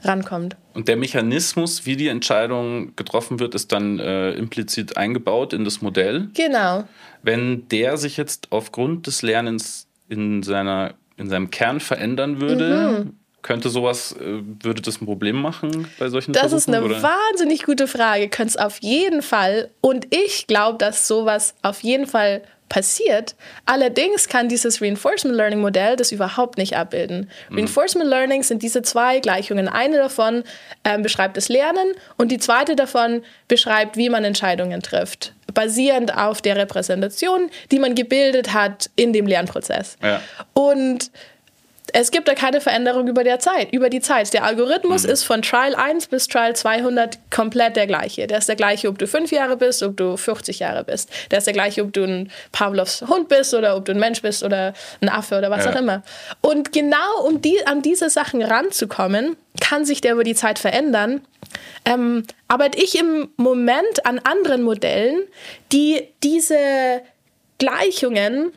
rankommt. 0.02 0.56
Und 0.74 0.88
der 0.88 0.96
Mechanismus, 0.96 1.86
wie 1.86 1.96
die 1.96 2.08
Entscheidung 2.08 2.94
getroffen 2.96 3.40
wird, 3.40 3.54
ist 3.54 3.72
dann 3.72 3.98
äh, 3.98 4.30
implizit 4.32 4.96
eingebaut 4.96 5.52
in 5.52 5.64
das 5.64 5.82
Modell. 5.82 6.28
Genau. 6.34 6.84
Wenn 7.22 7.68
der 7.68 7.96
sich 7.96 8.16
jetzt 8.16 8.48
aufgrund 8.50 9.06
des 9.06 9.22
Lernens 9.22 9.88
in, 10.08 10.42
seiner, 10.42 10.94
in 11.16 11.28
seinem 11.28 11.50
Kern 11.50 11.80
verändern 11.80 12.40
würde, 12.40 13.04
mhm. 13.04 13.16
könnte 13.42 13.70
sowas, 13.70 14.12
äh, 14.12 14.42
würde 14.62 14.82
das 14.82 15.00
ein 15.00 15.06
Problem 15.06 15.40
machen 15.40 15.88
bei 15.98 16.08
solchen 16.08 16.32
Das 16.32 16.50
Versuchen, 16.50 16.58
ist 16.58 16.68
eine 16.68 16.84
oder? 16.84 17.02
wahnsinnig 17.02 17.64
gute 17.64 17.88
Frage. 17.88 18.28
Könnte 18.28 18.50
es 18.50 18.56
auf 18.56 18.78
jeden 18.80 19.22
Fall. 19.22 19.70
Und 19.80 20.06
ich 20.14 20.46
glaube, 20.46 20.78
dass 20.78 21.08
sowas 21.08 21.54
auf 21.62 21.82
jeden 21.82 22.06
Fall 22.06 22.42
passiert. 22.68 23.34
Allerdings 23.66 24.28
kann 24.28 24.48
dieses 24.48 24.82
Reinforcement 24.82 25.36
Learning 25.36 25.60
Modell 25.60 25.96
das 25.96 26.12
überhaupt 26.12 26.58
nicht 26.58 26.76
abbilden. 26.76 27.30
Mhm. 27.48 27.58
Reinforcement 27.58 28.08
Learning 28.08 28.42
sind 28.42 28.62
diese 28.62 28.82
zwei 28.82 29.20
Gleichungen. 29.20 29.68
Eine 29.68 29.96
davon 29.96 30.44
ähm, 30.84 31.02
beschreibt 31.02 31.36
das 31.36 31.48
Lernen 31.48 31.92
und 32.16 32.30
die 32.30 32.38
zweite 32.38 32.76
davon 32.76 33.22
beschreibt, 33.48 33.96
wie 33.96 34.08
man 34.08 34.24
Entscheidungen 34.24 34.82
trifft, 34.82 35.32
basierend 35.54 36.16
auf 36.16 36.42
der 36.42 36.56
Repräsentation, 36.56 37.50
die 37.70 37.78
man 37.78 37.94
gebildet 37.94 38.52
hat 38.52 38.90
in 38.96 39.12
dem 39.12 39.26
Lernprozess. 39.26 39.96
Ja. 40.02 40.20
Und 40.54 41.10
es 41.92 42.10
gibt 42.10 42.28
da 42.28 42.34
keine 42.34 42.60
Veränderung 42.60 43.08
über 43.08 43.24
der 43.24 43.38
Zeit, 43.38 43.72
über 43.72 43.90
die 43.90 44.00
Zeit. 44.00 44.32
Der 44.32 44.44
Algorithmus 44.44 45.04
mhm. 45.04 45.10
ist 45.10 45.24
von 45.24 45.42
Trial 45.42 45.74
1 45.74 46.08
bis 46.08 46.28
Trial 46.28 46.54
200 46.54 47.18
komplett 47.30 47.76
der 47.76 47.86
gleiche. 47.86 48.26
Der 48.26 48.38
ist 48.38 48.48
der 48.48 48.56
gleiche, 48.56 48.88
ob 48.88 48.98
du 48.98 49.06
fünf 49.06 49.30
Jahre 49.30 49.56
bist, 49.56 49.82
ob 49.82 49.96
du 49.96 50.16
50 50.16 50.58
Jahre 50.58 50.84
bist. 50.84 51.10
Der 51.30 51.38
ist 51.38 51.46
der 51.46 51.54
gleiche, 51.54 51.82
ob 51.82 51.92
du 51.92 52.04
ein 52.04 52.30
Pavlovs 52.52 53.02
Hund 53.02 53.28
bist 53.28 53.54
oder 53.54 53.76
ob 53.76 53.84
du 53.84 53.92
ein 53.92 53.98
Mensch 53.98 54.22
bist 54.22 54.42
oder 54.42 54.74
ein 55.00 55.08
Affe 55.08 55.38
oder 55.38 55.50
was 55.50 55.64
ja. 55.64 55.72
auch 55.72 55.76
immer. 55.76 56.02
Und 56.40 56.72
genau 56.72 57.24
um 57.26 57.40
die, 57.40 57.66
an 57.66 57.82
diese 57.82 58.10
Sachen 58.10 58.42
ranzukommen, 58.42 59.36
kann 59.60 59.84
sich 59.84 60.00
der 60.00 60.12
über 60.12 60.24
die 60.24 60.34
Zeit 60.34 60.58
verändern. 60.58 61.22
Ähm, 61.84 62.24
arbeite 62.48 62.78
ich 62.78 62.98
im 62.98 63.28
Moment 63.36 64.04
an 64.04 64.18
anderen 64.18 64.62
Modellen, 64.62 65.20
die 65.72 66.08
diese 66.22 67.00
Gleichungen 67.58 68.52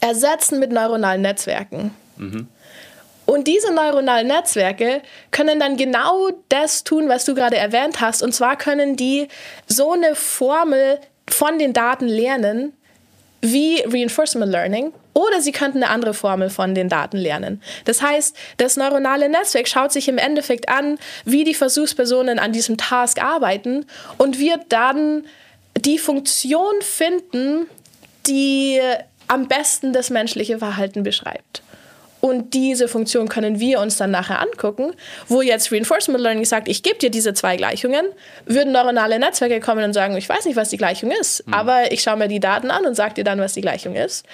ersetzen 0.00 0.58
mit 0.58 0.72
neuronalen 0.72 1.22
Netzwerken. 1.22 1.94
Mhm. 2.20 2.48
Und 3.26 3.46
diese 3.46 3.72
neuronalen 3.72 4.26
Netzwerke 4.26 5.02
können 5.30 5.60
dann 5.60 5.76
genau 5.76 6.30
das 6.48 6.82
tun, 6.82 7.08
was 7.08 7.24
du 7.24 7.34
gerade 7.34 7.56
erwähnt 7.56 8.00
hast. 8.00 8.22
Und 8.22 8.34
zwar 8.34 8.56
können 8.56 8.96
die 8.96 9.28
so 9.68 9.92
eine 9.92 10.16
Formel 10.16 10.98
von 11.28 11.58
den 11.58 11.72
Daten 11.72 12.08
lernen, 12.08 12.72
wie 13.40 13.82
Reinforcement 13.86 14.50
Learning, 14.50 14.92
oder 15.14 15.40
sie 15.40 15.52
könnten 15.52 15.82
eine 15.82 15.92
andere 15.92 16.12
Formel 16.12 16.50
von 16.50 16.74
den 16.74 16.88
Daten 16.88 17.16
lernen. 17.16 17.62
Das 17.84 18.02
heißt, 18.02 18.36
das 18.58 18.76
neuronale 18.76 19.28
Netzwerk 19.28 19.68
schaut 19.68 19.92
sich 19.92 20.08
im 20.08 20.18
Endeffekt 20.18 20.68
an, 20.68 20.98
wie 21.24 21.44
die 21.44 21.54
Versuchspersonen 21.54 22.38
an 22.38 22.52
diesem 22.52 22.76
Task 22.76 23.22
arbeiten 23.22 23.86
und 24.18 24.38
wird 24.38 24.60
dann 24.70 25.24
die 25.76 25.98
Funktion 25.98 26.74
finden, 26.80 27.66
die 28.26 28.80
am 29.28 29.48
besten 29.48 29.92
das 29.92 30.10
menschliche 30.10 30.58
Verhalten 30.58 31.02
beschreibt. 31.02 31.62
Und 32.20 32.54
diese 32.54 32.88
Funktion 32.88 33.28
können 33.28 33.60
wir 33.60 33.80
uns 33.80 33.96
dann 33.96 34.10
nachher 34.10 34.40
angucken, 34.40 34.92
wo 35.28 35.42
jetzt 35.42 35.72
Reinforcement 35.72 36.22
Learning 36.22 36.44
sagt, 36.44 36.68
ich 36.68 36.82
gebe 36.82 36.98
dir 36.98 37.10
diese 37.10 37.34
zwei 37.34 37.56
Gleichungen, 37.56 38.06
würden 38.46 38.72
neuronale 38.72 39.18
Netzwerke 39.18 39.60
kommen 39.60 39.84
und 39.84 39.92
sagen, 39.92 40.16
ich 40.16 40.28
weiß 40.28 40.44
nicht, 40.44 40.56
was 40.56 40.70
die 40.70 40.76
Gleichung 40.76 41.10
ist, 41.10 41.46
mhm. 41.46 41.54
aber 41.54 41.92
ich 41.92 42.02
schaue 42.02 42.16
mir 42.16 42.28
die 42.28 42.40
Daten 42.40 42.70
an 42.70 42.86
und 42.86 42.94
sage 42.94 43.14
dir 43.14 43.24
dann, 43.24 43.40
was 43.40 43.54
die 43.54 43.60
Gleichung 43.60 43.94
ist. 43.94 44.26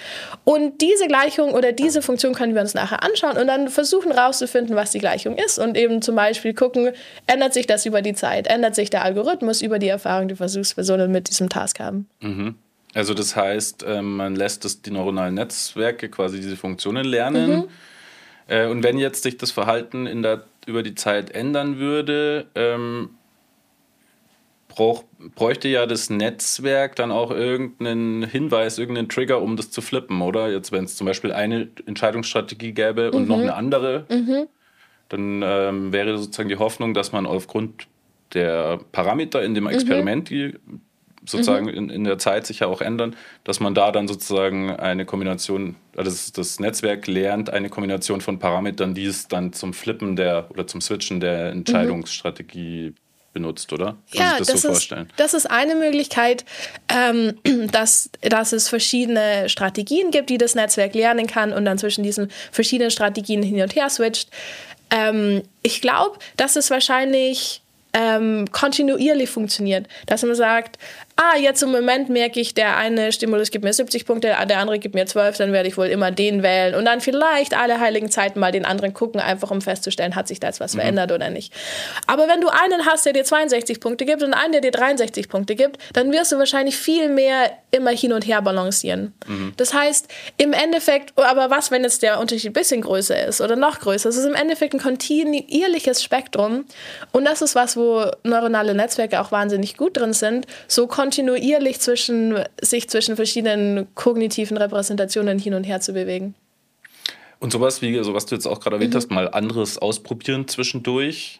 Und 0.43 0.81
diese 0.81 1.07
Gleichung 1.07 1.53
oder 1.53 1.71
diese 1.71 2.01
Funktion 2.01 2.33
können 2.33 2.53
wir 2.53 2.61
uns 2.61 2.73
nachher 2.73 3.03
anschauen 3.03 3.37
und 3.37 3.47
dann 3.47 3.69
versuchen 3.69 4.11
herauszufinden, 4.11 4.75
was 4.75 4.91
die 4.91 4.99
Gleichung 4.99 5.37
ist 5.37 5.59
und 5.59 5.77
eben 5.77 6.01
zum 6.01 6.15
Beispiel 6.15 6.53
gucken, 6.53 6.91
ändert 7.25 7.53
sich 7.53 7.67
das 7.67 7.85
über 7.85 8.01
die 8.01 8.13
Zeit, 8.13 8.47
ändert 8.47 8.75
sich 8.75 8.89
der 8.89 9.03
Algorithmus 9.03 9.61
über 9.61 9.79
die 9.79 9.87
Erfahrung, 9.87 10.27
die 10.27 10.35
Versuchspersonen 10.35 11.11
mit 11.11 11.29
diesem 11.29 11.49
Task 11.49 11.79
haben. 11.79 12.07
Mhm. 12.21 12.55
Also 12.97 13.13
das 13.13 13.35
heißt, 13.35 13.85
ähm, 13.87 14.17
man 14.17 14.35
lässt 14.35 14.65
das, 14.65 14.81
die 14.81 14.89
neuronalen 14.89 15.35
Netzwerke 15.35 16.09
quasi 16.09 16.37
diese 16.37 16.57
Funktionen 16.57 17.05
lernen. 17.05 17.51
Mhm. 17.51 17.67
Äh, 18.47 18.65
und 18.65 18.81
wenn 18.81 18.97
jetzt 18.97 19.21
sich 19.21 19.37
das 19.37 19.51
Verhalten 19.51 20.07
in 20.07 20.23
der, 20.23 20.45
über 20.65 20.81
die 20.81 20.95
Zeit 20.95 21.29
ändern 21.29 21.77
würde, 21.77 22.47
ähm, 22.55 23.09
brauch, 24.67 25.03
bräuchte 25.35 25.67
ja 25.67 25.85
das 25.85 26.09
Netzwerk 26.09 26.95
dann 26.95 27.11
auch 27.11 27.29
irgendeinen 27.29 28.23
Hinweis, 28.23 28.79
irgendeinen 28.79 29.09
Trigger, 29.09 29.43
um 29.43 29.57
das 29.57 29.69
zu 29.69 29.81
flippen, 29.81 30.23
oder? 30.23 30.49
Jetzt, 30.49 30.71
wenn 30.71 30.85
es 30.85 30.95
zum 30.95 31.05
Beispiel 31.05 31.31
eine 31.31 31.67
Entscheidungsstrategie 31.85 32.71
gäbe 32.71 33.11
und 33.11 33.23
mhm. 33.23 33.27
noch 33.27 33.39
eine 33.39 33.53
andere, 33.53 34.07
mhm. 34.09 34.47
dann 35.09 35.43
ähm, 35.45 35.93
wäre 35.93 36.17
sozusagen 36.17 36.49
die 36.49 36.57
Hoffnung, 36.57 36.95
dass 36.95 37.11
man 37.11 37.27
aufgrund 37.27 37.85
der 38.33 38.79
Parameter 38.91 39.43
in 39.43 39.53
dem 39.53 39.65
mhm. 39.65 39.69
Experiment, 39.69 40.31
die 40.31 40.55
sozusagen 41.27 41.65
mhm. 41.65 41.73
in, 41.73 41.89
in 41.89 42.03
der 42.03 42.17
Zeit 42.17 42.45
sich 42.47 42.59
ja 42.59 42.67
auch 42.67 42.81
ändern, 42.81 43.15
dass 43.43 43.59
man 43.59 43.75
da 43.75 43.91
dann 43.91 44.07
sozusagen 44.07 44.71
eine 44.71 45.05
Kombination, 45.05 45.75
also 45.95 46.09
das, 46.09 46.31
das 46.31 46.59
Netzwerk 46.59 47.07
lernt 47.07 47.49
eine 47.49 47.69
Kombination 47.69 48.21
von 48.21 48.39
Parametern, 48.39 48.93
die 48.93 49.05
es 49.05 49.27
dann 49.27 49.53
zum 49.53 49.73
Flippen 49.73 50.15
der 50.15 50.49
oder 50.49 50.67
zum 50.67 50.81
Switchen 50.81 51.19
der 51.19 51.51
Entscheidungsstrategie 51.51 52.89
mhm. 52.89 52.95
benutzt, 53.33 53.71
oder? 53.73 53.97
Kann 54.11 54.25
ja, 54.25 54.35
das, 54.37 54.47
das, 54.47 54.61
so 54.61 54.69
ist, 54.69 54.95
das 55.17 55.33
ist 55.33 55.49
eine 55.49 55.75
Möglichkeit, 55.75 56.45
ähm, 56.89 57.37
dass, 57.71 58.09
dass 58.21 58.53
es 58.53 58.69
verschiedene 58.69 59.49
Strategien 59.49 60.11
gibt, 60.11 60.29
die 60.29 60.37
das 60.37 60.55
Netzwerk 60.55 60.95
lernen 60.95 61.27
kann 61.27 61.53
und 61.53 61.65
dann 61.65 61.77
zwischen 61.77 62.03
diesen 62.03 62.29
verschiedenen 62.51 62.91
Strategien 62.91 63.43
hin 63.43 63.61
und 63.61 63.75
her 63.75 63.89
switcht. 63.89 64.29
Ähm, 64.89 65.43
ich 65.63 65.81
glaube, 65.81 66.17
dass 66.37 66.55
es 66.55 66.69
wahrscheinlich 66.69 67.61
ähm, 67.97 68.45
kontinuierlich 68.51 69.29
funktioniert. 69.29 69.87
Dass 70.05 70.23
man 70.23 70.35
sagt, 70.35 70.77
ah, 71.17 71.37
jetzt 71.37 71.63
im 71.63 71.71
Moment 71.71 72.09
merke 72.09 72.39
ich, 72.39 72.53
der 72.53 72.77
eine 72.77 73.11
Stimulus 73.11 73.51
gibt 73.51 73.63
mir 73.63 73.73
70 73.73 74.05
Punkte, 74.05 74.35
der 74.47 74.59
andere 74.59 74.79
gibt 74.79 74.95
mir 74.95 75.05
12, 75.05 75.37
dann 75.37 75.51
werde 75.51 75.67
ich 75.67 75.77
wohl 75.77 75.87
immer 75.87 76.11
den 76.11 76.43
wählen 76.43 76.75
und 76.75 76.85
dann 76.85 77.01
vielleicht 77.01 77.57
alle 77.57 77.79
heiligen 77.79 78.09
Zeiten 78.09 78.39
mal 78.39 78.51
den 78.51 78.65
anderen 78.65 78.93
gucken, 78.93 79.19
einfach 79.19 79.51
um 79.51 79.61
festzustellen, 79.61 80.15
hat 80.15 80.27
sich 80.27 80.39
da 80.39 80.47
jetzt 80.47 80.59
was 80.59 80.73
mhm. 80.73 80.79
verändert 80.79 81.11
oder 81.11 81.29
nicht. 81.29 81.53
Aber 82.05 82.27
wenn 82.27 82.39
du 82.39 82.49
einen 82.49 82.85
hast, 82.85 83.05
der 83.05 83.13
dir 83.13 83.23
62 83.23 83.79
Punkte 83.79 84.05
gibt 84.05 84.23
und 84.23 84.33
einen, 84.33 84.51
der 84.51 84.61
dir 84.61 84.71
63 84.71 85.27
Punkte 85.27 85.55
gibt, 85.55 85.77
dann 85.93 86.11
wirst 86.11 86.31
du 86.31 86.37
wahrscheinlich 86.37 86.77
viel 86.77 87.09
mehr 87.09 87.51
immer 87.71 87.91
hin 87.91 88.13
und 88.13 88.25
her 88.25 88.41
balancieren. 88.41 89.13
Mhm. 89.27 89.53
Das 89.57 89.73
heißt, 89.73 90.07
im 90.37 90.53
Endeffekt, 90.53 91.17
aber 91.17 91.49
was, 91.49 91.71
wenn 91.71 91.83
jetzt 91.83 92.03
der 92.03 92.19
Unterschied 92.19 92.51
ein 92.51 92.53
bisschen 92.53 92.81
größer 92.81 93.27
ist 93.27 93.41
oder 93.41 93.55
noch 93.55 93.79
größer? 93.79 94.09
Es 94.09 94.17
ist 94.17 94.25
im 94.25 94.35
Endeffekt 94.35 94.73
ein 94.73 94.79
kontinuierliches 94.79 96.03
Spektrum 96.03 96.65
und 97.11 97.25
das 97.25 97.41
ist 97.41 97.55
was, 97.55 97.75
wo 97.75 98.05
neuronale 98.23 98.73
Netzwerke 98.73 99.19
auch 99.19 99.31
wahnsinnig 99.31 99.77
gut 99.77 99.97
drin 99.97 100.13
sind, 100.13 100.45
so 100.67 100.87
kontinuierlich 101.07 101.79
zwischen, 101.79 102.37
sich 102.61 102.89
zwischen 102.89 103.15
verschiedenen 103.15 103.87
kognitiven 103.95 104.57
Repräsentationen 104.57 105.39
hin 105.39 105.53
und 105.53 105.63
her 105.63 105.79
zu 105.79 105.93
bewegen. 105.93 106.35
Und 107.39 107.53
sowas 107.53 107.81
wie, 107.81 108.03
so 108.03 108.13
was 108.13 108.25
du 108.25 108.35
jetzt 108.35 108.45
auch 108.45 108.59
gerade 108.59 108.75
erwähnt 108.75 108.93
mhm. 108.93 108.97
hast, 108.97 109.11
mal 109.11 109.29
anderes 109.29 109.77
ausprobieren 109.77 110.49
zwischendurch, 110.49 111.39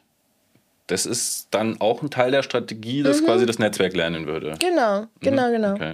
das 0.85 1.05
ist 1.05 1.49
dann 1.51 1.81
auch 1.81 2.01
ein 2.01 2.09
Teil 2.09 2.31
der 2.31 2.43
Strategie, 2.43 3.03
dass 3.03 3.21
mhm. 3.21 3.25
quasi 3.25 3.45
das 3.45 3.59
Netzwerk 3.59 3.93
lernen 3.93 4.25
würde. 4.25 4.55
Genau, 4.59 5.07
genau, 5.19 5.47
mhm. 5.49 5.51
genau. 5.51 5.73
Okay. 5.73 5.93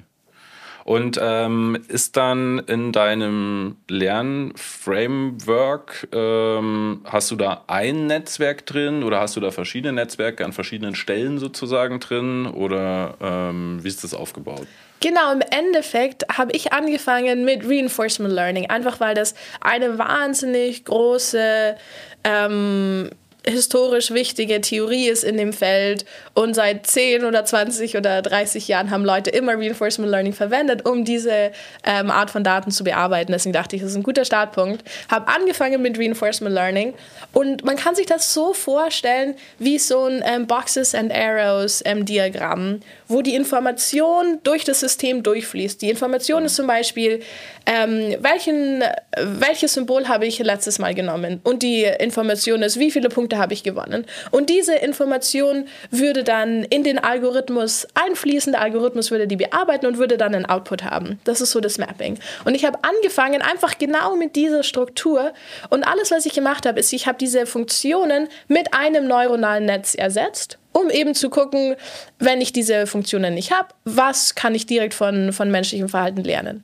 Und 0.86 1.19
ähm, 1.22 1.78
ist 1.88 2.17
dann 2.17 2.60
in 2.60 2.91
deinem 2.91 3.78
Lernframework, 3.88 6.10
ähm, 6.12 7.00
hast 7.06 7.32
du 7.32 7.38
da 7.38 7.63
ein 7.67 8.08
Netzwerk 8.08 8.65
drin 8.65 9.04
oder 9.04 9.22
hast 9.22 9.38
du 9.38 9.39
da 9.39 9.52
verschiedene 9.52 9.93
Netzwerke 9.93 10.43
an 10.43 10.52
verschiedenen 10.52 10.96
Stellen 10.96 11.39
sozusagen 11.39 12.02
drin 12.02 12.48
oder 12.48 13.15
ähm, 13.22 13.80
wie 13.82 13.88
ist 13.88 14.04
das 14.04 14.13
aufgebaut? 14.13 14.67
Genau, 15.00 15.32
im 15.34 15.41
Endeffekt 15.41 16.24
habe 16.38 16.52
ich 16.54 16.72
angefangen 16.72 17.43
mit 17.43 17.67
Reinforcement 17.67 18.34
Learning, 18.34 18.69
einfach 18.69 19.00
weil 19.02 19.15
das 19.15 19.34
eine 19.60 19.98
wahnsinnig 19.98 20.86
große 20.86 21.76
ähm, 22.24 23.10
historisch 23.45 24.12
wichtige 24.12 24.62
Theorie 24.62 25.08
ist 25.08 25.23
in 25.23 25.38
dem 25.38 25.51
Feld 25.51 26.06
und 26.34 26.53
seit 26.53 26.88
10 26.88 27.25
oder 27.25 27.43
20 27.43 27.97
oder 27.97 28.21
30 28.21 28.67
Jahren 28.67 28.89
haben 28.89 29.03
Leute 29.03 29.32
immer 29.32 29.53
Reinforcement 29.58 30.10
Learning 30.10 30.34
verwendet, 30.34 30.86
um 30.86 31.03
diese 31.03 31.51
ähm, 31.84 32.10
Art 32.10 32.32
von 32.32 32.43
Daten 32.43 32.71
zu 32.71 32.84
bearbeiten. 32.84 33.32
Deswegen 33.32 33.53
dachte 33.53 33.75
ich, 33.75 33.82
das 33.82 33.91
ist 33.91 33.97
ein 33.97 34.03
guter 34.03 34.23
Startpunkt. 34.23 34.84
Habe 35.10 35.27
angefangen 35.27 35.82
mit 35.82 35.99
Reinforcement 35.99 36.56
Learning 36.56 36.93
und 37.34 37.65
man 37.65 37.75
kann 37.75 37.95
sich 37.95 38.06
das 38.06 38.34
so 38.34 38.53
vorstellen 38.53 39.36
wie 39.60 39.77
so 39.77 40.06
ein 40.06 40.23
ähm, 40.25 40.47
Boxes 40.47 40.95
and 40.95 41.13
Arrows 41.13 41.82
ähm, 41.86 42.06
Diagramm, 42.06 42.79
wo 43.08 43.21
die 43.21 43.36
Information 43.36 44.39
durch 44.43 44.63
das 44.63 44.79
System 44.79 45.21
durchfließt. 45.21 45.82
Die 45.82 45.89
Information 45.89 46.45
ist 46.45 46.56
zum 46.56 46.67
Beispiel, 46.67 47.21
ähm, 47.65 48.15
welchen, 48.19 48.84
welches 49.17 49.73
Symbol 49.73 50.08
habe 50.08 50.25
ich 50.25 50.39
letztes 50.39 50.79
Mal 50.79 50.93
genommen 50.93 51.39
und 51.43 51.63
die 51.63 51.84
Information 51.84 52.62
ist, 52.62 52.79
wie 52.79 52.91
viele 52.91 53.10
Punkte 53.10 53.33
Punkte 53.34 53.38
habe 53.38 53.54
ich 53.54 53.63
gewonnen. 53.63 54.06
Und 54.32 54.50
diese 54.50 54.76
Information 54.76 55.67
würde 55.91 56.24
dann 56.24 56.63
in 56.63 56.84
den 56.84 57.00
Algorithmus 57.00 57.88
einfließen, 57.93 58.54
der 58.54 58.62
Algorithmus 58.62 59.12
würde 59.12 59.28
die 59.28 59.36
bearbeiten 59.36 59.86
und 59.86 59.98
würde 59.98 60.17
dann 60.17 60.36
einen 60.36 60.46
Output 60.46 60.84
haben. 60.84 61.19
Das 61.24 61.41
ist 61.41 61.52
so 61.52 61.60
das 61.60 61.78
Mapping. 61.78 62.19
Und 62.46 62.56
ich 62.56 62.65
habe 62.65 62.80
angefangen 62.82 63.41
einfach 63.41 63.78
genau 63.78 64.15
mit 64.15 64.36
dieser 64.36 64.63
Struktur 64.63 65.34
und 65.69 65.84
alles, 65.84 66.12
was 66.12 66.26
ich 66.26 66.34
gemacht 66.34 66.65
habe, 66.65 66.80
ist, 66.80 66.93
ich 66.93 67.08
habe 67.08 67.17
diese 67.17 67.46
Funktionen 67.46 68.28
mit 68.48 68.74
einem 68.74 69.08
neuronalen 69.08 69.65
Netz 69.65 69.96
ersetzt 69.96 70.58
um 70.76 70.89
eben 70.89 71.13
zu 71.13 71.30
gucken, 71.30 71.76
wenn 72.17 72.41
ich 72.41 72.52
diese 72.52 72.88
Funktionen 72.88 73.36
nicht 73.36 73.52
habe, 73.52 73.67
was 73.86 74.34
kann 74.34 74.56
ich 74.56 74.65
direkt 74.65 74.96
von, 74.96 75.32
von 75.32 75.52
menschlichem 75.52 75.88
Verhalten 75.88 76.24
lernen. 76.24 76.63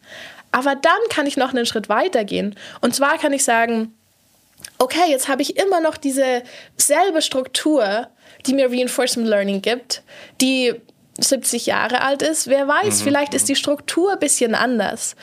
Aber 0.51 0.73
dann 0.73 0.99
kann 1.11 1.27
ich 1.27 1.37
noch 1.37 1.51
einen 1.51 1.67
Schritt 1.67 1.89
weiter 1.89 2.23
gehen. 2.23 2.55
Und 2.81 2.95
zwar 2.95 3.19
kann 3.19 3.33
ich 3.33 3.43
sagen, 3.43 3.93
okay, 4.79 5.09
jetzt 5.09 5.27
habe 5.27 5.41
ich 5.41 5.57
immer 5.57 5.81
noch 5.81 5.97
diese 5.97 6.41
selbe 6.77 7.21
Struktur, 7.21 8.07
die 8.45 8.53
mir 8.53 8.71
Reinforcement 8.71 9.29
Learning 9.29 9.61
gibt, 9.61 10.01
die 10.41 10.73
70 11.19 11.65
Jahre 11.65 12.01
alt 12.01 12.21
ist. 12.21 12.47
Wer 12.47 12.67
weiß, 12.67 13.01
mhm. 13.01 13.03
vielleicht 13.03 13.33
ist 13.33 13.49
die 13.49 13.55
Struktur 13.55 14.13
ein 14.13 14.19
bisschen 14.19 14.55
anders. 14.55 15.15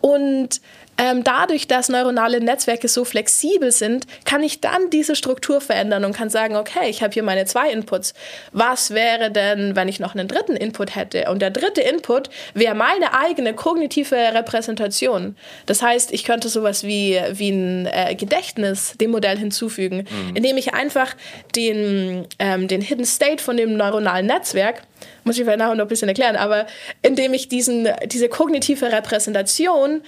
Und 0.00 0.60
ähm, 0.98 1.24
dadurch, 1.24 1.66
dass 1.66 1.88
neuronale 1.88 2.40
Netzwerke 2.40 2.88
so 2.88 3.04
flexibel 3.04 3.72
sind, 3.72 4.06
kann 4.24 4.42
ich 4.42 4.60
dann 4.60 4.90
diese 4.90 5.16
Struktur 5.16 5.60
verändern 5.60 6.04
und 6.04 6.14
kann 6.14 6.30
sagen, 6.30 6.56
okay, 6.56 6.88
ich 6.88 7.02
habe 7.02 7.12
hier 7.12 7.22
meine 7.22 7.44
zwei 7.46 7.70
Inputs. 7.70 8.14
Was 8.52 8.92
wäre 8.92 9.30
denn, 9.30 9.76
wenn 9.76 9.88
ich 9.88 10.00
noch 10.00 10.14
einen 10.14 10.28
dritten 10.28 10.56
Input 10.56 10.94
hätte? 10.94 11.30
Und 11.30 11.42
der 11.42 11.50
dritte 11.50 11.80
Input 11.80 12.30
wäre 12.54 12.74
meine 12.74 13.14
eigene 13.14 13.54
kognitive 13.54 14.16
Repräsentation. 14.16 15.36
Das 15.66 15.82
heißt, 15.82 16.12
ich 16.12 16.24
könnte 16.24 16.48
sowas 16.48 16.84
wie, 16.84 17.18
wie 17.32 17.50
ein 17.50 17.86
äh, 17.86 18.14
Gedächtnis 18.14 18.94
dem 19.00 19.10
Modell 19.10 19.38
hinzufügen, 19.38 20.06
mhm. 20.08 20.36
indem 20.36 20.56
ich 20.56 20.74
einfach 20.74 21.14
den, 21.56 22.26
ähm, 22.38 22.68
den 22.68 22.80
Hidden 22.80 23.06
State 23.06 23.42
von 23.42 23.56
dem 23.56 23.76
neuronalen 23.76 24.26
Netzwerk 24.26 24.82
muss 25.24 25.36
ich 25.36 25.44
vielleicht 25.44 25.58
nachher 25.58 25.74
noch 25.74 25.84
ein 25.84 25.88
bisschen 25.88 26.08
erklären, 26.08 26.36
aber 26.36 26.66
indem 27.02 27.34
ich 27.34 27.48
diesen, 27.48 27.88
diese 28.06 28.28
kognitive 28.28 28.92
Repräsentation 28.92 30.02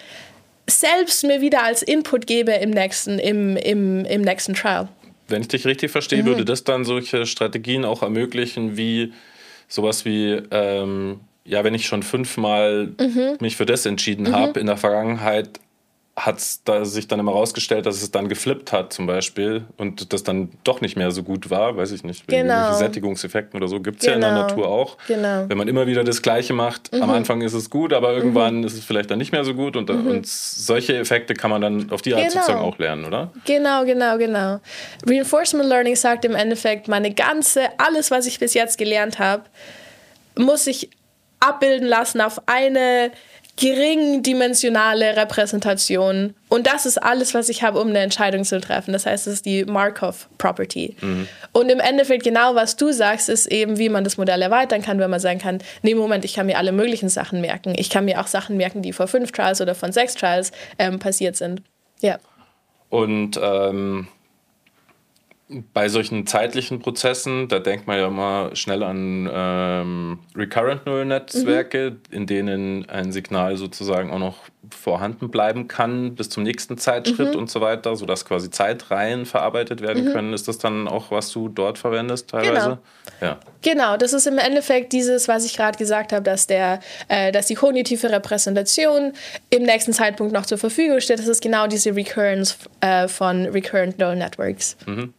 selbst 0.68 1.24
mir 1.24 1.40
wieder 1.40 1.62
als 1.62 1.82
Input 1.82 2.26
gebe 2.26 2.52
im 2.52 2.70
nächsten, 2.70 3.18
im, 3.18 3.56
im, 3.56 4.04
im 4.04 4.22
nächsten 4.22 4.54
Trial. 4.54 4.88
Wenn 5.28 5.42
ich 5.42 5.48
dich 5.48 5.66
richtig 5.66 5.90
verstehe, 5.90 6.22
mhm. 6.22 6.26
würde 6.26 6.44
das 6.44 6.64
dann 6.64 6.84
solche 6.84 7.26
Strategien 7.26 7.84
auch 7.84 8.02
ermöglichen, 8.02 8.76
wie 8.76 9.12
sowas 9.68 10.04
wie, 10.04 10.40
ähm, 10.50 11.20
ja, 11.44 11.64
wenn 11.64 11.74
ich 11.74 11.86
schon 11.86 12.02
fünfmal 12.02 12.92
mhm. 12.98 13.36
mich 13.40 13.56
für 13.56 13.66
das 13.66 13.86
entschieden 13.86 14.28
mhm. 14.28 14.32
habe 14.34 14.60
in 14.60 14.66
der 14.66 14.76
Vergangenheit, 14.76 15.60
hat 16.16 16.38
es 16.38 16.64
da 16.64 16.86
sich 16.86 17.08
dann 17.08 17.20
immer 17.20 17.32
rausgestellt, 17.32 17.84
dass 17.84 18.02
es 18.02 18.10
dann 18.10 18.28
geflippt 18.28 18.72
hat 18.72 18.90
zum 18.90 19.06
Beispiel 19.06 19.66
und 19.76 20.14
das 20.14 20.22
dann 20.22 20.48
doch 20.64 20.80
nicht 20.80 20.96
mehr 20.96 21.10
so 21.10 21.22
gut 21.22 21.50
war, 21.50 21.76
weiß 21.76 21.92
ich 21.92 22.04
nicht, 22.04 22.26
genau. 22.26 22.72
Sättigungseffekten 22.72 23.60
oder 23.60 23.68
so, 23.68 23.80
gibt 23.80 24.00
es 24.00 24.06
genau. 24.06 24.12
ja 24.12 24.14
in 24.14 24.20
der 24.22 24.30
genau. 24.30 24.48
Natur 24.48 24.68
auch. 24.68 24.96
Genau. 25.06 25.44
Wenn 25.46 25.58
man 25.58 25.68
immer 25.68 25.86
wieder 25.86 26.04
das 26.04 26.22
Gleiche 26.22 26.54
macht, 26.54 26.90
mhm. 26.90 27.02
am 27.02 27.10
Anfang 27.10 27.42
ist 27.42 27.52
es 27.52 27.68
gut, 27.68 27.92
aber 27.92 28.14
irgendwann 28.14 28.58
mhm. 28.58 28.64
ist 28.64 28.72
es 28.72 28.84
vielleicht 28.84 29.10
dann 29.10 29.18
nicht 29.18 29.30
mehr 29.30 29.44
so 29.44 29.52
gut 29.52 29.76
und, 29.76 29.90
mhm. 29.90 30.06
und 30.06 30.26
solche 30.26 30.96
Effekte 30.96 31.34
kann 31.34 31.50
man 31.50 31.60
dann 31.60 31.90
auf 31.90 32.00
die 32.00 32.14
Art 32.14 32.22
genau. 32.22 32.34
sozusagen 32.34 32.64
auch 32.64 32.78
lernen, 32.78 33.04
oder? 33.04 33.30
Genau, 33.44 33.84
genau, 33.84 34.16
genau. 34.16 34.60
Reinforcement 35.06 35.68
Learning 35.68 35.96
sagt 35.96 36.24
im 36.24 36.34
Endeffekt, 36.34 36.88
meine 36.88 37.12
ganze, 37.12 37.68
alles, 37.76 38.10
was 38.10 38.24
ich 38.26 38.38
bis 38.38 38.54
jetzt 38.54 38.78
gelernt 38.78 39.18
habe, 39.18 39.42
muss 40.38 40.66
ich 40.66 40.88
abbilden 41.40 41.86
lassen 41.86 42.22
auf 42.22 42.40
eine 42.46 43.10
geringdimensionale 43.56 45.16
Repräsentation. 45.16 46.34
Und 46.48 46.66
das 46.66 46.84
ist 46.84 47.02
alles, 47.02 47.32
was 47.32 47.48
ich 47.48 47.62
habe, 47.62 47.80
um 47.80 47.88
eine 47.88 48.00
Entscheidung 48.00 48.44
zu 48.44 48.60
treffen. 48.60 48.92
Das 48.92 49.06
heißt, 49.06 49.26
es 49.26 49.34
ist 49.34 49.46
die 49.46 49.64
Markov 49.64 50.28
Property. 50.36 50.94
Mhm. 51.00 51.26
Und 51.52 51.70
im 51.70 51.80
Endeffekt 51.80 52.22
genau, 52.24 52.54
was 52.54 52.76
du 52.76 52.92
sagst, 52.92 53.30
ist 53.30 53.46
eben, 53.46 53.78
wie 53.78 53.88
man 53.88 54.04
das 54.04 54.18
Modell 54.18 54.42
erweitern 54.42 54.82
kann, 54.82 54.98
wenn 54.98 55.10
man 55.10 55.20
sagen 55.20 55.38
kann, 55.38 55.58
nee, 55.82 55.94
Moment, 55.94 56.24
ich 56.26 56.34
kann 56.34 56.46
mir 56.46 56.58
alle 56.58 56.72
möglichen 56.72 57.08
Sachen 57.08 57.40
merken. 57.40 57.74
Ich 57.76 57.88
kann 57.88 58.04
mir 58.04 58.20
auch 58.20 58.26
Sachen 58.26 58.58
merken, 58.58 58.82
die 58.82 58.92
vor 58.92 59.08
fünf 59.08 59.32
Trials 59.32 59.60
oder 59.60 59.74
von 59.74 59.90
sechs 59.90 60.14
Trials 60.14 60.52
ähm, 60.78 60.98
passiert 60.98 61.36
sind. 61.36 61.62
Ja. 62.00 62.18
Und 62.90 63.40
ähm, 63.42 64.06
bei 65.72 65.88
solchen 65.88 66.26
zeitlichen 66.26 66.80
Prozessen, 66.80 67.46
da 67.46 67.60
denkt 67.60 67.86
man 67.86 67.98
ja 67.98 68.08
immer 68.08 68.50
schnell 68.54 68.82
an 68.82 69.30
ähm, 69.32 70.18
Recurrent 70.34 70.86
Neural 70.86 71.04
Netzwerke, 71.04 71.92
mhm. 71.92 72.16
in 72.16 72.26
denen 72.26 72.88
ein 72.88 73.12
Signal 73.12 73.56
sozusagen 73.56 74.10
auch 74.10 74.18
noch 74.18 74.38
vorhanden 74.74 75.30
bleiben 75.30 75.68
kann 75.68 76.16
bis 76.16 76.30
zum 76.30 76.42
nächsten 76.42 76.78
Zeitschritt 76.78 77.34
mhm. 77.34 77.40
und 77.40 77.50
so 77.50 77.60
weiter, 77.60 77.94
sodass 77.94 78.24
quasi 78.24 78.50
Zeitreihen 78.50 79.24
verarbeitet 79.24 79.82
werden 79.82 80.06
mhm. 80.06 80.12
können. 80.12 80.32
Ist 80.32 80.48
das 80.48 80.58
dann 80.58 80.88
auch, 80.88 81.12
was 81.12 81.30
du 81.30 81.48
dort 81.48 81.78
verwendest 81.78 82.30
teilweise? 82.30 82.80
Genau. 83.20 83.30
Ja. 83.30 83.38
genau, 83.62 83.96
das 83.96 84.12
ist 84.12 84.26
im 84.26 84.38
Endeffekt 84.38 84.92
dieses, 84.92 85.28
was 85.28 85.44
ich 85.44 85.56
gerade 85.56 85.78
gesagt 85.78 86.12
habe, 86.12 86.24
dass, 86.24 86.48
der, 86.48 86.80
äh, 87.06 87.30
dass 87.30 87.46
die 87.46 87.54
kognitive 87.54 88.10
Repräsentation 88.10 89.12
im 89.50 89.62
nächsten 89.62 89.92
Zeitpunkt 89.92 90.32
noch 90.32 90.46
zur 90.46 90.58
Verfügung 90.58 90.98
steht. 90.98 91.20
Das 91.20 91.28
ist 91.28 91.40
genau 91.40 91.68
diese 91.68 91.94
Recurrence 91.94 92.58
äh, 92.80 93.06
von 93.06 93.46
Recurrent 93.46 94.00
Neural 94.00 94.16
Networks. 94.16 94.76
Mhm. 94.86 95.14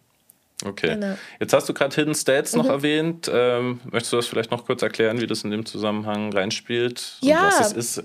Okay. 0.66 0.96
Genau. 0.96 1.18
Jetzt 1.40 1.54
hast 1.54 1.70
du 1.70 1.74
gerade 1.74 1.96
Hidden 1.96 2.16
States 2.16 2.56
noch 2.56 2.66
mhm. 2.66 2.72
erwähnt. 2.72 3.32
Ähm, 3.32 3.80
möchtest 3.92 4.14
du 4.14 4.18
das 4.18 4.28
vielleicht 4.28 4.52
noch 4.52 4.66
kurz 4.66 4.82
erklären, 4.82 5.22
wie 5.22 5.28
das 5.28 5.44
in 5.44 5.52
dem 5.52 5.66
Zusammenhang 5.66 6.34
reinspielt? 6.34 7.18
Ja. 7.22 7.48
was 7.48 7.58
das 7.60 7.74
ist? 7.74 8.04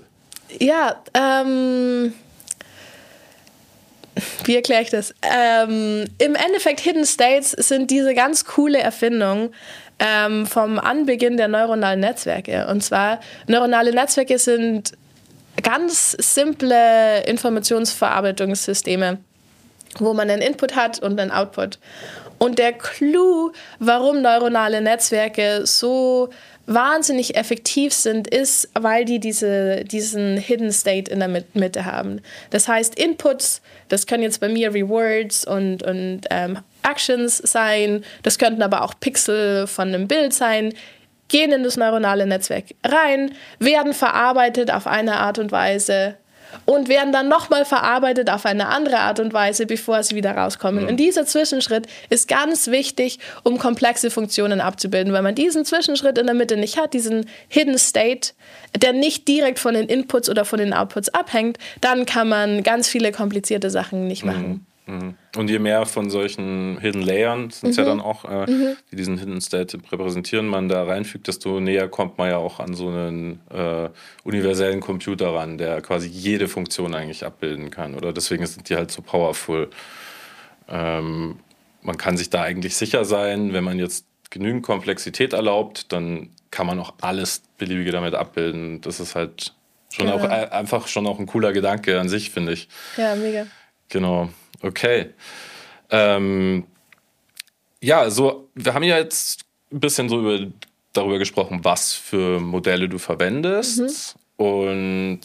Ja, 0.59 1.01
ähm, 1.15 2.13
wie 4.45 4.55
erkläre 4.55 4.83
ich 4.83 4.91
das? 4.91 5.15
Ähm, 5.23 6.05
Im 6.19 6.35
Endeffekt, 6.35 6.79
Hidden 6.81 7.05
States 7.05 7.51
sind 7.51 7.89
diese 7.89 8.13
ganz 8.13 8.45
coole 8.45 8.79
Erfindung 8.79 9.51
ähm, 9.99 10.45
vom 10.45 10.77
Anbeginn 10.79 11.37
der 11.37 11.47
neuronalen 11.47 12.01
Netzwerke. 12.01 12.67
Und 12.67 12.83
zwar, 12.83 13.19
neuronale 13.47 13.93
Netzwerke 13.93 14.37
sind 14.37 14.93
ganz 15.61 16.11
simple 16.19 17.23
Informationsverarbeitungssysteme, 17.25 19.17
wo 19.97 20.13
man 20.13 20.29
einen 20.29 20.41
Input 20.41 20.75
hat 20.75 20.99
und 20.99 21.19
einen 21.19 21.31
Output. 21.31 21.79
Und 22.37 22.59
der 22.59 22.73
Clou, 22.73 23.51
warum 23.79 24.21
neuronale 24.21 24.81
Netzwerke 24.81 25.65
so 25.65 26.29
wahnsinnig 26.65 27.35
effektiv 27.35 27.93
sind, 27.93 28.27
ist, 28.27 28.69
weil 28.73 29.05
die 29.05 29.19
diese, 29.19 29.83
diesen 29.83 30.37
Hidden 30.37 30.71
State 30.71 31.11
in 31.11 31.19
der 31.19 31.43
Mitte 31.53 31.85
haben. 31.85 32.21
Das 32.51 32.67
heißt, 32.67 32.97
Inputs, 32.97 33.61
das 33.89 34.07
können 34.07 34.23
jetzt 34.23 34.39
bei 34.39 34.49
mir 34.49 34.73
Rewards 34.73 35.45
und, 35.45 35.83
und 35.83 36.21
ähm, 36.29 36.59
Actions 36.89 37.37
sein, 37.37 38.03
das 38.23 38.37
könnten 38.37 38.61
aber 38.61 38.83
auch 38.83 38.93
Pixel 38.99 39.67
von 39.67 39.89
einem 39.89 40.07
Bild 40.07 40.33
sein, 40.33 40.73
gehen 41.27 41.51
in 41.51 41.63
das 41.63 41.77
neuronale 41.77 42.25
Netzwerk 42.27 42.65
rein, 42.85 43.33
werden 43.59 43.93
verarbeitet 43.93 44.71
auf 44.71 44.87
eine 44.87 45.17
Art 45.17 45.39
und 45.39 45.51
Weise, 45.51 46.15
und 46.65 46.89
werden 46.89 47.11
dann 47.11 47.27
nochmal 47.27 47.65
verarbeitet 47.65 48.29
auf 48.29 48.45
eine 48.45 48.67
andere 48.67 48.99
Art 48.99 49.19
und 49.19 49.33
Weise, 49.33 49.65
bevor 49.65 50.03
sie 50.03 50.15
wieder 50.15 50.35
rauskommen. 50.35 50.83
Mhm. 50.83 50.89
Und 50.89 50.97
dieser 50.97 51.25
Zwischenschritt 51.25 51.87
ist 52.09 52.27
ganz 52.27 52.67
wichtig, 52.67 53.19
um 53.43 53.57
komplexe 53.57 54.09
Funktionen 54.09 54.61
abzubilden. 54.61 55.13
Wenn 55.13 55.23
man 55.23 55.35
diesen 55.35 55.65
Zwischenschritt 55.65 56.17
in 56.17 56.25
der 56.25 56.35
Mitte 56.35 56.57
nicht 56.57 56.77
hat, 56.77 56.93
diesen 56.93 57.25
Hidden 57.47 57.77
State, 57.77 58.33
der 58.75 58.93
nicht 58.93 59.27
direkt 59.27 59.59
von 59.59 59.73
den 59.73 59.87
Inputs 59.87 60.29
oder 60.29 60.45
von 60.45 60.59
den 60.59 60.73
Outputs 60.73 61.09
abhängt, 61.09 61.57
dann 61.81 62.05
kann 62.05 62.27
man 62.29 62.63
ganz 62.63 62.87
viele 62.87 63.11
komplizierte 63.11 63.69
Sachen 63.69 64.07
nicht 64.07 64.25
machen. 64.25 64.47
Mhm. 64.47 64.65
Mhm. 64.85 65.15
Und 65.37 65.49
je 65.49 65.59
mehr 65.59 65.85
von 65.85 66.09
solchen 66.09 66.77
Hidden 66.79 67.01
Layern 67.01 67.49
sind 67.49 67.69
es 67.69 67.77
mhm. 67.77 67.83
ja 67.83 67.89
dann 67.89 68.01
auch, 68.01 68.25
äh, 68.25 68.49
mhm. 68.49 68.75
die 68.91 68.95
diesen 68.95 69.17
Hidden 69.17 69.41
State 69.41 69.77
repräsentieren, 69.91 70.47
man 70.47 70.67
da 70.67 70.83
reinfügt, 70.83 71.27
desto 71.27 71.59
näher 71.59 71.87
kommt 71.87 72.17
man 72.17 72.29
ja 72.29 72.37
auch 72.37 72.59
an 72.59 72.73
so 72.73 72.89
einen 72.89 73.39
äh, 73.49 73.89
universellen 74.23 74.81
Computer 74.81 75.33
ran, 75.33 75.57
der 75.57 75.81
quasi 75.81 76.07
jede 76.07 76.47
Funktion 76.47 76.93
eigentlich 76.93 77.25
abbilden 77.25 77.69
kann. 77.69 77.95
Oder 77.95 78.11
deswegen 78.11 78.45
sind 78.45 78.69
die 78.69 78.75
halt 78.75 78.91
so 78.91 79.01
powerful. 79.01 79.69
Ähm, 80.67 81.39
man 81.81 81.97
kann 81.97 82.17
sich 82.17 82.29
da 82.29 82.41
eigentlich 82.41 82.75
sicher 82.75 83.05
sein, 83.05 83.53
wenn 83.53 83.63
man 83.63 83.79
jetzt 83.79 84.05
genügend 84.29 84.63
Komplexität 84.63 85.33
erlaubt, 85.33 85.91
dann 85.91 86.29
kann 86.51 86.67
man 86.67 86.79
auch 86.79 86.93
alles 87.01 87.43
Beliebige 87.57 87.91
damit 87.91 88.15
abbilden. 88.15 88.81
Das 88.81 88.99
ist 88.99 89.15
halt 89.15 89.53
schon 89.91 90.07
genau. 90.07 90.17
auch 90.17 90.23
äh, 90.23 90.49
einfach 90.49 90.87
schon 90.87 91.07
auch 91.07 91.19
ein 91.19 91.25
cooler 91.25 91.53
Gedanke 91.53 91.99
an 91.99 92.09
sich, 92.09 92.31
finde 92.31 92.53
ich. 92.53 92.67
Ja, 92.97 93.15
mega. 93.15 93.45
Genau. 93.89 94.29
Okay. 94.63 95.09
Ähm, 95.89 96.65
ja, 97.81 98.09
so, 98.09 98.49
wir 98.55 98.73
haben 98.73 98.83
ja 98.83 98.97
jetzt 98.97 99.45
ein 99.71 99.79
bisschen 99.79 100.09
so 100.09 100.19
über, 100.19 100.47
darüber 100.93 101.19
gesprochen, 101.19 101.59
was 101.63 101.93
für 101.93 102.39
Modelle 102.39 102.89
du 102.89 102.97
verwendest 102.97 104.15
mhm. 104.37 104.45
und 104.45 105.19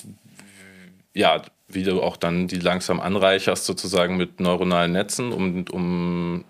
ja, 1.14 1.42
wie 1.68 1.85
du 1.85 2.03
auch 2.03 2.16
dann 2.16 2.48
die 2.48 2.59
langsam 2.59 2.98
anreicherst, 3.01 3.64
sozusagen 3.64 4.16
mit 4.16 4.40
neuronalen 4.40 4.92
Netzen, 4.92 5.33
um, 5.33 5.64
um 5.70 6.44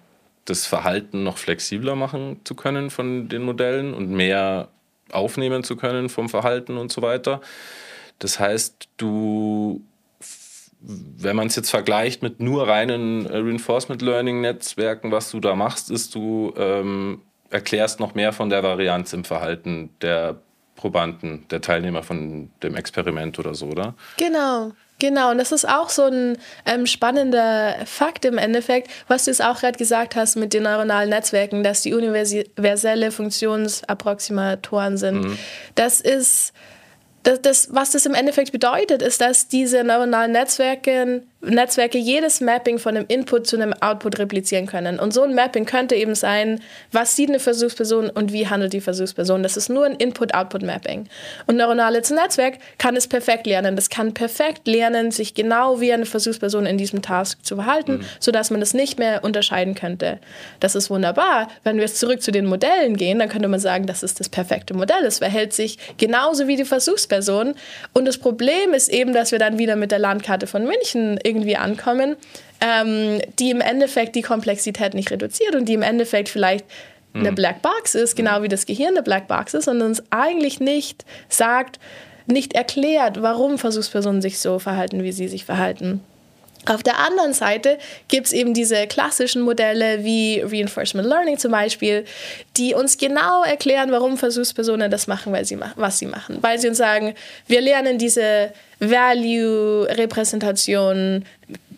das 0.44 0.66
Verhalten 0.66 1.24
noch 1.24 1.36
flexibler 1.36 1.94
machen 1.94 2.40
zu 2.44 2.54
können 2.54 2.90
von 2.90 3.28
den 3.28 3.42
Modellen 3.42 3.92
und 3.92 4.10
mehr 4.10 4.68
aufnehmen 5.10 5.62
zu 5.62 5.76
können 5.76 6.08
vom 6.08 6.28
Verhalten 6.28 6.78
und 6.78 6.90
so 6.90 7.02
weiter. 7.02 7.40
Das 8.18 8.40
heißt, 8.40 8.88
du 8.96 9.82
wenn 10.80 11.36
man 11.36 11.48
es 11.48 11.56
jetzt 11.56 11.70
vergleicht 11.70 12.22
mit 12.22 12.40
nur 12.40 12.68
reinen 12.68 13.26
äh, 13.26 13.36
Reinforcement 13.36 14.02
Learning 14.02 14.40
Netzwerken, 14.40 15.10
was 15.10 15.30
du 15.30 15.40
da 15.40 15.54
machst, 15.54 15.90
ist, 15.90 16.14
du 16.14 16.54
ähm, 16.56 17.22
erklärst 17.50 18.00
noch 18.00 18.14
mehr 18.14 18.32
von 18.32 18.48
der 18.50 18.62
Varianz 18.62 19.12
im 19.12 19.24
Verhalten 19.24 19.90
der 20.02 20.40
Probanden, 20.76 21.46
der 21.50 21.60
Teilnehmer 21.60 22.02
von 22.02 22.50
dem 22.62 22.76
Experiment 22.76 23.38
oder 23.38 23.54
so, 23.54 23.66
oder? 23.66 23.94
Genau. 24.16 24.72
Genau, 25.00 25.30
und 25.30 25.38
das 25.38 25.52
ist 25.52 25.68
auch 25.68 25.90
so 25.90 26.04
ein 26.04 26.36
ähm, 26.66 26.84
spannender 26.86 27.76
Fakt 27.86 28.24
im 28.24 28.36
Endeffekt, 28.36 28.90
was 29.06 29.26
du 29.26 29.30
es 29.30 29.40
auch 29.40 29.60
gerade 29.60 29.78
gesagt 29.78 30.16
hast 30.16 30.34
mit 30.34 30.52
den 30.52 30.64
neuronalen 30.64 31.10
Netzwerken, 31.10 31.62
dass 31.62 31.82
die 31.82 31.94
universelle 31.94 33.12
Funktionsapproximatoren 33.12 34.96
sind. 34.96 35.20
Mhm. 35.20 35.38
Das 35.76 36.00
ist 36.00 36.52
das, 37.22 37.42
das, 37.42 37.74
was 37.74 37.90
das 37.90 38.06
im 38.06 38.14
Endeffekt 38.14 38.52
bedeutet, 38.52 39.02
ist, 39.02 39.20
dass 39.20 39.48
diese 39.48 39.84
neuronalen 39.84 40.32
Netzwerke 40.32 41.22
Netzwerke 41.40 41.98
jedes 41.98 42.40
Mapping 42.40 42.78
von 42.78 42.96
einem 42.96 43.06
Input 43.06 43.46
zu 43.46 43.56
einem 43.56 43.72
Output 43.72 44.18
replizieren 44.18 44.66
können. 44.66 44.98
Und 44.98 45.14
so 45.14 45.22
ein 45.22 45.36
Mapping 45.36 45.66
könnte 45.66 45.94
eben 45.94 46.16
sein, 46.16 46.60
was 46.90 47.14
sieht 47.14 47.28
eine 47.28 47.38
Versuchsperson 47.38 48.10
und 48.10 48.32
wie 48.32 48.48
handelt 48.48 48.72
die 48.72 48.80
Versuchsperson. 48.80 49.44
Das 49.44 49.56
ist 49.56 49.68
nur 49.68 49.86
ein 49.86 49.94
Input-Output-Mapping. 49.94 51.08
Und 51.46 51.56
neuronales 51.56 52.10
Netzwerk 52.10 52.58
kann 52.78 52.96
es 52.96 53.06
perfekt 53.06 53.46
lernen. 53.46 53.76
Das 53.76 53.88
kann 53.88 54.14
perfekt 54.14 54.66
lernen, 54.66 55.12
sich 55.12 55.34
genau 55.34 55.80
wie 55.80 55.92
eine 55.92 56.06
Versuchsperson 56.06 56.66
in 56.66 56.76
diesem 56.76 57.02
Task 57.02 57.44
zu 57.44 57.54
verhalten, 57.54 57.98
mhm. 57.98 58.04
sodass 58.18 58.50
man 58.50 58.58
das 58.58 58.74
nicht 58.74 58.98
mehr 58.98 59.22
unterscheiden 59.22 59.76
könnte. 59.76 60.18
Das 60.58 60.74
ist 60.74 60.90
wunderbar. 60.90 61.48
Wenn 61.62 61.76
wir 61.76 61.82
jetzt 61.82 62.00
zurück 62.00 62.20
zu 62.20 62.32
den 62.32 62.46
Modellen 62.46 62.96
gehen, 62.96 63.20
dann 63.20 63.28
könnte 63.28 63.46
man 63.46 63.60
sagen, 63.60 63.86
das 63.86 64.02
ist 64.02 64.18
das 64.18 64.28
perfekte 64.28 64.74
Modell. 64.74 65.04
Es 65.04 65.18
verhält 65.18 65.52
sich 65.52 65.78
genauso 65.98 66.48
wie 66.48 66.56
die 66.56 66.64
Versuchsperson. 66.64 67.54
Und 67.94 68.06
das 68.06 68.18
Problem 68.18 68.74
ist 68.74 68.88
eben, 68.88 69.12
dass 69.12 69.30
wir 69.30 69.38
dann 69.38 69.58
wieder 69.58 69.76
mit 69.76 69.92
der 69.92 70.00
Landkarte 70.00 70.48
von 70.48 70.64
München 70.64 71.16
irgendwie 71.28 71.56
ankommen, 71.56 72.16
ähm, 72.60 73.20
die 73.38 73.50
im 73.50 73.60
Endeffekt 73.60 74.16
die 74.16 74.22
Komplexität 74.22 74.94
nicht 74.94 75.10
reduziert 75.10 75.54
und 75.54 75.66
die 75.66 75.74
im 75.74 75.82
Endeffekt 75.82 76.28
vielleicht 76.28 76.64
eine 77.14 77.30
mhm. 77.30 77.34
Blackbox 77.36 77.94
ist, 77.94 78.16
genau 78.16 78.42
wie 78.42 78.48
das 78.48 78.66
Gehirn 78.66 78.94
eine 78.94 79.02
Blackbox 79.02 79.54
ist, 79.54 79.68
und 79.68 79.82
uns 79.82 80.02
eigentlich 80.10 80.60
nicht 80.60 81.04
sagt, 81.28 81.78
nicht 82.26 82.52
erklärt, 82.54 83.22
warum 83.22 83.58
Versuchspersonen 83.58 84.20
sich 84.20 84.38
so 84.38 84.58
verhalten, 84.58 85.02
wie 85.02 85.12
sie 85.12 85.28
sich 85.28 85.44
verhalten. 85.44 86.00
Auf 86.66 86.82
der 86.82 86.98
anderen 86.98 87.32
Seite 87.32 87.78
gibt 88.08 88.26
es 88.26 88.32
eben 88.32 88.52
diese 88.52 88.86
klassischen 88.86 89.42
Modelle 89.42 90.04
wie 90.04 90.40
Reinforcement 90.40 91.08
Learning 91.08 91.38
zum 91.38 91.52
Beispiel, 91.52 92.04
die 92.56 92.74
uns 92.74 92.98
genau 92.98 93.44
erklären, 93.44 93.90
warum 93.90 94.18
Versuchspersonen 94.18 94.90
das 94.90 95.06
machen, 95.06 95.32
weil 95.32 95.44
sie, 95.44 95.58
was 95.76 95.98
sie 95.98 96.06
machen. 96.06 96.38
Weil 96.40 96.58
sie 96.58 96.68
uns 96.68 96.78
sagen, 96.78 97.14
wir 97.46 97.60
lernen 97.60 97.98
diese 97.98 98.52
Value-Repräsentation 98.80 101.24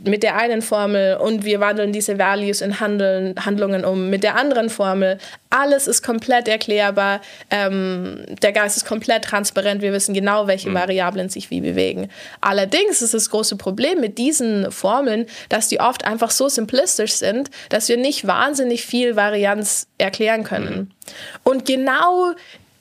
mit 0.04 0.22
der 0.22 0.36
einen 0.36 0.62
Formel 0.62 1.16
und 1.16 1.44
wir 1.44 1.60
wandeln 1.60 1.92
diese 1.92 2.18
Values 2.18 2.60
in 2.60 2.80
Handeln, 2.80 3.34
Handlungen 3.44 3.84
um 3.84 4.10
mit 4.10 4.22
der 4.22 4.36
anderen 4.36 4.70
Formel. 4.70 5.18
Alles 5.50 5.86
ist 5.86 6.02
komplett 6.02 6.48
erklärbar. 6.48 7.20
Ähm, 7.50 8.24
der 8.42 8.52
Geist 8.52 8.76
ist 8.76 8.86
komplett 8.86 9.24
transparent. 9.24 9.82
Wir 9.82 9.92
wissen 9.92 10.14
genau, 10.14 10.46
welche 10.46 10.70
mhm. 10.70 10.74
Variablen 10.74 11.28
sich 11.28 11.50
wie 11.50 11.60
bewegen. 11.60 12.08
Allerdings 12.40 13.02
ist 13.02 13.14
das 13.14 13.30
große 13.30 13.56
Problem 13.56 14.00
mit 14.00 14.18
diesen 14.18 14.70
Formeln, 14.70 15.26
dass 15.48 15.68
die 15.68 15.80
oft 15.80 16.04
einfach 16.04 16.30
so 16.30 16.48
simplistisch 16.48 17.14
sind, 17.14 17.50
dass 17.68 17.88
wir 17.88 17.96
nicht 17.96 18.26
wahnsinnig 18.26 18.84
viel 18.84 19.16
Varianz 19.16 19.86
erklären 19.98 20.44
können. 20.44 20.74
Mhm. 20.74 20.90
Und 21.44 21.64
genau 21.66 22.32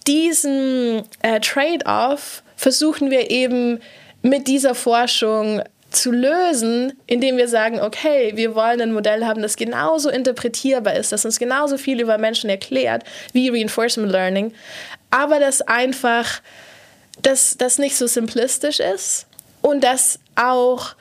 diesen 0.07 1.03
äh, 1.21 1.39
Trade-off 1.39 2.43
versuchen 2.55 3.09
wir 3.11 3.29
eben 3.29 3.79
mit 4.21 4.47
dieser 4.47 4.75
Forschung 4.75 5.61
zu 5.89 6.11
lösen, 6.11 6.93
indem 7.07 7.37
wir 7.37 7.47
sagen, 7.47 7.79
okay, 7.81 8.31
wir 8.35 8.55
wollen 8.55 8.81
ein 8.81 8.93
Modell 8.93 9.25
haben, 9.25 9.41
das 9.41 9.55
genauso 9.55 10.09
interpretierbar 10.09 10.95
ist, 10.95 11.11
das 11.11 11.25
uns 11.25 11.39
genauso 11.39 11.77
viel 11.77 11.99
über 11.99 12.17
Menschen 12.17 12.49
erklärt 12.49 13.03
wie 13.33 13.49
Reinforcement 13.49 14.11
Learning, 14.11 14.53
aber 15.09 15.39
das 15.39 15.61
einfach, 15.61 16.41
dass 17.21 17.57
das 17.57 17.77
nicht 17.77 17.95
so 17.95 18.07
simplistisch 18.07 18.79
ist 18.79 19.25
und 19.61 19.83
das 19.83 20.19
auch 20.35 20.95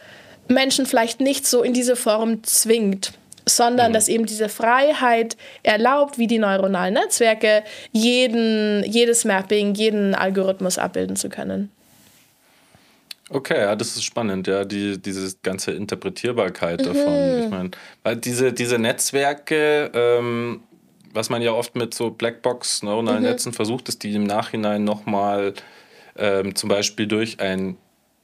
Menschen 0.48 0.87
vielleicht 0.87 1.20
nicht 1.20 1.46
so 1.46 1.62
in 1.62 1.74
diese 1.74 1.96
Form 1.96 2.42
zwingt 2.44 3.12
sondern 3.48 3.90
mhm. 3.90 3.94
dass 3.94 4.09
eben 4.09 4.27
diese 4.27 4.48
Freiheit 4.48 5.37
erlaubt, 5.62 6.18
wie 6.18 6.27
die 6.27 6.38
neuronalen 6.38 6.94
Netzwerke, 6.94 7.64
jeden, 7.92 8.85
jedes 8.85 9.24
Mapping, 9.24 9.74
jeden 9.74 10.14
Algorithmus 10.14 10.79
abbilden 10.79 11.16
zu 11.16 11.29
können. 11.31 11.70
Okay, 13.30 13.60
ja, 13.60 13.76
das 13.76 13.96
ist 13.96 14.04
spannend, 14.04 14.46
ja, 14.46 14.64
die, 14.64 15.00
diese 15.00 15.36
ganze 15.42 15.72
Interpretierbarkeit 15.72 16.80
mhm. 16.80 16.84
davon. 16.84 17.42
Ich 17.42 17.50
meine, 17.50 17.70
weil 18.02 18.16
diese, 18.16 18.52
diese 18.52 18.78
Netzwerke, 18.78 19.90
ähm, 19.92 20.62
was 21.12 21.30
man 21.30 21.42
ja 21.42 21.52
oft 21.52 21.76
mit 21.76 21.94
so 21.94 22.10
Blackbox 22.10 22.82
neuronalen 22.82 23.22
mhm. 23.22 23.28
Netzen 23.28 23.52
versucht, 23.52 23.88
ist 23.88 24.02
die 24.02 24.14
im 24.14 24.24
Nachhinein 24.24 24.84
nochmal 24.84 25.54
ähm, 26.16 26.54
zum 26.54 26.68
Beispiel 26.68 27.06
durch 27.06 27.40
ein 27.40 27.76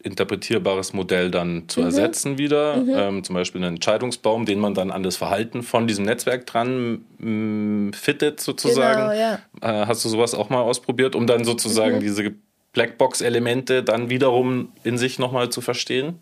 interpretierbares 0.04 0.92
Modell 0.92 1.30
dann 1.30 1.64
zu 1.68 1.80
mhm. 1.80 1.86
ersetzen 1.86 2.38
wieder. 2.38 2.76
Mhm. 2.76 2.92
Ähm, 2.94 3.24
zum 3.24 3.34
Beispiel 3.34 3.62
einen 3.62 3.76
Entscheidungsbaum, 3.76 4.44
den 4.44 4.58
man 4.60 4.74
dann 4.74 4.90
an 4.90 5.02
das 5.02 5.16
Verhalten 5.16 5.62
von 5.62 5.86
diesem 5.86 6.04
Netzwerk 6.04 6.46
dran 6.46 7.04
mm, 7.18 7.92
fittet 7.94 8.40
sozusagen. 8.40 9.10
Genau, 9.10 9.12
ja. 9.12 9.38
äh, 9.62 9.86
hast 9.86 10.04
du 10.04 10.10
sowas 10.10 10.34
auch 10.34 10.50
mal 10.50 10.60
ausprobiert, 10.60 11.14
um 11.16 11.26
dann 11.26 11.44
sozusagen 11.44 11.96
mhm. 11.96 12.00
diese 12.00 12.34
Blackbox-Elemente 12.74 13.82
dann 13.82 14.10
wiederum 14.10 14.72
in 14.82 14.98
sich 14.98 15.18
nochmal 15.18 15.48
zu 15.48 15.60
verstehen? 15.60 16.20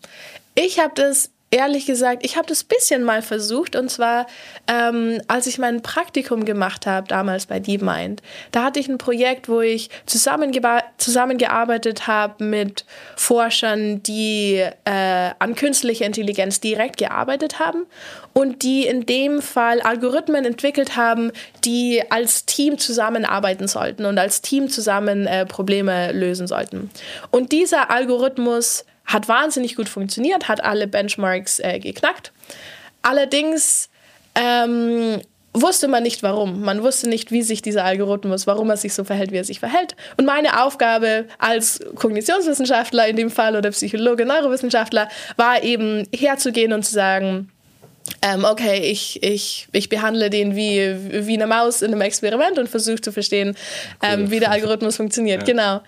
Ich 0.55 0.79
habe 0.79 0.93
das 0.95 1.32
ehrlich 1.53 1.85
gesagt, 1.85 2.25
ich 2.25 2.35
habe 2.35 2.47
das 2.47 2.63
bisschen 2.63 3.03
mal 3.03 3.21
versucht 3.21 3.75
und 3.75 3.89
zwar, 3.89 4.25
ähm, 4.67 5.21
als 5.27 5.45
ich 5.45 5.59
mein 5.59 5.83
Praktikum 5.83 6.45
gemacht 6.45 6.87
habe, 6.87 7.07
damals 7.07 7.45
bei 7.45 7.59
DeepMind. 7.59 8.23
Da 8.51 8.63
hatte 8.63 8.79
ich 8.79 8.89
ein 8.89 8.97
Projekt, 8.97 9.47
wo 9.47 9.61
ich 9.61 9.91
zusammengearbeitet 10.07 12.07
habe 12.07 12.43
mit 12.43 12.85
Forschern, 13.15 14.01
die 14.01 14.65
äh, 14.85 15.29
an 15.37 15.53
künstlicher 15.53 16.07
Intelligenz 16.07 16.59
direkt 16.59 16.97
gearbeitet 16.97 17.59
haben 17.59 17.85
und 18.33 18.63
die 18.63 18.87
in 18.87 19.05
dem 19.05 19.43
Fall 19.43 19.79
Algorithmen 19.81 20.45
entwickelt 20.45 20.95
haben, 20.95 21.31
die 21.63 22.01
als 22.09 22.47
Team 22.47 22.79
zusammenarbeiten 22.79 23.67
sollten 23.67 24.05
und 24.05 24.17
als 24.17 24.41
Team 24.41 24.69
zusammen 24.69 25.27
äh, 25.27 25.45
Probleme 25.45 26.13
lösen 26.13 26.47
sollten. 26.47 26.89
Und 27.29 27.51
dieser 27.51 27.91
Algorithmus 27.91 28.85
hat 29.05 29.27
wahnsinnig 29.27 29.75
gut 29.75 29.89
funktioniert, 29.89 30.47
hat 30.47 30.63
alle 30.63 30.87
Benchmarks 30.87 31.59
äh, 31.59 31.79
geknackt. 31.79 32.31
Allerdings 33.01 33.89
ähm, 34.35 35.21
wusste 35.53 35.87
man 35.87 36.03
nicht 36.03 36.23
warum. 36.23 36.61
Man 36.61 36.81
wusste 36.83 37.07
nicht, 37.07 37.31
wie 37.31 37.43
sich 37.43 37.61
dieser 37.61 37.83
Algorithmus, 37.85 38.47
warum 38.47 38.69
er 38.69 38.77
sich 38.77 38.93
so 38.93 39.03
verhält, 39.03 39.31
wie 39.31 39.37
er 39.37 39.43
sich 39.43 39.59
verhält. 39.59 39.95
Und 40.17 40.25
meine 40.25 40.63
Aufgabe 40.63 41.25
als 41.37 41.79
Kognitionswissenschaftler 41.95 43.07
in 43.07 43.15
dem 43.15 43.29
Fall 43.29 43.55
oder 43.55 43.71
Psychologe, 43.71 44.25
Neurowissenschaftler 44.25 45.09
war 45.35 45.63
eben 45.63 46.07
herzugehen 46.13 46.73
und 46.73 46.83
zu 46.83 46.93
sagen, 46.93 47.49
ähm, 48.21 48.43
okay, 48.45 48.79
ich, 48.79 49.23
ich, 49.23 49.67
ich 49.71 49.89
behandle 49.89 50.29
den 50.29 50.55
wie, 50.55 51.27
wie 51.27 51.35
eine 51.35 51.47
Maus 51.47 51.81
in 51.81 51.91
einem 51.91 52.01
Experiment 52.01 52.59
und 52.59 52.67
versuche 52.67 52.99
zu 52.99 53.11
verstehen, 53.11 53.55
ähm, 54.01 54.29
wie 54.29 54.39
der 54.39 54.51
Algorithmus 54.51 54.97
funktioniert. 54.97 55.41
Ja. 55.41 55.45
Genau. 55.45 55.81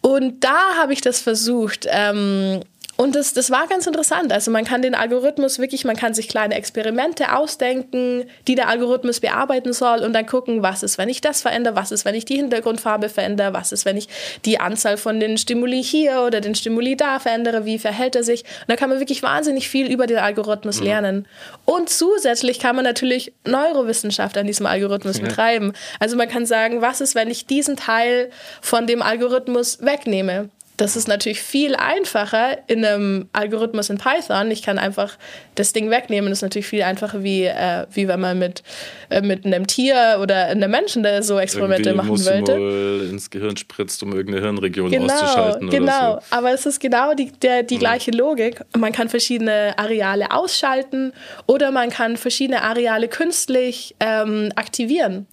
Und 0.00 0.42
da 0.44 0.76
habe 0.76 0.92
ich 0.92 1.00
das 1.00 1.20
versucht. 1.20 1.86
Ähm, 1.88 2.60
und 3.00 3.16
das, 3.16 3.32
das 3.32 3.50
war 3.50 3.66
ganz 3.66 3.86
interessant. 3.86 4.30
Also 4.30 4.50
man 4.50 4.66
kann 4.66 4.82
den 4.82 4.94
Algorithmus 4.94 5.58
wirklich, 5.58 5.86
man 5.86 5.96
kann 5.96 6.12
sich 6.12 6.28
kleine 6.28 6.54
Experimente 6.54 7.34
ausdenken, 7.34 8.24
die 8.46 8.54
der 8.54 8.68
Algorithmus 8.68 9.20
bearbeiten 9.20 9.72
soll 9.72 10.00
und 10.00 10.12
dann 10.12 10.26
gucken, 10.26 10.62
was 10.62 10.82
ist, 10.82 10.98
wenn 10.98 11.08
ich 11.08 11.22
das 11.22 11.40
verändere, 11.40 11.76
was 11.76 11.92
ist, 11.92 12.04
wenn 12.04 12.14
ich 12.14 12.26
die 12.26 12.36
Hintergrundfarbe 12.36 13.08
verändere, 13.08 13.54
was 13.54 13.72
ist, 13.72 13.86
wenn 13.86 13.96
ich 13.96 14.08
die 14.44 14.60
Anzahl 14.60 14.98
von 14.98 15.18
den 15.18 15.38
Stimuli 15.38 15.82
hier 15.82 16.24
oder 16.26 16.42
den 16.42 16.54
Stimuli 16.54 16.94
da 16.94 17.18
verändere, 17.20 17.64
wie 17.64 17.78
verhält 17.78 18.16
er 18.16 18.22
sich. 18.22 18.42
Und 18.42 18.68
da 18.68 18.76
kann 18.76 18.90
man 18.90 18.98
wirklich 18.98 19.22
wahnsinnig 19.22 19.70
viel 19.70 19.90
über 19.90 20.06
den 20.06 20.18
Algorithmus 20.18 20.80
mhm. 20.80 20.84
lernen. 20.84 21.28
Und 21.64 21.88
zusätzlich 21.88 22.58
kann 22.58 22.76
man 22.76 22.84
natürlich 22.84 23.32
Neurowissenschaft 23.46 24.36
an 24.36 24.46
diesem 24.46 24.66
Algorithmus 24.66 25.16
ja. 25.16 25.24
betreiben. 25.24 25.72
Also 26.00 26.18
man 26.18 26.28
kann 26.28 26.44
sagen, 26.44 26.82
was 26.82 27.00
ist, 27.00 27.14
wenn 27.14 27.30
ich 27.30 27.46
diesen 27.46 27.78
Teil 27.78 28.28
von 28.60 28.86
dem 28.86 29.00
Algorithmus 29.00 29.80
wegnehme? 29.80 30.50
Das 30.80 30.96
ist 30.96 31.08
natürlich 31.08 31.42
viel 31.42 31.76
einfacher 31.76 32.56
in 32.66 32.82
einem 32.82 33.28
Algorithmus 33.34 33.90
in 33.90 33.98
Python. 33.98 34.50
Ich 34.50 34.62
kann 34.62 34.78
einfach 34.78 35.18
das 35.54 35.74
Ding 35.74 35.90
wegnehmen. 35.90 36.30
Das 36.30 36.38
ist 36.38 36.42
natürlich 36.42 36.68
viel 36.68 36.82
einfacher, 36.82 37.22
wie, 37.22 37.44
äh, 37.44 37.84
wie 37.92 38.08
wenn 38.08 38.18
man 38.18 38.38
mit, 38.38 38.62
äh, 39.10 39.20
mit 39.20 39.44
einem 39.44 39.66
Tier 39.66 40.18
oder 40.22 40.46
einem 40.46 40.70
Menschen 40.70 41.02
da 41.02 41.22
so 41.22 41.38
Experimente 41.38 41.90
Irgendwie 41.90 42.08
machen 42.08 42.24
wollte. 42.24 42.58
Mal 42.58 43.10
ins 43.10 43.28
Gehirn 43.28 43.58
spritzt, 43.58 44.02
um 44.02 44.14
irgendeine 44.14 44.42
Hirnregion 44.42 44.90
genau, 44.90 45.12
auszuschalten. 45.12 45.68
Genau, 45.68 46.14
so. 46.14 46.36
aber 46.36 46.54
es 46.54 46.64
ist 46.64 46.80
genau 46.80 47.12
die, 47.12 47.30
der, 47.30 47.62
die 47.62 47.74
ja. 47.74 47.80
gleiche 47.80 48.12
Logik. 48.12 48.62
Man 48.74 48.92
kann 48.92 49.10
verschiedene 49.10 49.74
Areale 49.76 50.30
ausschalten 50.30 51.12
oder 51.46 51.72
man 51.72 51.90
kann 51.90 52.16
verschiedene 52.16 52.62
Areale 52.62 53.08
künstlich 53.08 53.94
ähm, 54.00 54.50
aktivieren. 54.56 55.26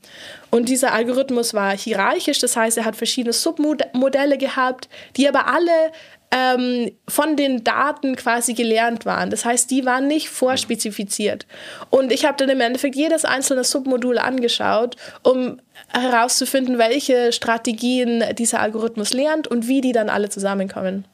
Und 0.58 0.70
dieser 0.70 0.91
Algorithmus 0.91 1.54
war 1.54 1.78
hierarchisch, 1.78 2.39
das 2.39 2.58
heißt, 2.58 2.80
er 2.80 2.86
hat 2.86 2.96
verschiedene 2.96 3.32
Submodelle 3.32 4.39
gehabt, 4.39 4.89
die 5.15 5.30
aber 5.30 5.46
alle 5.46 5.91
ähm, 6.32 6.91
von 7.08 7.36
den 7.36 7.63
Daten 7.63 8.15
quasi 8.15 8.56
gelernt 8.56 9.06
waren. 9.06 9.30
Das 9.30 9.46
heißt, 9.46 9.70
die 9.70 9.86
waren 9.86 10.08
nicht 10.08 10.30
vorspezifiziert. 10.30 11.46
Und 11.91 12.12
ich 12.12 12.26
habe 12.26 12.38
dann 12.38 12.50
im 12.50 12.60
Endeffekt 12.60 12.96
jedes 12.96 13.24
einzelne 13.24 13.63
Submodul 13.63 14.17
angeschaut, 14.17 14.96
um 15.22 15.62
herauszufinden, 15.93 16.80
welche 16.80 17.32
Strategien 17.34 18.24
dieser 18.36 18.60
Algorithmus 18.60 19.13
lernt 19.13 19.48
und 19.48 19.67
wie 19.67 19.82
die 19.82 19.91
dann 19.91 20.10
alle 20.10 20.30
zusammenkommen. 20.30 21.06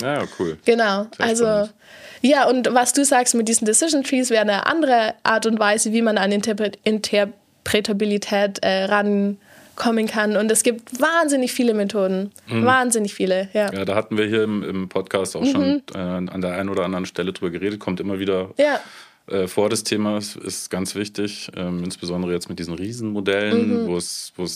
Ja, 0.00 0.24
cool. 0.38 0.56
Genau. 0.64 1.06
Sehr 1.18 1.26
also. 1.26 1.44
Spannend. 1.44 1.74
Ja, 2.22 2.48
und 2.48 2.72
was 2.72 2.94
du 2.94 3.04
sagst 3.04 3.34
mit 3.34 3.46
diesen 3.46 3.66
Decision 3.66 4.04
Trees 4.04 4.30
wäre 4.30 4.40
eine 4.40 4.64
andere 4.64 5.12
Art 5.22 5.44
und 5.44 5.58
Weise, 5.58 5.92
wie 5.92 6.00
man 6.00 6.16
an 6.16 6.32
Interpret 6.32 6.78
Interpret 6.82 7.34
Prätabilität 7.66 8.60
äh, 8.62 8.84
rankommen 8.84 10.06
kann. 10.06 10.36
Und 10.36 10.50
es 10.52 10.62
gibt 10.62 11.00
wahnsinnig 11.00 11.52
viele 11.52 11.74
Methoden. 11.74 12.30
Mhm. 12.46 12.64
Wahnsinnig 12.64 13.12
viele, 13.12 13.48
ja. 13.52 13.72
Ja, 13.72 13.84
da 13.84 13.96
hatten 13.96 14.16
wir 14.16 14.26
hier 14.26 14.44
im, 14.44 14.62
im 14.62 14.88
Podcast 14.88 15.36
auch 15.36 15.42
mhm. 15.42 15.50
schon 15.50 15.82
äh, 15.94 15.98
an 15.98 16.40
der 16.40 16.54
einen 16.54 16.68
oder 16.68 16.84
anderen 16.84 17.06
Stelle 17.06 17.32
drüber 17.32 17.50
geredet. 17.50 17.80
Kommt 17.80 17.98
immer 17.98 18.20
wieder 18.20 18.50
ja. 18.56 18.80
äh, 19.26 19.48
vor, 19.48 19.68
das 19.68 19.82
Thema 19.82 20.16
ist, 20.16 20.36
ist 20.36 20.70
ganz 20.70 20.94
wichtig. 20.94 21.50
Ähm, 21.56 21.82
insbesondere 21.82 22.32
jetzt 22.32 22.48
mit 22.48 22.60
diesen 22.60 22.74
Riesenmodellen, 22.74 23.82
mhm. 23.82 23.86
wo 23.88 23.96
es, 23.96 24.32
wo 24.36 24.46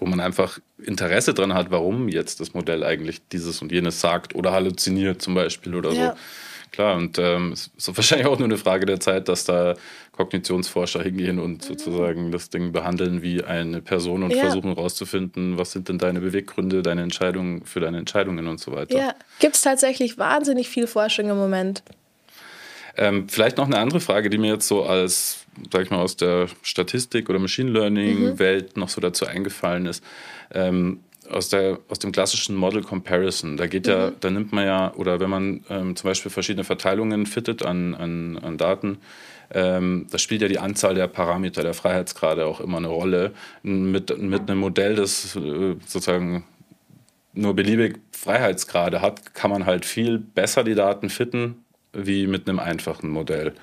wo 0.00 0.06
man 0.06 0.18
einfach 0.18 0.58
Interesse 0.82 1.34
dran 1.34 1.52
hat, 1.52 1.70
warum 1.70 2.08
jetzt 2.08 2.40
das 2.40 2.54
Modell 2.54 2.84
eigentlich 2.84 3.20
dieses 3.28 3.60
und 3.60 3.70
jenes 3.70 4.00
sagt 4.00 4.34
oder 4.34 4.52
halluziniert 4.52 5.20
zum 5.20 5.34
Beispiel 5.34 5.74
oder 5.74 5.92
ja. 5.92 6.12
so. 6.12 6.16
Klar, 6.72 6.96
und 6.96 7.18
ähm, 7.18 7.52
es 7.52 7.70
ist 7.76 7.88
wahrscheinlich 7.96 8.26
auch 8.26 8.38
nur 8.38 8.48
eine 8.48 8.58
Frage 8.58 8.86
der 8.86 9.00
Zeit, 9.00 9.28
dass 9.28 9.44
da 9.44 9.74
Kognitionsforscher 10.12 11.02
hingehen 11.02 11.38
und 11.38 11.62
sozusagen 11.62 12.30
das 12.30 12.50
Ding 12.50 12.72
behandeln 12.72 13.22
wie 13.22 13.42
eine 13.42 13.80
Person 13.80 14.22
und 14.22 14.32
ja. 14.32 14.40
versuchen 14.40 14.74
herauszufinden, 14.74 15.56
was 15.56 15.72
sind 15.72 15.88
denn 15.88 15.98
deine 15.98 16.20
Beweggründe, 16.20 16.82
deine 16.82 17.02
Entscheidungen 17.02 17.64
für 17.64 17.80
deine 17.80 17.98
Entscheidungen 17.98 18.46
und 18.46 18.60
so 18.60 18.72
weiter. 18.72 18.96
Ja, 18.96 19.14
gibt 19.38 19.56
es 19.56 19.62
tatsächlich 19.62 20.18
wahnsinnig 20.18 20.68
viel 20.68 20.86
Forschung 20.86 21.30
im 21.30 21.36
Moment. 21.36 21.82
Ähm, 22.96 23.28
vielleicht 23.28 23.56
noch 23.56 23.66
eine 23.66 23.78
andere 23.78 24.00
Frage, 24.00 24.30
die 24.30 24.38
mir 24.38 24.52
jetzt 24.52 24.68
so 24.68 24.84
als, 24.84 25.46
sag 25.72 25.84
ich 25.84 25.90
mal, 25.90 26.00
aus 26.00 26.16
der 26.16 26.48
Statistik 26.62 27.30
oder 27.30 27.38
Machine 27.38 27.70
Learning-Welt 27.70 28.76
mhm. 28.76 28.80
noch 28.80 28.88
so 28.88 29.00
dazu 29.00 29.26
eingefallen 29.26 29.86
ist. 29.86 30.04
Ähm, 30.52 31.00
aus, 31.30 31.48
der, 31.48 31.78
aus 31.88 31.98
dem 31.98 32.12
klassischen 32.12 32.56
Model 32.56 32.82
Comparison. 32.82 33.56
Da 33.56 33.66
geht 33.66 33.86
mhm. 33.86 33.92
ja, 33.92 34.12
da 34.18 34.30
nimmt 34.30 34.52
man 34.52 34.64
ja, 34.64 34.94
oder 34.94 35.20
wenn 35.20 35.30
man 35.30 35.64
ähm, 35.70 35.96
zum 35.96 36.08
Beispiel 36.10 36.30
verschiedene 36.30 36.64
Verteilungen 36.64 37.26
fittet 37.26 37.64
an, 37.64 37.94
an, 37.94 38.38
an 38.38 38.58
Daten, 38.58 38.98
ähm, 39.52 40.06
da 40.10 40.18
spielt 40.18 40.42
ja 40.42 40.48
die 40.48 40.58
Anzahl 40.58 40.94
der 40.94 41.08
Parameter, 41.08 41.62
der 41.62 41.74
Freiheitsgrade 41.74 42.46
auch 42.46 42.60
immer 42.60 42.78
eine 42.78 42.88
Rolle. 42.88 43.32
Mit, 43.62 44.16
mit 44.20 44.48
einem 44.48 44.60
Modell, 44.60 44.94
das 44.94 45.34
äh, 45.36 45.74
sozusagen 45.86 46.44
nur 47.32 47.54
beliebig 47.54 47.98
Freiheitsgrade 48.12 49.00
hat, 49.00 49.34
kann 49.34 49.50
man 49.50 49.66
halt 49.66 49.84
viel 49.84 50.18
besser 50.18 50.64
die 50.64 50.74
Daten 50.74 51.10
fitten 51.10 51.64
wie 51.92 52.26
mit 52.26 52.48
einem 52.48 52.60
einfachen 52.60 53.10
Modell. 53.10 53.54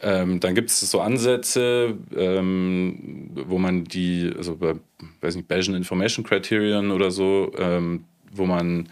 Ähm, 0.00 0.40
dann 0.40 0.54
gibt 0.54 0.70
es 0.70 0.80
so 0.80 1.00
Ansätze, 1.00 1.94
ähm, 2.16 3.30
wo 3.34 3.58
man 3.58 3.84
die, 3.84 4.32
also 4.36 4.56
bei, 4.56 4.74
weiß 5.20 5.36
nicht, 5.36 5.48
Bayesian 5.48 5.76
Information 5.76 6.24
Criterion 6.24 6.90
oder 6.90 7.10
so, 7.10 7.52
ähm, 7.58 8.04
wo 8.32 8.46
man 8.46 8.88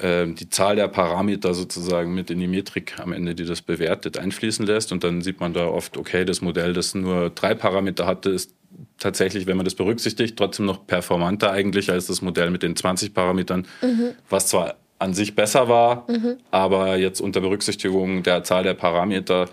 ähm, 0.00 0.36
die 0.36 0.48
Zahl 0.48 0.76
der 0.76 0.88
Parameter 0.88 1.54
sozusagen 1.54 2.14
mit 2.14 2.30
in 2.30 2.38
die 2.38 2.46
Metrik 2.46 2.98
am 3.00 3.12
Ende, 3.12 3.34
die 3.34 3.44
das 3.44 3.62
bewertet, 3.62 4.16
einfließen 4.16 4.64
lässt. 4.64 4.92
Und 4.92 5.02
dann 5.02 5.22
sieht 5.22 5.40
man 5.40 5.52
da 5.52 5.66
oft, 5.66 5.96
okay, 5.96 6.24
das 6.24 6.40
Modell, 6.40 6.72
das 6.72 6.94
nur 6.94 7.30
drei 7.30 7.54
Parameter 7.54 8.06
hatte, 8.06 8.30
ist 8.30 8.54
tatsächlich, 8.98 9.46
wenn 9.46 9.56
man 9.56 9.64
das 9.64 9.74
berücksichtigt, 9.74 10.36
trotzdem 10.36 10.66
noch 10.66 10.86
performanter 10.86 11.50
eigentlich 11.50 11.90
als 11.90 12.06
das 12.06 12.22
Modell 12.22 12.50
mit 12.50 12.62
den 12.62 12.76
20 12.76 13.12
Parametern, 13.12 13.66
mhm. 13.82 14.10
was 14.30 14.48
zwar 14.48 14.76
an 14.98 15.14
sich 15.14 15.34
besser 15.34 15.68
war, 15.68 16.04
mhm. 16.08 16.36
aber 16.50 16.96
jetzt 16.96 17.20
unter 17.20 17.40
Berücksichtigung 17.40 18.22
der 18.22 18.42
Zahl 18.44 18.64
der 18.64 18.74
Parameter 18.74 19.48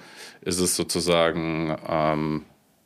ist 0.45 0.59
es 0.59 0.75
sozusagen 0.75 1.75
ähm, 1.87 2.43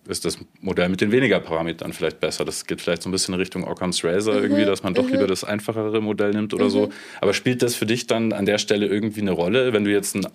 ist 0.08 0.26
das 0.26 0.40
Modell 0.62 0.90
mit 0.90 1.02
den 1.02 1.12
weniger 1.12 1.40
Parametern 1.40 1.94
vielleicht 1.94 2.20
besser. 2.20 2.44
Das 2.44 2.66
geht 2.66 2.82
vielleicht 2.82 3.04
so 3.04 3.10
ein 3.10 3.12
bisschen 3.12 3.36
in 3.36 3.40
Richtung 3.40 3.64
Occam's 3.64 4.04
Razor 4.04 4.36
mhm. 4.36 4.44
irgendwie, 4.44 4.66
dass 4.66 4.82
man 4.82 4.96
doch 4.96 5.04
mhm. 5.04 5.12
lieber 5.12 5.28
das 5.28 5.44
einfachere 5.44 6.02
Modell 6.02 6.32
nimmt 6.32 6.54
oder 6.54 6.66
mhm. 6.66 6.70
so. 6.70 6.90
Aber 7.22 7.34
spielt 7.34 7.62
das 7.62 7.76
für 7.76 7.86
dich 7.86 8.08
dann 8.08 8.34
an 8.34 8.46
der 8.46 8.58
Stelle 8.58 8.88
irgendwie 8.88 9.22
eine 9.22 9.32
Rolle, 9.32 9.72
wenn 9.72 9.84
du 9.84 9.92
jetzt 9.92 10.16
einen 10.16 10.28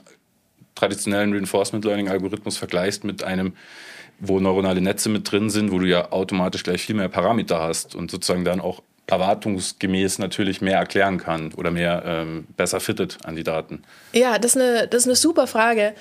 traditionellen 0.76 1.32
Reinforcement 1.32 1.84
Learning 1.84 2.08
Algorithmus 2.08 2.56
vergleichst 2.56 3.04
mit 3.04 3.24
einem 3.24 3.54
wo 4.20 4.38
neuronale 4.38 4.80
Netze 4.80 5.08
mit 5.08 5.30
drin 5.30 5.50
sind, 5.50 5.72
wo 5.72 5.78
du 5.80 5.86
ja 5.86 6.12
automatisch 6.12 6.62
gleich 6.62 6.82
viel 6.82 6.94
mehr 6.94 7.08
Parameter 7.08 7.60
hast 7.60 7.96
und 7.96 8.12
sozusagen 8.12 8.44
dann 8.44 8.60
auch 8.60 8.80
erwartungsgemäß 9.06 10.18
natürlich 10.18 10.60
mehr 10.60 10.78
erklären 10.78 11.18
kann 11.18 11.52
oder 11.54 11.70
mehr 11.70 12.02
ähm, 12.06 12.46
besser 12.56 12.80
fittet 12.80 13.18
an 13.24 13.36
die 13.36 13.44
Daten? 13.44 13.82
Ja, 14.12 14.38
das 14.38 14.56
ist 14.56 14.62
eine, 14.62 14.88
das 14.88 15.02
ist 15.02 15.06
eine 15.08 15.16
super 15.16 15.46
Frage. 15.46 15.92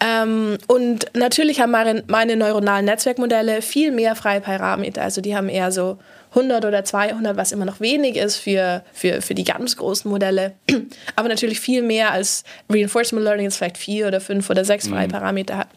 Ähm, 0.00 0.58
und 0.68 1.06
natürlich 1.14 1.60
haben 1.60 1.72
meine, 1.72 2.04
meine 2.06 2.36
neuronalen 2.36 2.84
Netzwerkmodelle 2.84 3.62
viel 3.62 3.90
mehr 3.90 4.14
freie 4.14 4.40
Parameter. 4.40 5.02
Also 5.02 5.20
die 5.20 5.34
haben 5.34 5.48
eher 5.48 5.72
so 5.72 5.98
100 6.30 6.64
oder 6.64 6.84
200, 6.84 7.36
was 7.36 7.52
immer 7.52 7.64
noch 7.64 7.80
wenig 7.80 8.16
ist 8.16 8.36
für, 8.36 8.82
für, 8.92 9.20
für 9.22 9.34
die 9.34 9.44
ganz 9.44 9.76
großen 9.76 10.10
Modelle. 10.10 10.54
Aber 11.16 11.28
natürlich 11.28 11.60
viel 11.60 11.82
mehr 11.82 12.12
als 12.12 12.44
Reinforcement 12.70 13.24
Learning 13.24 13.44
jetzt 13.44 13.56
vielleicht 13.56 13.78
vier 13.78 14.06
oder 14.06 14.20
fünf 14.20 14.48
oder 14.48 14.64
sechs 14.64 14.88
freie 14.88 15.08
mhm. 15.08 15.12
Parameter 15.12 15.58
hat. 15.58 15.68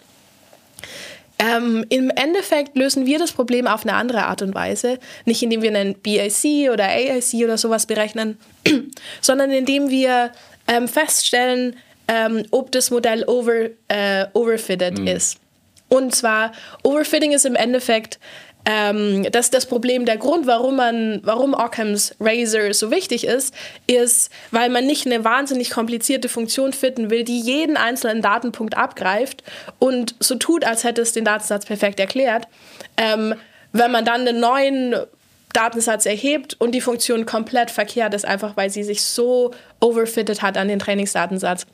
Ähm, 1.37 1.85
Im 1.89 2.09
Endeffekt 2.09 2.77
lösen 2.77 3.05
wir 3.05 3.19
das 3.19 3.31
Problem 3.31 3.67
auf 3.67 3.83
eine 3.83 3.95
andere 3.95 4.25
Art 4.25 4.41
und 4.41 4.55
Weise. 4.55 4.99
Nicht 5.25 5.43
indem 5.43 5.61
wir 5.61 5.69
einen 5.69 5.95
BAC 5.95 6.71
oder 6.71 6.85
AIC 6.85 7.43
oder 7.43 7.57
sowas 7.57 7.85
berechnen, 7.85 8.37
sondern 9.21 9.51
indem 9.51 9.89
wir 9.89 10.31
ähm, 10.67 10.87
feststellen, 10.87 11.75
ähm, 12.07 12.45
ob 12.51 12.71
das 12.71 12.91
Modell 12.91 13.23
over, 13.25 13.69
äh, 13.87 14.25
overfitted 14.33 14.99
mhm. 14.99 15.07
ist. 15.07 15.39
Und 15.87 16.15
zwar, 16.15 16.51
Overfitting 16.83 17.31
ist 17.31 17.45
im 17.45 17.55
Endeffekt 17.55 18.19
ähm, 18.65 19.27
das, 19.31 19.51
das 19.51 19.67
Problem, 19.67 20.05
der 20.05 20.17
Grund, 20.17 20.47
warum 20.47 20.77
man, 20.77 21.21
warum 21.23 21.53
Occam's 21.53 22.15
Razor 22.19 22.73
so 22.73 22.89
wichtig 22.89 23.25
ist, 23.25 23.53
ist, 23.85 24.31
weil 24.51 24.69
man 24.69 24.87
nicht 24.87 25.05
eine 25.05 25.23
wahnsinnig 25.23 25.69
komplizierte 25.69 26.29
Funktion 26.29 26.73
finden 26.73 27.09
will, 27.11 27.23
die 27.23 27.39
jeden 27.39 27.77
einzelnen 27.77 28.21
Datenpunkt 28.21 28.75
abgreift 28.75 29.43
und 29.77 30.15
so 30.19 30.35
tut, 30.35 30.65
als 30.65 30.83
hätte 30.83 31.01
es 31.01 31.13
den 31.13 31.25
Datensatz 31.25 31.65
perfekt 31.65 31.99
erklärt. 31.99 32.47
Ähm, 32.97 33.35
wenn 33.71 33.91
man 33.91 34.03
dann 34.03 34.27
einen 34.27 34.39
neuen 34.39 34.95
Datensatz 35.53 36.05
erhebt 36.05 36.55
und 36.59 36.71
die 36.71 36.81
Funktion 36.81 37.25
komplett 37.25 37.71
verkehrt 37.71 38.13
ist, 38.13 38.25
einfach 38.25 38.57
weil 38.57 38.69
sie 38.69 38.83
sich 38.83 39.03
so 39.03 39.53
overfitted 39.79 40.41
hat 40.41 40.57
an 40.57 40.67
den 40.67 40.79
Trainingsdatensatz. 40.79 41.65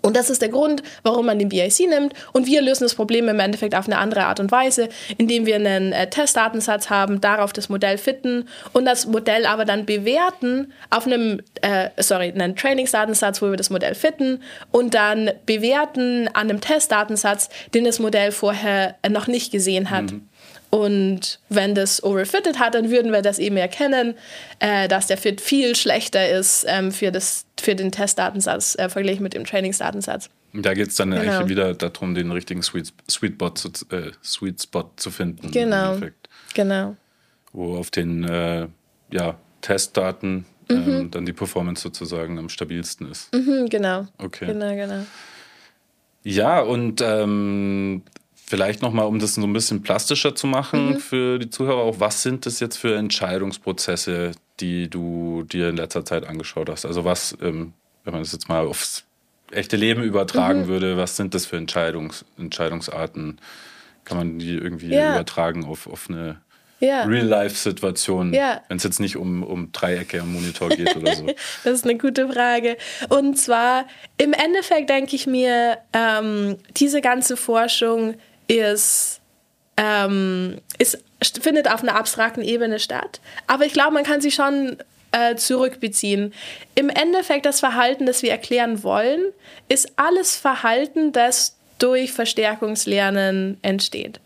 Und 0.00 0.16
das 0.16 0.30
ist 0.30 0.42
der 0.42 0.48
Grund, 0.48 0.82
warum 1.02 1.26
man 1.26 1.38
den 1.38 1.48
BIC 1.48 1.88
nimmt. 1.88 2.14
Und 2.32 2.46
wir 2.46 2.62
lösen 2.62 2.84
das 2.84 2.94
Problem 2.94 3.28
im 3.28 3.40
Endeffekt 3.40 3.74
auf 3.74 3.86
eine 3.86 3.98
andere 3.98 4.24
Art 4.24 4.40
und 4.40 4.50
Weise, 4.50 4.88
indem 5.18 5.46
wir 5.46 5.56
einen 5.56 5.92
äh, 5.92 6.08
Testdatensatz 6.08 6.90
haben, 6.90 7.20
darauf 7.20 7.52
das 7.52 7.68
Modell 7.68 7.98
fitten 7.98 8.48
und 8.72 8.84
das 8.84 9.06
Modell 9.06 9.46
aber 9.46 9.64
dann 9.64 9.86
bewerten 9.86 10.72
auf 10.90 11.06
einem, 11.06 11.40
äh, 11.60 11.90
sorry, 11.98 12.32
einen 12.32 12.56
Trainingsdatensatz, 12.56 13.42
wo 13.42 13.50
wir 13.50 13.56
das 13.56 13.70
Modell 13.70 13.94
fitten 13.94 14.42
und 14.70 14.94
dann 14.94 15.30
bewerten 15.46 16.28
an 16.28 16.50
einem 16.50 16.60
Testdatensatz, 16.60 17.48
den 17.74 17.84
das 17.84 17.98
Modell 17.98 18.32
vorher 18.32 18.96
noch 19.08 19.26
nicht 19.26 19.52
gesehen 19.52 19.90
hat. 19.90 20.12
Mhm. 20.12 20.28
Und 20.74 21.38
wenn 21.50 21.74
das 21.74 22.02
overfitted 22.02 22.58
hat, 22.58 22.74
dann 22.74 22.90
würden 22.90 23.12
wir 23.12 23.20
das 23.20 23.38
eben 23.38 23.58
erkennen, 23.58 24.14
äh, 24.58 24.88
dass 24.88 25.06
der 25.06 25.18
Fit 25.18 25.42
viel 25.42 25.76
schlechter 25.76 26.30
ist 26.30 26.64
ähm, 26.66 26.92
für, 26.92 27.12
das, 27.12 27.44
für 27.60 27.74
den 27.74 27.92
Testdatensatz 27.92 28.76
äh, 28.78 28.88
verglichen 28.88 29.22
mit 29.22 29.34
dem 29.34 29.44
Trainingsdatensatz. 29.44 30.30
Da 30.54 30.72
geht 30.72 30.88
es 30.88 30.96
dann 30.96 31.10
genau. 31.10 31.22
eigentlich 31.22 31.48
wieder 31.50 31.74
darum, 31.74 32.14
den 32.14 32.32
richtigen 32.32 32.62
Sweet, 32.62 32.94
Sweet, 33.10 33.34
Spot, 33.34 33.50
zu, 33.50 33.68
äh, 33.90 34.12
Sweet 34.24 34.62
Spot 34.62 34.90
zu 34.96 35.10
finden. 35.10 35.50
Genau. 35.50 35.98
Genau. 36.54 36.96
Wo 37.52 37.76
auf 37.76 37.90
den 37.90 38.24
äh, 38.24 38.66
ja, 39.10 39.38
Testdaten 39.60 40.46
ähm, 40.70 40.84
mhm. 40.86 41.10
dann 41.10 41.26
die 41.26 41.34
Performance 41.34 41.82
sozusagen 41.82 42.38
am 42.38 42.48
stabilsten 42.48 43.10
ist. 43.10 43.34
Mhm, 43.34 43.68
genau. 43.68 44.06
Okay. 44.16 44.46
Genau, 44.46 44.74
genau. 44.74 45.04
Ja, 46.24 46.60
und 46.60 47.02
ähm, 47.02 48.02
Vielleicht 48.52 48.82
nochmal, 48.82 49.06
um 49.06 49.18
das 49.18 49.36
so 49.36 49.42
ein 49.42 49.52
bisschen 49.54 49.80
plastischer 49.80 50.34
zu 50.34 50.46
machen 50.46 50.90
mhm. 50.90 50.96
für 50.98 51.38
die 51.38 51.48
Zuhörer, 51.48 51.78
auch 51.78 52.00
was 52.00 52.22
sind 52.22 52.44
das 52.44 52.60
jetzt 52.60 52.76
für 52.76 52.98
Entscheidungsprozesse, 52.98 54.32
die 54.60 54.90
du 54.90 55.42
dir 55.44 55.70
in 55.70 55.76
letzter 55.78 56.04
Zeit 56.04 56.26
angeschaut 56.26 56.68
hast? 56.68 56.84
Also 56.84 57.06
was, 57.06 57.34
ähm, 57.40 57.72
wenn 58.04 58.12
man 58.12 58.22
das 58.22 58.30
jetzt 58.32 58.50
mal 58.50 58.66
aufs 58.66 59.04
echte 59.52 59.78
Leben 59.78 60.02
übertragen 60.02 60.64
mhm. 60.64 60.66
würde, 60.66 60.98
was 60.98 61.16
sind 61.16 61.32
das 61.32 61.46
für 61.46 61.56
Entscheidungs 61.56 62.26
Entscheidungsarten? 62.36 63.38
Kann 64.04 64.18
man 64.18 64.38
die 64.38 64.52
irgendwie 64.52 64.88
ja. 64.88 65.14
übertragen 65.14 65.64
auf, 65.64 65.86
auf 65.86 66.10
eine 66.10 66.42
ja. 66.78 67.04
Real-Life-Situation, 67.04 68.34
ja. 68.34 68.60
wenn 68.68 68.76
es 68.76 68.82
jetzt 68.82 69.00
nicht 69.00 69.16
um, 69.16 69.42
um 69.44 69.72
Dreiecke 69.72 70.20
am 70.20 70.34
Monitor 70.34 70.68
geht 70.68 70.94
oder 70.94 71.14
so? 71.16 71.24
das 71.64 71.72
ist 71.72 71.84
eine 71.84 71.96
gute 71.96 72.28
Frage. 72.28 72.76
Und 73.08 73.38
zwar, 73.38 73.86
im 74.18 74.34
Endeffekt 74.34 74.90
denke 74.90 75.16
ich 75.16 75.26
mir, 75.26 75.78
ähm, 75.94 76.58
diese 76.76 77.00
ganze 77.00 77.38
Forschung 77.38 78.16
ist, 78.48 79.20
ähm, 79.76 80.58
ist, 80.78 80.98
findet 81.42 81.68
auf 81.70 81.82
einer 81.82 81.96
abstrakten 81.96 82.42
Ebene 82.42 82.78
statt. 82.78 83.20
Aber 83.46 83.64
ich 83.64 83.72
glaube, 83.72 83.92
man 83.92 84.04
kann 84.04 84.20
sie 84.20 84.30
schon 84.30 84.76
äh, 85.12 85.36
zurückbeziehen. 85.36 86.32
Im 86.74 86.88
Endeffekt, 86.88 87.46
das 87.46 87.60
Verhalten, 87.60 88.06
das 88.06 88.22
wir 88.22 88.30
erklären 88.30 88.82
wollen, 88.82 89.20
ist 89.68 89.92
alles 89.96 90.36
Verhalten, 90.36 91.12
das 91.12 91.56
durch 91.78 92.12
Verstärkungslernen 92.12 93.58
entsteht. 93.62 94.20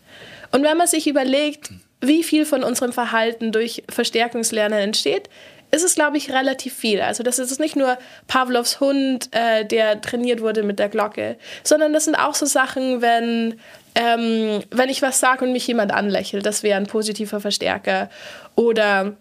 Und 0.51 0.63
wenn 0.63 0.77
man 0.77 0.87
sich 0.87 1.07
überlegt, 1.07 1.71
wie 2.01 2.23
viel 2.23 2.45
von 2.45 2.63
unserem 2.63 2.93
Verhalten 2.93 3.51
durch 3.51 3.83
Verstärkungslernen 3.89 4.79
entsteht, 4.79 5.29
ist 5.71 5.83
es, 5.83 5.95
glaube 5.95 6.17
ich, 6.17 6.31
relativ 6.31 6.73
viel. 6.73 7.01
Also 7.01 7.23
das 7.23 7.39
ist 7.39 7.59
nicht 7.59 7.75
nur 7.75 7.97
Pavlovs 8.27 8.79
Hund, 8.79 9.29
äh, 9.31 9.65
der 9.65 9.99
trainiert 9.99 10.39
wurde 10.39 10.63
mit 10.63 10.79
der 10.79 10.87
Glocke, 10.87 11.37
sondern 11.63 11.91
das 11.91 12.05
sind 12.05 12.15
auch 12.15 12.35
so 12.35 12.45
Sachen, 12.45 13.01
wenn 13.01 13.59
ähm, 13.97 14.61
wenn 14.69 14.89
ich 14.89 15.01
was 15.01 15.19
sage 15.19 15.43
und 15.43 15.51
mich 15.51 15.65
jemand 15.65 15.91
anlächelt, 15.91 16.45
das 16.45 16.61
wäre 16.61 16.77
ein 16.77 16.85
positiver 16.85 17.39
Verstärker. 17.39 18.11
Oder 18.53 19.13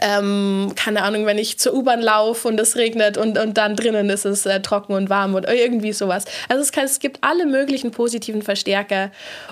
ähm, 0.00 0.72
keine 0.74 1.02
Ahnung, 1.02 1.26
wenn 1.26 1.36
ich 1.36 1.58
zur 1.58 1.74
U-Bahn 1.74 2.00
laufe 2.00 2.48
und 2.48 2.58
es 2.58 2.76
regnet 2.76 3.18
und, 3.18 3.36
und 3.36 3.58
dann 3.58 3.76
drinnen 3.76 4.08
ist 4.08 4.24
es 4.24 4.46
äh, 4.46 4.60
trocken 4.60 4.94
und 4.94 5.10
warm 5.10 5.34
oder 5.34 5.54
irgendwie 5.54 5.92
sowas. 5.92 6.24
Also 6.48 6.62
es, 6.62 6.72
kann, 6.72 6.86
es 6.86 6.98
gibt 6.98 7.18
alle 7.20 7.44
möglichen 7.44 7.90
positiven 7.90 8.40
Verstärker. 8.40 9.10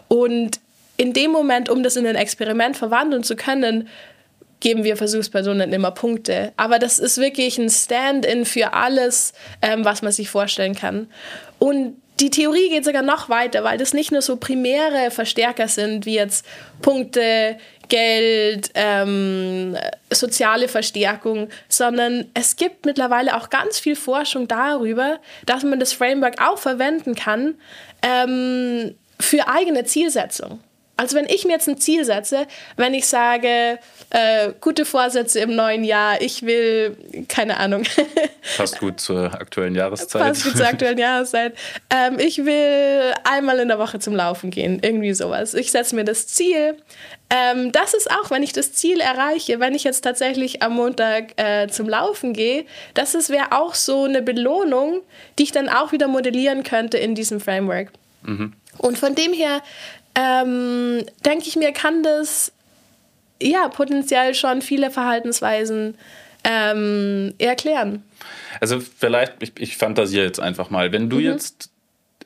Und 0.09 0.61
in 0.97 1.13
dem 1.13 1.31
Moment, 1.31 1.69
um 1.69 1.83
das 1.83 1.97
in 1.97 2.07
ein 2.07 2.17
Experiment 2.17 2.75
verwandeln 2.75 3.25
zu 3.25 3.37
können, 3.37 3.87
geben 4.61 4.83
wir 4.83 4.97
Versuchspersonen 4.97 5.75
immer 5.75 5.91
Punkte. 5.91 6.53
Aber 6.57 6.79
das 6.79 6.99
ist 6.99 7.19
wirklich 7.19 7.59
ein 7.59 7.69
Stand-in 7.69 8.47
für 8.47 8.73
alles, 8.73 9.35
ähm, 9.61 9.85
was 9.85 10.01
man 10.01 10.11
sich 10.11 10.31
vorstellen 10.31 10.75
kann. 10.75 11.07
Und 11.59 11.97
die 12.21 12.31
Theorie 12.31 12.69
geht 12.69 12.85
sogar 12.85 13.03
noch 13.03 13.29
weiter, 13.29 13.65
weil 13.65 13.79
das 13.79 13.95
nicht 13.95 14.13
nur 14.13 14.23
so 14.23 14.37
primäre 14.37 15.11
Verstärker 15.11 15.69
sind, 15.69 16.05
wie 16.05 16.15
jetzt 16.15 16.45
Punkte, 16.83 17.59
Geld, 17.89 18.71
ähm, 18.75 19.77
soziale 20.11 20.69
Verstärkung, 20.69 21.49
sondern 21.69 22.27
es 22.35 22.57
gibt 22.57 22.85
mittlerweile 22.85 23.37
auch 23.37 23.51
ganz 23.51 23.79
viel 23.79 23.97
Forschung 23.97 24.47
darüber, 24.47 25.19
dass 25.47 25.65
man 25.65 25.81
das 25.81 25.93
Framework 25.93 26.41
auch 26.41 26.59
verwenden 26.59 27.15
kann 27.15 27.55
ähm, 28.03 28.95
für 29.19 29.49
eigene 29.49 29.85
Zielsetzung. 29.85 30.61
Also 30.99 31.17
wenn 31.17 31.27
ich 31.27 31.45
mir 31.45 31.53
jetzt 31.53 31.69
ein 31.69 31.79
Ziel 31.79 32.05
setze, 32.05 32.49
wenn 32.77 32.93
ich 32.93 33.07
sage, 33.07 33.79
äh, 34.11 34.51
gute 34.61 34.85
Vorsätze 34.85 35.39
im 35.39 35.55
neuen 35.55 35.85
Jahr, 35.85 36.21
ich 36.21 36.43
will, 36.43 36.97
keine 37.29 37.59
Ahnung. 37.59 37.85
Passt 38.57 38.81
gut 38.81 38.99
zur 38.99 39.33
aktuellen 39.33 39.77
Jahreszeit. 39.77 40.21
Passt 40.21 40.43
gut 40.43 40.57
zur 40.57 40.67
aktuellen 40.67 40.99
Jahreszeit. 40.99 41.55
Ähm, 41.89 42.19
ich 42.19 42.45
will 42.45 43.13
einmal 43.23 43.61
in 43.61 43.69
der 43.69 43.79
Woche 43.79 44.01
zum 44.01 44.17
Laufen 44.17 44.51
gehen, 44.51 44.81
irgendwie 44.83 45.15
sowas. 45.15 45.55
Ich 45.55 45.71
setze 45.71 45.95
mir 45.95 46.05
das 46.05 46.27
Ziel. 46.27 46.77
Ähm, 47.31 47.71
das 47.71 47.95
ist 47.95 48.11
auch, 48.11 48.33
wenn 48.33 48.43
ich 48.43 48.53
das 48.53 48.73
Ziel 48.73 48.99
erreiche, 48.99 49.61
wenn 49.61 49.77
ich 49.77 49.85
jetzt 49.85 50.01
tatsächlich 50.01 50.63
am 50.63 50.75
Montag 50.75 51.41
äh, 51.41 51.69
zum 51.69 51.89
Laufen 51.89 52.33
gehe, 52.33 52.65
das 52.95 53.15
wäre 53.29 53.53
auch 53.53 53.75
so 53.75 54.03
eine 54.03 54.21
Belohnung, 54.21 55.03
die 55.39 55.45
ich 55.45 55.53
dann 55.53 55.69
auch 55.69 55.93
wieder 55.93 56.09
modellieren 56.09 56.65
könnte 56.65 56.99
in 56.99 57.15
diesem 57.15 57.39
Framework. 57.39 57.93
Mhm. 58.23 58.55
Und 58.79 58.99
von 58.99 59.15
dem 59.15 59.33
her 59.33 59.61
ähm, 60.15 61.05
denke 61.25 61.47
ich 61.47 61.57
mir, 61.57 61.73
kann 61.73 62.03
das 62.03 62.53
ja 63.43 63.69
potenziell 63.69 64.35
schon 64.35 64.63
viele 64.63 64.91
Verhaltensweisen 64.91 65.97
ähm, 66.45 67.35
erklären. 67.39 68.03
Also 68.61 68.81
vielleicht, 68.81 69.35
ich, 69.41 69.53
ich 69.59 69.77
fantasiere 69.77 70.25
jetzt 70.25 70.41
einfach 70.41 70.71
mal, 70.71 70.93
wenn 70.93 71.11
du 71.11 71.17
mhm. 71.17 71.23
jetzt 71.23 71.71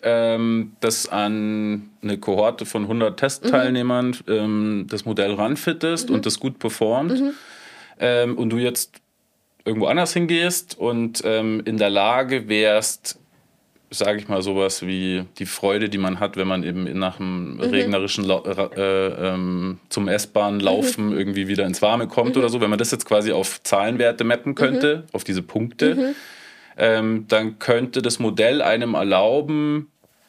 ähm, 0.02 0.72
das 0.80 1.08
an 1.08 1.90
eine 2.02 2.18
Kohorte 2.18 2.66
von 2.66 2.82
100 2.82 3.18
Testteilnehmern 3.18 4.08
mhm. 4.08 4.32
ähm, 4.32 4.86
das 4.88 5.04
Modell 5.04 5.34
ranfittest 5.34 6.08
mhm. 6.08 6.16
und 6.16 6.26
das 6.26 6.40
gut 6.40 6.58
performt 6.58 7.20
mhm. 7.20 7.34
ähm, 8.00 8.38
und 8.38 8.50
du 8.50 8.58
jetzt 8.58 9.00
irgendwo 9.64 9.86
anders 9.86 10.12
hingehst 10.12 10.76
und 10.78 11.22
ähm, 11.24 11.62
in 11.64 11.78
der 11.78 11.90
Lage 11.90 12.48
wärst, 12.48 13.18
sage 13.92 14.18
ich 14.18 14.28
mal, 14.28 14.42
sowas 14.42 14.84
wie 14.86 15.24
die 15.38 15.46
Freude, 15.46 15.88
die 15.88 15.98
man 15.98 16.18
hat, 16.20 16.36
wenn 16.36 16.48
man 16.48 16.64
eben 16.64 16.84
nach 16.98 17.20
einem 17.20 17.54
mhm. 17.54 17.60
regnerischen 17.60 18.24
La 18.24 18.42
äh, 18.76 19.06
ähm, 19.28 19.78
zum 19.88 20.08
S-Bahn 20.08 20.60
laufen 20.60 21.10
mhm. 21.10 21.18
irgendwie 21.18 21.48
wieder 21.48 21.66
ins 21.66 21.82
Warme 21.82 22.08
kommt 22.08 22.34
mhm. 22.34 22.40
oder 22.40 22.48
so, 22.48 22.60
wenn 22.60 22.70
man 22.70 22.78
das 22.78 22.90
jetzt 22.90 23.04
quasi 23.04 23.32
auf 23.32 23.62
Zahlenwerte 23.62 24.24
mappen 24.24 24.54
könnte, 24.54 24.96
mhm. 24.96 25.14
auf 25.14 25.24
diese 25.24 25.42
Punkte, 25.42 25.94
mhm. 25.94 26.14
ähm, 26.76 27.24
dann 27.28 27.58
könnte 27.58 28.02
das 28.02 28.18
Modell 28.18 28.62
einem 28.62 28.94
erlauben, 28.94 29.88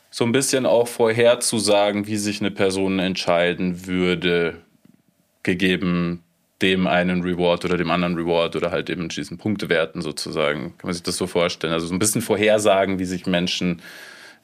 so 0.09 0.25
ein 0.25 0.31
bisschen 0.31 0.65
auch 0.65 0.87
vorherzusagen, 0.87 2.05
wie 2.05 2.17
sich 2.17 2.39
eine 2.39 2.51
Person 2.51 2.99
entscheiden 2.99 3.87
würde, 3.87 4.61
gegeben 5.41 6.22
dem 6.63 6.87
einen 6.87 7.21
Reward 7.21 7.65
oder 7.65 7.77
dem 7.77 7.91
anderen 7.91 8.15
Reward 8.15 8.55
oder 8.55 8.71
halt 8.71 8.89
eben 8.89 9.09
diesen 9.09 9.37
Punktewerten 9.37 10.01
sozusagen. 10.01 10.77
Kann 10.77 10.87
man 10.87 10.93
sich 10.93 11.03
das 11.03 11.17
so 11.17 11.27
vorstellen? 11.27 11.73
Also 11.73 11.87
so 11.87 11.93
ein 11.93 11.99
bisschen 11.99 12.21
vorhersagen, 12.21 12.97
wie 12.99 13.05
sich 13.05 13.27
Menschen 13.27 13.81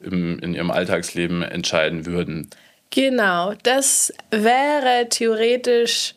im, 0.00 0.38
in 0.38 0.54
ihrem 0.54 0.70
Alltagsleben 0.70 1.42
entscheiden 1.42 2.04
würden. 2.04 2.50
Genau, 2.90 3.54
das 3.62 4.12
wäre 4.30 5.08
theoretisch 5.08 6.14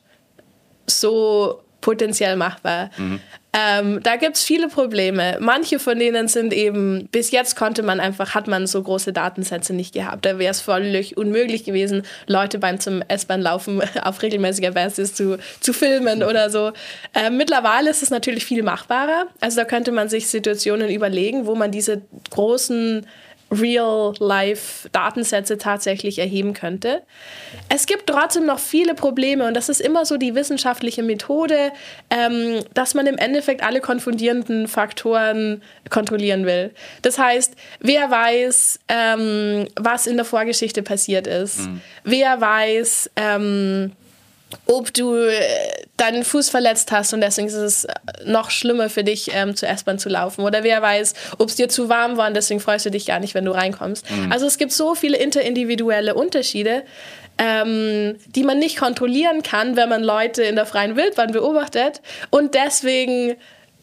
so 0.87 1.63
potenziell 1.81 2.35
machbar. 2.35 2.89
Mhm. 2.97 3.19
Ähm, 3.55 4.01
da 4.01 4.15
gibt 4.15 4.35
es 4.35 4.43
viele 4.43 4.67
Probleme. 4.67 5.37
Manche 5.39 5.77
von 5.77 5.99
denen 5.99 6.27
sind 6.27 6.53
eben, 6.53 7.07
bis 7.11 7.29
jetzt 7.29 7.55
konnte 7.55 7.83
man 7.83 7.99
einfach, 7.99 8.33
hat 8.33 8.47
man 8.47 8.65
so 8.65 8.81
große 8.81 9.13
Datensätze 9.13 9.73
nicht 9.73 9.93
gehabt. 9.93 10.25
Da 10.25 10.39
wäre 10.39 10.49
es 10.49 10.59
völlig 10.61 11.17
unmöglich 11.17 11.63
gewesen, 11.63 12.01
Leute 12.25 12.57
beim 12.57 12.79
zum 12.79 13.03
S-Bahn 13.07 13.41
laufen 13.41 13.81
auf 14.01 14.23
regelmäßiger 14.23 14.71
Basis 14.71 15.13
zu, 15.13 15.37
zu 15.59 15.71
filmen 15.71 16.23
oder 16.23 16.49
so. 16.49 16.71
Ähm, 17.13 17.37
mittlerweile 17.37 17.91
ist 17.91 18.01
es 18.01 18.09
natürlich 18.09 18.43
viel 18.43 18.63
machbarer. 18.63 19.27
Also 19.39 19.57
da 19.57 19.65
könnte 19.65 19.91
man 19.91 20.09
sich 20.09 20.27
Situationen 20.27 20.89
überlegen, 20.89 21.45
wo 21.45 21.53
man 21.53 21.71
diese 21.71 22.01
großen 22.31 23.05
Real-Life-Datensätze 23.53 25.57
tatsächlich 25.57 26.19
erheben 26.19 26.53
könnte. 26.53 27.03
Es 27.69 27.85
gibt 27.85 28.07
trotzdem 28.07 28.45
noch 28.45 28.59
viele 28.59 28.95
Probleme 28.95 29.47
und 29.47 29.53
das 29.53 29.69
ist 29.69 29.81
immer 29.81 30.05
so 30.05 30.17
die 30.17 30.35
wissenschaftliche 30.35 31.03
Methode, 31.03 31.71
ähm, 32.09 32.59
dass 32.73 32.93
man 32.93 33.07
im 33.07 33.17
Endeffekt 33.17 33.63
alle 33.63 33.81
konfundierenden 33.81 34.67
Faktoren 34.67 35.61
kontrollieren 35.89 36.45
will. 36.45 36.71
Das 37.01 37.17
heißt, 37.17 37.55
wer 37.79 38.09
weiß, 38.09 38.79
ähm, 38.89 39.67
was 39.75 40.07
in 40.07 40.17
der 40.17 40.25
Vorgeschichte 40.25 40.83
passiert 40.83 41.27
ist? 41.27 41.67
Mhm. 41.67 41.81
Wer 42.03 42.41
weiß, 42.41 43.11
ähm, 43.15 43.93
ob 44.65 44.93
du 44.93 45.15
äh, 45.15 45.33
deinen 45.97 46.23
Fuß 46.23 46.49
verletzt 46.49 46.91
hast 46.91 47.13
und 47.13 47.21
deswegen 47.21 47.47
ist 47.47 47.53
es 47.53 47.87
noch 48.25 48.51
schlimmer 48.51 48.89
für 48.89 49.03
dich, 49.03 49.31
ähm, 49.33 49.55
zur 49.55 49.69
S-Bahn 49.69 49.99
zu 49.99 50.09
laufen. 50.09 50.41
Oder 50.41 50.63
wer 50.63 50.81
weiß, 50.81 51.13
ob 51.37 51.49
es 51.49 51.55
dir 51.55 51.69
zu 51.69 51.89
warm 51.89 52.17
war 52.17 52.27
und 52.27 52.35
deswegen 52.35 52.59
freust 52.59 52.85
du 52.85 52.91
dich 52.91 53.05
gar 53.05 53.19
nicht, 53.19 53.35
wenn 53.35 53.45
du 53.45 53.51
reinkommst. 53.51 54.09
Mhm. 54.09 54.31
Also 54.31 54.45
es 54.45 54.57
gibt 54.57 54.71
so 54.71 54.95
viele 54.95 55.17
interindividuelle 55.17 56.15
Unterschiede, 56.15 56.83
ähm, 57.37 58.17
die 58.27 58.43
man 58.43 58.59
nicht 58.59 58.77
kontrollieren 58.77 59.43
kann, 59.43 59.75
wenn 59.75 59.89
man 59.89 60.03
Leute 60.03 60.43
in 60.43 60.55
der 60.55 60.65
freien 60.65 60.95
Wildbahn 60.95 61.31
beobachtet. 61.31 62.01
Und 62.29 62.53
deswegen 62.53 63.35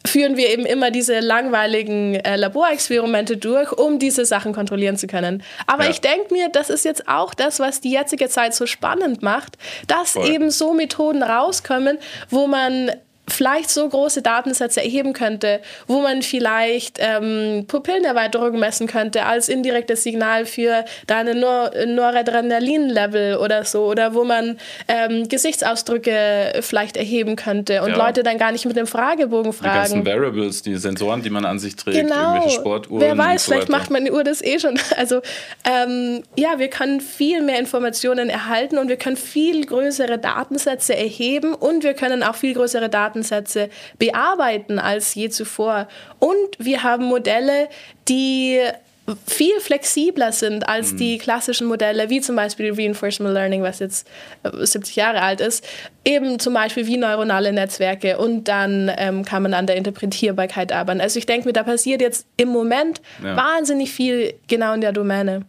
führen 0.05 0.37
wir 0.37 0.49
eben 0.49 0.65
immer 0.65 0.91
diese 0.91 1.19
langweiligen 1.19 2.15
äh, 2.15 2.35
Laborexperimente 2.35 3.37
durch, 3.37 3.71
um 3.71 3.99
diese 3.99 4.25
Sachen 4.25 4.53
kontrollieren 4.53 4.97
zu 4.97 5.07
können. 5.07 5.43
Aber 5.67 5.85
ja. 5.85 5.91
ich 5.91 6.01
denke 6.01 6.33
mir, 6.33 6.49
das 6.49 6.69
ist 6.69 6.85
jetzt 6.85 7.07
auch 7.07 7.33
das, 7.33 7.59
was 7.59 7.81
die 7.81 7.91
jetzige 7.91 8.29
Zeit 8.29 8.53
so 8.53 8.65
spannend 8.65 9.21
macht, 9.21 9.57
dass 9.87 10.13
Voll. 10.13 10.27
eben 10.27 10.49
so 10.49 10.73
Methoden 10.73 11.23
rauskommen, 11.23 11.97
wo 12.29 12.47
man 12.47 12.91
vielleicht 13.31 13.69
so 13.69 13.87
große 13.87 14.21
Datensätze 14.21 14.81
erheben 14.81 15.13
könnte, 15.13 15.61
wo 15.87 16.01
man 16.01 16.21
vielleicht 16.21 16.97
ähm, 16.99 17.65
Pupillenerweiterung 17.67 18.59
messen 18.59 18.87
könnte 18.87 19.25
als 19.25 19.49
indirektes 19.49 20.03
Signal 20.03 20.45
für 20.45 20.85
deine 21.07 21.35
Nor 21.35 21.71
Noradrenalin-Level 21.85 23.37
oder 23.37 23.65
so, 23.65 23.85
oder 23.85 24.13
wo 24.13 24.23
man 24.23 24.57
ähm, 24.87 25.27
Gesichtsausdrücke 25.27 26.59
vielleicht 26.61 26.97
erheben 26.97 27.35
könnte 27.35 27.81
und 27.81 27.91
ja. 27.91 27.97
Leute 27.97 28.23
dann 28.23 28.37
gar 28.37 28.51
nicht 28.51 28.65
mit 28.65 28.75
dem 28.75 28.87
Fragebogen 28.87 29.53
fragen. 29.53 29.73
Die 29.73 29.93
ganzen 29.93 30.05
Variables, 30.05 30.61
die 30.61 30.75
Sensoren, 30.75 31.21
die 31.21 31.29
man 31.29 31.45
an 31.45 31.59
sich 31.59 31.75
trägt, 31.75 31.97
genau. 31.97 32.33
irgendwelche 32.33 32.59
Sportuhren. 32.59 33.01
Wer 33.01 33.17
weiß, 33.17 33.45
so 33.45 33.51
vielleicht 33.51 33.69
macht 33.69 33.89
meine 33.89 34.11
Uhr 34.11 34.23
das 34.23 34.41
eh 34.41 34.59
schon. 34.59 34.79
Also 34.97 35.21
ähm, 35.63 36.21
ja, 36.35 36.59
wir 36.59 36.67
können 36.67 37.01
viel 37.01 37.41
mehr 37.41 37.57
Informationen 37.57 38.29
erhalten 38.29 38.77
und 38.77 38.87
wir 38.87 38.97
können 38.97 39.17
viel 39.17 39.65
größere 39.65 40.19
Datensätze 40.19 40.95
erheben 40.95 41.55
und 41.55 41.83
wir 41.83 41.93
können 41.93 42.21
auch 42.23 42.35
viel 42.35 42.53
größere 42.53 42.89
Daten 42.89 43.20
Datensätze 43.21 43.69
bearbeiten 43.97 44.79
als 44.79 45.13
je 45.13 45.29
zuvor. 45.29 45.87
Und 46.19 46.57
wir 46.59 46.83
haben 46.83 47.05
Modelle, 47.05 47.69
die 48.07 48.59
viel 49.27 49.59
flexibler 49.59 50.31
sind 50.31 50.69
als 50.69 50.93
mhm. 50.93 50.97
die 50.97 51.17
klassischen 51.17 51.67
Modelle, 51.67 52.09
wie 52.09 52.21
zum 52.21 52.35
Beispiel 52.35 52.71
Reinforcement 52.71 53.33
Learning, 53.33 53.61
was 53.61 53.79
jetzt 53.79 54.07
70 54.43 54.95
äh, 54.95 54.99
Jahre 54.99 55.21
alt 55.21 55.41
ist, 55.41 55.67
eben 56.05 56.39
zum 56.39 56.53
Beispiel 56.53 56.85
wie 56.87 56.97
neuronale 56.97 57.51
Netzwerke 57.51 58.19
und 58.19 58.47
dann 58.47 58.91
ähm, 58.97 59.25
kann 59.25 59.43
man 59.43 59.53
an 59.53 59.65
der 59.67 59.75
Interpretierbarkeit 59.75 60.71
arbeiten. 60.71 61.01
Also 61.01 61.19
ich 61.19 61.25
denke 61.25 61.47
mir, 61.47 61.53
da 61.53 61.63
passiert 61.63 61.99
jetzt 61.99 62.25
im 62.37 62.49
Moment 62.49 63.01
ja. 63.23 63.35
wahnsinnig 63.35 63.91
viel 63.91 64.33
genau 64.47 64.73
in 64.73 64.81
der 64.81 64.93
Domäne. 64.93 65.45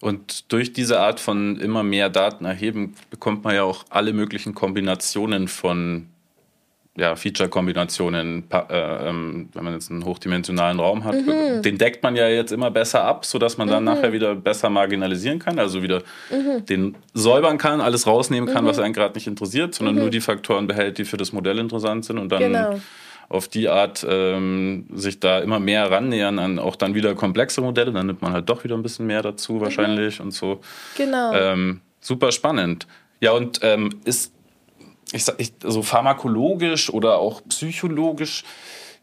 Und 0.00 0.52
durch 0.52 0.72
diese 0.72 0.98
Art 0.98 1.20
von 1.20 1.60
immer 1.60 1.82
mehr 1.82 2.10
Daten 2.10 2.46
erheben, 2.46 2.94
bekommt 3.10 3.44
man 3.44 3.54
ja 3.54 3.62
auch 3.62 3.84
alle 3.90 4.12
möglichen 4.12 4.54
Kombinationen 4.54 5.46
von 5.46 6.08
ja, 6.96 7.16
Feature-Kombinationen, 7.16 8.44
äh, 8.50 9.08
ähm, 9.08 9.48
wenn 9.52 9.64
man 9.64 9.72
jetzt 9.72 9.90
einen 9.90 10.04
hochdimensionalen 10.04 10.78
Raum 10.78 11.02
hat, 11.02 11.14
mhm. 11.16 11.60
den 11.62 11.76
deckt 11.76 12.04
man 12.04 12.14
ja 12.14 12.28
jetzt 12.28 12.52
immer 12.52 12.70
besser 12.70 13.02
ab, 13.02 13.24
sodass 13.24 13.58
man 13.58 13.66
dann 13.66 13.82
mhm. 13.82 13.86
nachher 13.86 14.12
wieder 14.12 14.36
besser 14.36 14.70
marginalisieren 14.70 15.40
kann, 15.40 15.58
also 15.58 15.82
wieder 15.82 16.02
mhm. 16.30 16.64
den 16.66 16.96
säubern 17.12 17.58
kann, 17.58 17.80
alles 17.80 18.06
rausnehmen 18.06 18.52
kann, 18.52 18.64
was 18.64 18.76
mhm. 18.76 18.84
einen 18.84 18.94
gerade 18.94 19.14
nicht 19.14 19.26
interessiert, 19.26 19.74
sondern 19.74 19.96
nur 19.96 20.06
mhm. 20.06 20.10
die 20.12 20.20
Faktoren 20.20 20.68
behält, 20.68 20.98
die 20.98 21.04
für 21.04 21.16
das 21.16 21.32
Modell 21.32 21.58
interessant 21.58 22.04
sind 22.04 22.18
und 22.18 22.30
dann 22.30 22.38
genau. 22.38 22.80
auf 23.28 23.48
die 23.48 23.68
Art 23.68 24.06
ähm, 24.08 24.86
sich 24.94 25.18
da 25.18 25.40
immer 25.40 25.58
mehr 25.58 25.90
rannähern 25.90 26.38
an 26.38 26.60
auch 26.60 26.76
dann 26.76 26.94
wieder 26.94 27.16
komplexe 27.16 27.60
Modelle, 27.60 27.90
dann 27.90 28.06
nimmt 28.06 28.22
man 28.22 28.32
halt 28.32 28.48
doch 28.48 28.62
wieder 28.62 28.76
ein 28.76 28.82
bisschen 28.84 29.08
mehr 29.08 29.22
dazu 29.22 29.60
wahrscheinlich 29.60 30.20
und 30.20 30.30
so. 30.30 30.60
Genau. 30.96 31.32
Ähm, 31.32 31.80
super 32.00 32.30
spannend. 32.30 32.86
Ja, 33.20 33.32
und 33.32 33.60
ähm, 33.62 33.90
ist 34.04 34.33
ich 35.12 35.24
sag, 35.24 35.36
ich, 35.38 35.52
so 35.62 35.82
pharmakologisch 35.82 36.90
oder 36.90 37.18
auch 37.18 37.42
psychologisch, 37.48 38.44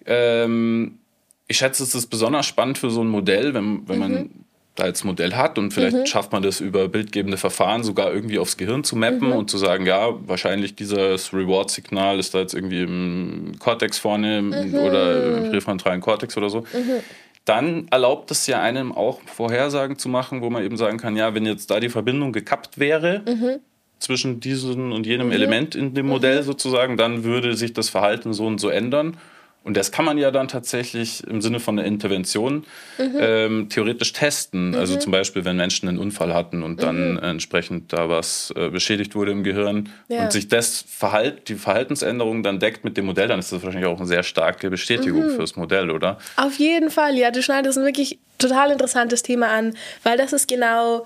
ähm, 0.05 0.99
ich 1.47 1.57
schätze, 1.57 1.83
es 1.83 1.93
ist 1.95 2.07
besonders 2.07 2.45
spannend 2.45 2.77
für 2.77 2.89
so 2.89 3.01
ein 3.01 3.07
Modell, 3.07 3.53
wenn, 3.53 3.87
wenn 3.87 3.95
mhm. 3.95 4.01
man 4.01 4.29
da 4.75 4.85
als 4.85 5.03
Modell 5.03 5.35
hat 5.35 5.57
und 5.57 5.73
vielleicht 5.73 5.97
mhm. 5.97 6.05
schafft 6.05 6.31
man 6.31 6.43
das 6.43 6.61
über 6.61 6.87
bildgebende 6.87 7.37
Verfahren 7.37 7.83
sogar 7.83 8.13
irgendwie 8.13 8.39
aufs 8.39 8.55
Gehirn 8.55 8.85
zu 8.85 8.95
mappen 8.95 9.27
mhm. 9.27 9.33
und 9.33 9.49
zu 9.49 9.57
sagen, 9.57 9.85
ja, 9.85 10.09
wahrscheinlich 10.27 10.75
dieses 10.75 11.33
Reward-Signal 11.33 12.19
ist 12.19 12.33
da 12.33 12.39
jetzt 12.39 12.53
irgendwie 12.53 12.83
im 12.83 13.55
Cortex 13.59 13.97
vorne 13.99 14.41
mhm. 14.41 14.75
oder 14.75 15.37
im 15.37 15.51
präfrontalen 15.51 15.99
Cortex 15.99 16.37
oder 16.37 16.49
so. 16.49 16.61
Mhm. 16.61 17.01
Dann 17.43 17.87
erlaubt 17.89 18.31
es 18.31 18.47
ja 18.47 18.61
einem 18.61 18.93
auch 18.93 19.19
Vorhersagen 19.25 19.97
zu 19.97 20.07
machen, 20.07 20.41
wo 20.41 20.49
man 20.49 20.63
eben 20.63 20.77
sagen 20.77 20.97
kann, 20.97 21.17
ja, 21.17 21.33
wenn 21.33 21.45
jetzt 21.45 21.69
da 21.69 21.79
die 21.79 21.89
Verbindung 21.89 22.31
gekappt 22.31 22.79
wäre, 22.79 23.23
mhm 23.27 23.59
zwischen 24.01 24.39
diesem 24.39 24.91
und 24.91 25.05
jenem 25.05 25.27
mhm. 25.27 25.33
Element 25.33 25.75
in 25.75 25.93
dem 25.93 26.07
Modell 26.07 26.41
mhm. 26.41 26.45
sozusagen, 26.45 26.97
dann 26.97 27.23
würde 27.23 27.55
sich 27.55 27.73
das 27.73 27.89
Verhalten 27.89 28.33
so 28.33 28.45
und 28.45 28.59
so 28.59 28.69
ändern. 28.69 29.17
Und 29.63 29.77
das 29.77 29.91
kann 29.91 30.05
man 30.05 30.17
ja 30.17 30.31
dann 30.31 30.47
tatsächlich 30.47 31.23
im 31.27 31.39
Sinne 31.39 31.59
von 31.59 31.77
einer 31.77 31.87
Intervention 31.87 32.65
mhm. 32.97 33.17
ähm, 33.19 33.69
theoretisch 33.69 34.11
testen. 34.11 34.69
Mhm. 34.69 34.75
Also 34.75 34.95
zum 34.97 35.11
Beispiel, 35.11 35.45
wenn 35.45 35.55
Menschen 35.55 35.87
einen 35.87 35.99
Unfall 35.99 36.33
hatten 36.33 36.63
und 36.63 36.81
dann 36.81 37.13
mhm. 37.13 37.19
entsprechend 37.19 37.93
da 37.93 38.09
was 38.09 38.51
äh, 38.55 38.69
beschädigt 38.69 39.13
wurde 39.13 39.31
im 39.31 39.43
Gehirn 39.43 39.89
ja. 40.07 40.23
und 40.23 40.31
sich 40.31 40.47
das 40.47 40.83
Verhalt, 40.87 41.47
die 41.47 41.55
Verhaltensänderung 41.55 42.41
dann 42.41 42.59
deckt 42.59 42.83
mit 42.83 42.97
dem 42.97 43.05
Modell, 43.05 43.27
dann 43.27 43.37
ist 43.37 43.51
das 43.51 43.61
wahrscheinlich 43.61 43.87
auch 43.87 43.99
eine 43.99 44.07
sehr 44.07 44.23
starke 44.23 44.71
Bestätigung 44.71 45.27
mhm. 45.27 45.35
fürs 45.35 45.55
Modell, 45.55 45.91
oder? 45.91 46.17
Auf 46.37 46.55
jeden 46.55 46.89
Fall, 46.89 47.15
ja. 47.15 47.29
Du 47.29 47.43
schneidest 47.43 47.77
ein 47.77 47.85
wirklich 47.85 48.17
total 48.39 48.71
interessantes 48.71 49.21
Thema 49.21 49.49
an, 49.49 49.75
weil 50.01 50.17
das 50.17 50.33
ist 50.33 50.47
genau 50.47 51.05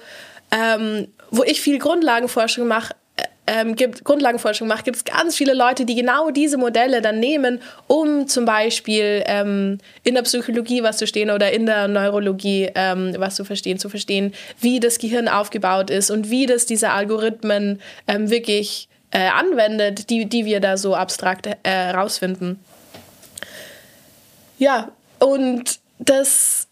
ähm, 0.52 1.08
wo 1.32 1.44
ich 1.44 1.62
viel 1.62 1.80
Grundlagenforschung 1.80 2.68
mache, 2.68 2.94
äh, 3.18 3.24
ähm, 3.48 3.76
gibt, 3.76 4.04
Grundlagenforschung 4.04 4.68
mache, 4.68 4.84
gibt 4.84 4.98
es 4.98 5.04
ganz 5.04 5.36
viele 5.36 5.54
Leute, 5.54 5.86
die 5.86 5.96
genau 5.96 6.32
diese 6.32 6.58
Modelle 6.58 7.02
dann 7.02 7.20
nehmen, 7.20 7.62
um 7.88 8.28
zum 8.28 8.46
Beispiel 8.46 9.24
ähm, 9.26 9.80
in 10.04 10.16
der 10.16 10.24
Psychologie 10.24 10.84
was 10.84 10.98
zu 10.98 11.06
verstehen 11.06 11.30
oder 11.30 11.52
in 11.52 11.66
der 11.66 11.88
Neurologie 11.88 12.70
ähm, 12.76 13.14
was 13.18 13.36
zu 13.36 13.46
verstehen, 13.46 13.78
zu 13.78 13.90
verstehen, 13.90 14.34
wie 14.60 14.80
das 14.80 14.98
Gehirn 14.98 15.28
aufgebaut 15.28 15.90
ist 15.90 16.10
und 16.10 16.30
wie 16.30 16.46
das 16.46 16.66
diese 16.66 16.92
Algorithmen 16.92 17.82
ähm, 18.08 18.30
wirklich 18.30 18.88
äh, 19.12 19.28
anwendet, 19.30 20.10
die, 20.10 20.26
die 20.26 20.46
wir 20.46 20.60
da 20.60 20.78
so 20.78 20.96
abstrakt. 20.96 21.48
Äh, 21.64 21.94
ja, 24.58 24.92
und 25.20 25.80
das 26.00 26.65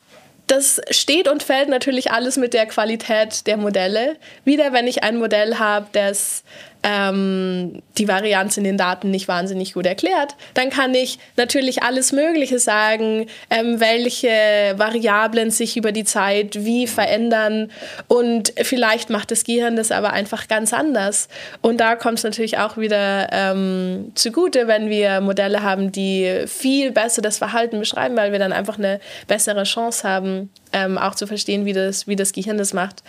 das 0.53 0.79
steht 0.91 1.27
und 1.27 1.41
fällt 1.41 1.69
natürlich 1.69 2.11
alles 2.11 2.37
mit 2.37 2.53
der 2.53 2.67
Qualität 2.67 3.47
der 3.47 3.57
Modelle. 3.57 4.17
Wieder, 4.45 4.71
wenn 4.71 4.87
ich 4.87 5.03
ein 5.03 5.17
Modell 5.17 5.57
habe, 5.57 5.87
das 5.91 6.43
ähm, 6.83 7.81
die 7.97 8.07
Varianz 8.07 8.57
in 8.57 8.63
den 8.63 8.77
Daten 8.77 9.09
nicht 9.09 9.27
wahnsinnig 9.27 9.73
gut 9.73 9.85
erklärt, 9.85 10.35
dann 10.53 10.69
kann 10.69 10.93
ich 10.93 11.17
natürlich 11.37 11.83
alles 11.83 12.11
Mögliche 12.11 12.59
sagen, 12.59 13.27
ähm, 13.49 13.79
welche 13.79 14.73
Variablen 14.75 15.49
sich 15.51 15.77
über 15.77 15.91
die 15.91 16.03
Zeit 16.03 16.65
wie 16.65 16.87
verändern 16.87 17.71
und 18.07 18.53
vielleicht 18.61 19.09
macht 19.09 19.31
das 19.31 19.43
Gehirn 19.43 19.75
das 19.75 19.91
aber 19.91 20.13
einfach 20.13 20.47
ganz 20.47 20.73
anders. 20.73 21.27
Und 21.61 21.77
da 21.79 21.95
kommt 21.95 22.17
es 22.17 22.23
natürlich 22.23 22.57
auch 22.57 22.77
wieder 22.77 23.29
ähm, 23.31 24.11
zugute, 24.15 24.67
wenn 24.67 24.89
wir 24.89 25.21
Modelle 25.21 25.63
haben, 25.63 25.91
die 25.91 26.43
viel 26.47 26.91
besser 26.91 27.21
das 27.21 27.37
Verhalten 27.37 27.79
beschreiben, 27.79 28.15
weil 28.15 28.31
wir 28.31 28.39
dann 28.39 28.53
einfach 28.53 28.77
eine 28.77 28.99
bessere 29.27 29.63
Chance 29.63 30.07
haben, 30.07 30.49
ähm, 30.71 30.97
auch 30.97 31.15
zu 31.15 31.27
verstehen, 31.27 31.65
wie 31.65 31.73
das, 31.73 32.07
wie 32.07 32.15
das 32.15 32.33
Gehirn 32.33 32.57
das 32.57 32.73
macht. 32.73 33.03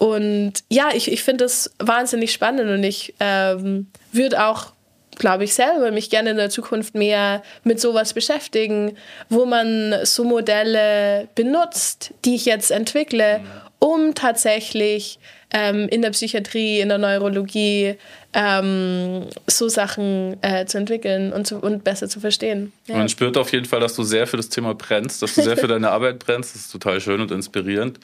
Und 0.00 0.54
ja, 0.70 0.88
ich, 0.94 1.12
ich 1.12 1.22
finde 1.22 1.44
das 1.44 1.70
wahnsinnig 1.78 2.32
spannend 2.32 2.70
und 2.70 2.82
ich 2.82 3.12
ähm, 3.20 3.86
würde 4.12 4.46
auch, 4.46 4.72
glaube 5.18 5.44
ich, 5.44 5.52
selber 5.52 5.90
mich 5.90 6.08
gerne 6.08 6.30
in 6.30 6.38
der 6.38 6.48
Zukunft 6.48 6.94
mehr 6.94 7.42
mit 7.64 7.82
sowas 7.82 8.14
beschäftigen, 8.14 8.96
wo 9.28 9.44
man 9.44 9.94
so 10.04 10.24
Modelle 10.24 11.28
benutzt, 11.34 12.14
die 12.24 12.34
ich 12.34 12.46
jetzt 12.46 12.70
entwickle, 12.70 13.42
um 13.78 14.14
tatsächlich 14.14 15.18
ähm, 15.52 15.86
in 15.90 16.00
der 16.00 16.10
Psychiatrie, 16.12 16.80
in 16.80 16.88
der 16.88 16.96
Neurologie 16.96 17.96
ähm, 18.32 19.26
so 19.48 19.68
Sachen 19.68 20.42
äh, 20.42 20.64
zu 20.64 20.78
entwickeln 20.78 21.30
und, 21.30 21.46
zu, 21.46 21.58
und 21.58 21.84
besser 21.84 22.08
zu 22.08 22.20
verstehen. 22.20 22.72
Ja. 22.86 22.96
Man 22.96 23.10
spürt 23.10 23.36
auf 23.36 23.52
jeden 23.52 23.66
Fall, 23.66 23.80
dass 23.80 23.94
du 23.96 24.02
sehr 24.02 24.26
für 24.26 24.38
das 24.38 24.48
Thema 24.48 24.74
brennst, 24.74 25.20
dass 25.20 25.34
du 25.34 25.42
sehr 25.42 25.58
für 25.58 25.68
deine 25.68 25.90
Arbeit 25.90 26.20
brennst. 26.20 26.54
Das 26.54 26.62
ist 26.62 26.72
total 26.72 27.02
schön 27.02 27.20
und 27.20 27.30
inspirierend. 27.30 28.00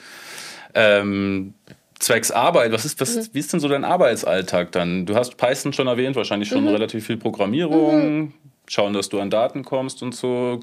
Ähm, 0.74 1.54
zwecks 1.98 2.30
Arbeit, 2.30 2.72
was 2.72 2.84
ist, 2.84 3.00
was, 3.00 3.16
mhm. 3.16 3.28
wie 3.32 3.38
ist 3.38 3.52
denn 3.52 3.60
so 3.60 3.68
dein 3.68 3.84
Arbeitsalltag 3.84 4.72
dann? 4.72 5.06
Du 5.06 5.14
hast 5.14 5.36
Python 5.36 5.72
schon 5.72 5.86
erwähnt, 5.86 6.16
wahrscheinlich 6.16 6.48
schon 6.48 6.64
mhm. 6.64 6.68
relativ 6.68 7.06
viel 7.06 7.16
Programmierung, 7.16 8.18
mhm. 8.18 8.32
schauen, 8.68 8.92
dass 8.92 9.08
du 9.08 9.20
an 9.20 9.30
Daten 9.30 9.64
kommst 9.64 10.02
und 10.02 10.14
so. 10.14 10.60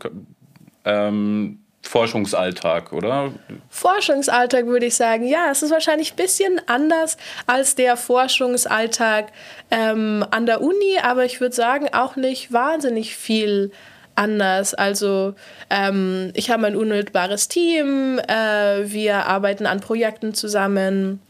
Ähm, 0.86 1.59
Forschungsalltag, 1.86 2.93
oder? 2.93 3.34
Forschungsalltag 3.69 4.67
würde 4.67 4.86
ich 4.86 4.95
sagen, 4.95 5.27
ja, 5.27 5.51
es 5.51 5.63
ist 5.63 5.71
wahrscheinlich 5.71 6.13
ein 6.13 6.15
bisschen 6.15 6.61
anders 6.65 7.17
als 7.45 7.75
der 7.75 7.97
Forschungsalltag 7.97 9.34
ähm, 9.69 10.25
an 10.31 10.45
der 10.45 10.61
Uni, 10.61 10.97
aber 11.01 11.25
ich 11.25 11.41
würde 11.41 11.53
sagen, 11.53 11.89
auch 11.93 12.15
nicht 12.15 12.53
wahnsinnig 12.53 13.17
viel 13.17 13.71
anders. 14.16 14.74
Also 14.74 15.36
ähm, 15.70 16.32
ich 16.34 16.49
habe 16.49 16.68
ein 16.68 16.76
unmittelbares 16.76 17.47
Team, 17.47 18.20
äh, 18.20 18.91
wir 18.91 19.26
arbeiten 19.26 19.66
an 19.66 19.80
Projekten 19.80 20.34
zusammen. 20.34 21.22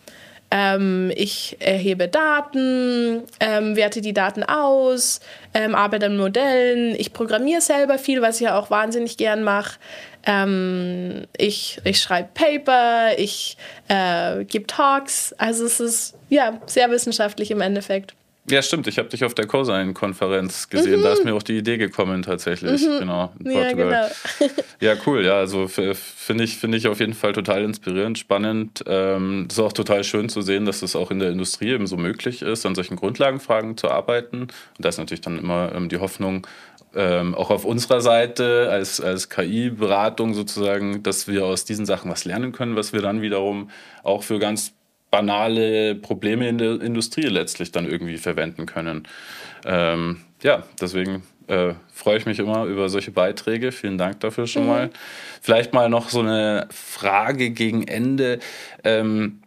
Ähm, 0.56 1.12
ich 1.16 1.58
erhebe 1.60 2.08
Daten, 2.08 3.24
ähm, 3.40 3.76
werte 3.76 4.02
die 4.02 4.14
Daten 4.14 4.44
aus, 4.44 5.20
ähm, 5.56 5.74
arbeite 5.74 6.06
an 6.06 6.18
Modellen. 6.18 6.96
Ich 6.96 7.12
programmiere 7.12 7.62
selber 7.62 7.98
viel, 7.98 8.22
was 8.22 8.36
ich 8.36 8.42
ja 8.42 8.60
auch 8.60 8.70
wahnsinnig 8.70 9.18
gern 9.18 9.44
mache. 9.44 9.80
Ähm, 10.28 11.26
ich, 11.36 11.82
ich 11.84 12.00
schreibe 12.00 12.30
Paper, 12.36 13.18
ich 13.18 13.58
äh, 13.88 14.44
gebe 14.46 14.68
Talks. 14.68 15.34
Also 15.40 15.66
es 15.66 15.80
ist 15.80 16.14
ja 16.30 16.62
sehr 16.68 16.92
wissenschaftlich 16.92 17.50
im 17.50 17.62
Endeffekt. 17.62 18.14
Ja, 18.50 18.62
stimmt. 18.62 18.88
Ich 18.88 18.98
habe 18.98 19.08
dich 19.08 19.24
auf 19.24 19.34
der 19.34 19.48
Cosine-Konferenz 19.48 20.68
gesehen. 20.68 21.00
Mhm. 21.00 21.04
Da 21.04 21.14
ist 21.14 21.24
mir 21.24 21.34
auch 21.34 21.44
die 21.44 21.58
Idee 21.58 21.78
gekommen, 21.78 22.24
tatsächlich. 22.24 22.82
Mhm. 22.82 23.00
Genau, 23.00 23.34
in 23.40 23.52
Portugal. 23.54 24.12
Ja, 24.40 24.48
genau. 24.48 24.54
ja, 24.82 24.96
cool. 25.06 25.26
Ja, 25.26 25.36
also 25.36 25.70
finde 25.70 26.44
ich, 26.44 26.58
find 26.58 26.76
ich 26.76 26.88
auf 26.88 27.00
jeden 27.00 27.14
Fall 27.14 27.32
total 27.32 27.64
inspirierend, 27.64 28.20
spannend. 28.20 28.84
Ähm, 28.86 29.48
ist 29.50 29.60
auch 29.60 29.72
total 29.72 30.04
schön 30.04 30.28
zu 30.28 30.42
sehen, 30.42 30.66
dass 30.66 30.82
es 30.82 30.96
auch 30.96 31.10
in 31.10 31.20
der 31.20 31.30
Industrie 31.30 31.70
eben 31.70 31.88
so 31.88 31.96
möglich 31.96 32.42
ist, 32.42 32.66
an 32.66 32.76
solchen 32.76 32.98
Grundlagenfragen 32.98 33.78
zu 33.78 33.90
arbeiten. 33.90 34.42
Und 34.42 34.52
da 34.78 34.90
ist 34.90 34.98
natürlich 34.98 35.22
dann 35.22 35.40
immer 35.40 35.72
ähm, 35.74 35.88
die 35.88 35.98
Hoffnung, 35.98 36.46
ähm, 36.96 37.36
auch 37.36 37.50
auf 37.50 37.64
unserer 37.64 38.02
Seite 38.02 38.68
als, 38.70 39.00
als 39.00 39.30
KI-Beratung 39.30 40.34
sozusagen, 40.34 41.02
dass 41.02 41.28
wir 41.28 41.46
aus 41.46 41.64
diesen 41.64 41.86
Sachen 41.86 42.12
was 42.12 42.26
lernen 42.26 42.52
können, 42.52 42.76
was 42.76 42.92
wir 42.92 43.02
dann 43.02 43.22
wiederum 43.22 43.70
auch 44.04 44.24
für 44.24 44.38
ganz 44.38 44.74
banale 45.14 45.94
Probleme 45.94 46.50
in 46.50 46.58
der 46.58 46.82
Industrie 46.82 47.28
letztlich 47.28 47.72
dann 47.72 47.88
irgendwie 47.88 48.18
verwenden 48.18 48.66
können. 48.66 49.08
Ähm, 49.64 50.22
ja, 50.42 50.64
deswegen 50.82 51.22
äh, 51.46 51.76
freue 51.94 52.18
ich 52.18 52.26
mich 52.26 52.40
immer 52.40 52.66
über 52.66 52.90
solche 52.90 53.12
Beiträge. 53.12 53.72
Vielen 53.72 54.00
Dank 54.00 54.22
dafür 54.22 54.48
schon 54.48 54.64
mhm. 54.64 54.70
mal. 54.70 54.90
Vielleicht 55.40 55.72
mal 55.72 55.88
noch 55.88 56.10
so 56.10 56.22
eine 56.22 56.68
Frage 56.72 57.52
gegen 57.52 57.88
Ende. 57.88 58.40
Ähm, 58.84 59.44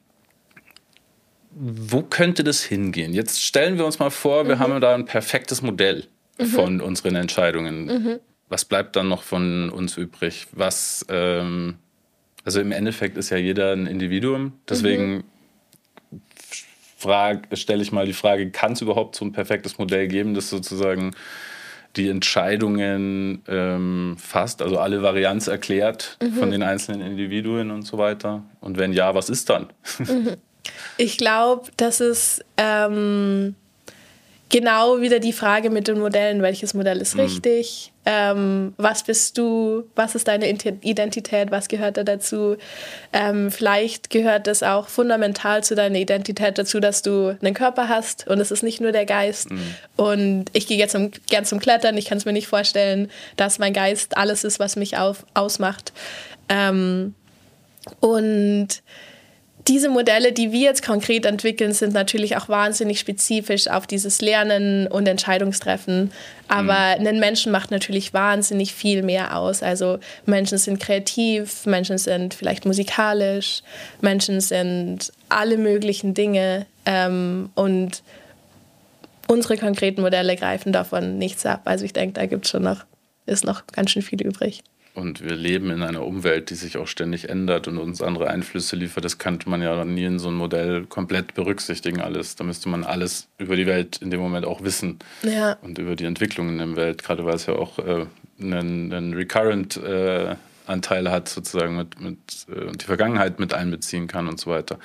wo 1.50 2.02
könnte 2.02 2.44
das 2.44 2.62
hingehen? 2.62 3.12
Jetzt 3.12 3.42
stellen 3.42 3.76
wir 3.76 3.86
uns 3.86 3.98
mal 3.98 4.10
vor, 4.10 4.46
wir 4.46 4.54
mhm. 4.54 4.60
haben 4.60 4.80
da 4.80 4.94
ein 4.94 5.04
perfektes 5.04 5.62
Modell 5.62 6.04
mhm. 6.38 6.44
von 6.46 6.80
unseren 6.80 7.16
Entscheidungen. 7.16 7.86
Mhm. 7.86 8.20
Was 8.48 8.64
bleibt 8.64 8.94
dann 8.94 9.08
noch 9.08 9.24
von 9.24 9.70
uns 9.70 9.96
übrig? 9.96 10.46
Was, 10.52 11.04
ähm, 11.08 11.78
also 12.44 12.60
im 12.60 12.70
Endeffekt 12.70 13.18
ist 13.18 13.30
ja 13.30 13.36
jeder 13.36 13.72
ein 13.72 13.88
Individuum, 13.88 14.52
deswegen 14.68 15.14
mhm 15.16 15.24
stelle 17.52 17.82
ich 17.82 17.92
mal 17.92 18.06
die 18.06 18.12
Frage, 18.12 18.50
kann 18.50 18.72
es 18.72 18.80
überhaupt 18.80 19.16
so 19.16 19.24
ein 19.24 19.32
perfektes 19.32 19.78
Modell 19.78 20.08
geben, 20.08 20.34
das 20.34 20.50
sozusagen 20.50 21.12
die 21.96 22.08
Entscheidungen 22.08 23.42
ähm, 23.48 24.16
fasst, 24.18 24.60
also 24.60 24.78
alle 24.78 25.02
Varianz 25.02 25.46
erklärt 25.46 26.18
mhm. 26.22 26.32
von 26.34 26.50
den 26.50 26.62
einzelnen 26.62 27.00
Individuen 27.00 27.70
und 27.70 27.82
so 27.82 27.98
weiter? 27.98 28.42
Und 28.60 28.78
wenn 28.78 28.92
ja, 28.92 29.14
was 29.14 29.30
ist 29.30 29.48
dann? 29.50 29.68
Mhm. 29.98 30.36
Ich 30.98 31.16
glaube, 31.16 31.70
dass 31.76 32.00
es 32.00 32.44
ähm, 32.56 33.54
genau 34.48 35.00
wieder 35.00 35.18
die 35.18 35.32
Frage 35.32 35.70
mit 35.70 35.88
den 35.88 35.98
Modellen, 35.98 36.42
welches 36.42 36.74
Modell 36.74 37.00
ist 37.00 37.14
mhm. 37.14 37.22
richtig, 37.22 37.92
ähm, 38.04 38.74
was 38.76 39.02
bist 39.02 39.36
du, 39.36 39.84
was 39.96 40.14
ist 40.14 40.28
deine 40.28 40.48
Identität, 40.48 41.50
was 41.50 41.68
gehört 41.68 41.96
da 41.96 42.04
dazu. 42.04 42.56
Ähm, 43.12 43.50
vielleicht 43.50 44.10
gehört 44.10 44.46
es 44.46 44.62
auch 44.62 44.88
fundamental 44.88 45.64
zu 45.64 45.74
deiner 45.74 45.98
Identität 45.98 46.58
dazu, 46.58 46.78
dass 46.78 47.02
du 47.02 47.36
einen 47.42 47.54
Körper 47.54 47.88
hast 47.88 48.28
und 48.28 48.38
es 48.38 48.50
ist 48.52 48.62
nicht 48.62 48.80
nur 48.80 48.92
der 48.92 49.06
Geist. 49.06 49.50
Mhm. 49.50 49.74
Und 49.96 50.44
ich 50.52 50.68
gehe 50.68 50.78
jetzt 50.78 50.92
zum, 50.92 51.10
gern 51.28 51.44
zum 51.44 51.58
Klettern, 51.58 51.96
ich 51.96 52.06
kann 52.06 52.18
es 52.18 52.24
mir 52.24 52.32
nicht 52.32 52.46
vorstellen, 52.46 53.10
dass 53.36 53.58
mein 53.58 53.72
Geist 53.72 54.16
alles 54.16 54.44
ist, 54.44 54.60
was 54.60 54.76
mich 54.76 54.96
auf, 54.96 55.26
ausmacht. 55.34 55.92
Ähm, 56.48 57.14
und 58.00 58.68
diese 59.68 59.88
Modelle, 59.88 60.32
die 60.32 60.52
wir 60.52 60.60
jetzt 60.60 60.84
konkret 60.84 61.26
entwickeln, 61.26 61.72
sind 61.72 61.92
natürlich 61.92 62.36
auch 62.36 62.48
wahnsinnig 62.48 63.00
spezifisch 63.00 63.68
auf 63.68 63.86
dieses 63.86 64.20
Lernen 64.20 64.86
und 64.86 65.08
Entscheidungstreffen. 65.08 66.12
Aber 66.46 66.72
mhm. 66.72 67.06
einen 67.06 67.20
Menschen 67.20 67.50
macht 67.50 67.70
natürlich 67.72 68.14
wahnsinnig 68.14 68.74
viel 68.74 69.02
mehr 69.02 69.36
aus. 69.36 69.62
Also 69.62 69.98
Menschen 70.24 70.58
sind 70.58 70.78
kreativ, 70.78 71.66
Menschen 71.66 71.98
sind 71.98 72.34
vielleicht 72.34 72.64
musikalisch, 72.64 73.62
Menschen 74.00 74.40
sind 74.40 75.12
alle 75.28 75.56
möglichen 75.58 76.14
Dinge. 76.14 76.66
Ähm, 76.84 77.50
und 77.54 78.02
unsere 79.26 79.56
konkreten 79.56 80.00
Modelle 80.00 80.36
greifen 80.36 80.72
davon 80.72 81.18
nichts 81.18 81.44
ab. 81.44 81.62
Also 81.64 81.84
ich 81.84 81.92
denke, 81.92 82.20
da 82.20 82.26
gibt 82.26 82.44
es 82.44 82.52
schon 82.52 82.62
noch, 82.62 82.84
ist 83.26 83.44
noch 83.44 83.66
ganz 83.66 83.90
schön 83.90 84.02
viel 84.02 84.22
übrig. 84.22 84.62
Und 84.96 85.22
wir 85.22 85.36
leben 85.36 85.70
in 85.70 85.82
einer 85.82 86.06
Umwelt, 86.06 86.48
die 86.48 86.54
sich 86.54 86.78
auch 86.78 86.86
ständig 86.86 87.28
ändert 87.28 87.68
und 87.68 87.76
uns 87.76 88.00
andere 88.00 88.28
Einflüsse 88.28 88.76
liefert. 88.76 89.04
Das 89.04 89.18
könnte 89.18 89.50
man 89.50 89.60
ja 89.60 89.84
nie 89.84 90.06
in 90.06 90.18
so 90.18 90.28
einem 90.28 90.38
Modell 90.38 90.86
komplett 90.86 91.34
berücksichtigen, 91.34 92.00
alles. 92.00 92.34
Da 92.34 92.44
müsste 92.44 92.70
man 92.70 92.82
alles 92.82 93.28
über 93.36 93.56
die 93.56 93.66
Welt 93.66 93.98
in 93.98 94.10
dem 94.10 94.20
Moment 94.20 94.46
auch 94.46 94.62
wissen. 94.62 94.98
Ja. 95.22 95.58
Und 95.60 95.78
über 95.78 95.96
die 95.96 96.06
Entwicklungen 96.06 96.58
in 96.58 96.74
der 96.74 96.76
Welt, 96.76 97.04
gerade 97.04 97.26
weil 97.26 97.34
es 97.34 97.44
ja 97.44 97.56
auch 97.56 97.78
äh, 97.78 98.06
einen, 98.40 98.90
einen 98.90 99.12
Recurrent 99.12 99.76
äh, 99.76 100.34
Anteil 100.64 101.10
hat, 101.10 101.28
sozusagen, 101.28 101.76
mit, 101.76 102.00
mit, 102.00 102.18
äh, 102.48 102.64
und 102.64 102.80
die 102.80 102.86
Vergangenheit 102.86 103.38
mit 103.38 103.52
einbeziehen 103.52 104.06
kann 104.06 104.28
und 104.28 104.40
so 104.40 104.50
weiter. 104.50 104.78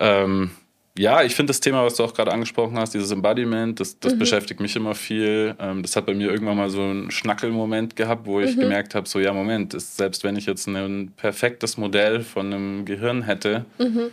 Ähm, 0.00 0.50
ja, 0.98 1.22
ich 1.22 1.34
finde 1.34 1.50
das 1.50 1.60
Thema, 1.60 1.84
was 1.84 1.96
du 1.96 2.04
auch 2.04 2.12
gerade 2.12 2.32
angesprochen 2.32 2.78
hast, 2.78 2.92
dieses 2.92 3.10
Embodiment, 3.10 3.80
das, 3.80 3.98
das 3.98 4.14
mhm. 4.14 4.18
beschäftigt 4.18 4.60
mich 4.60 4.76
immer 4.76 4.94
viel. 4.94 5.54
Ähm, 5.58 5.82
das 5.82 5.96
hat 5.96 6.06
bei 6.06 6.14
mir 6.14 6.30
irgendwann 6.30 6.56
mal 6.56 6.68
so 6.68 6.82
einen 6.82 7.10
Schnackelmoment 7.10 7.96
gehabt, 7.96 8.26
wo 8.26 8.40
ich 8.40 8.56
mhm. 8.56 8.60
gemerkt 8.60 8.94
habe, 8.94 9.08
so 9.08 9.18
ja, 9.18 9.32
Moment, 9.32 9.72
ist, 9.74 9.96
selbst 9.96 10.22
wenn 10.22 10.36
ich 10.36 10.46
jetzt 10.46 10.66
ein 10.66 11.12
perfektes 11.16 11.78
Modell 11.78 12.20
von 12.20 12.52
einem 12.52 12.84
Gehirn 12.84 13.22
hätte, 13.22 13.64
mhm. 13.78 14.10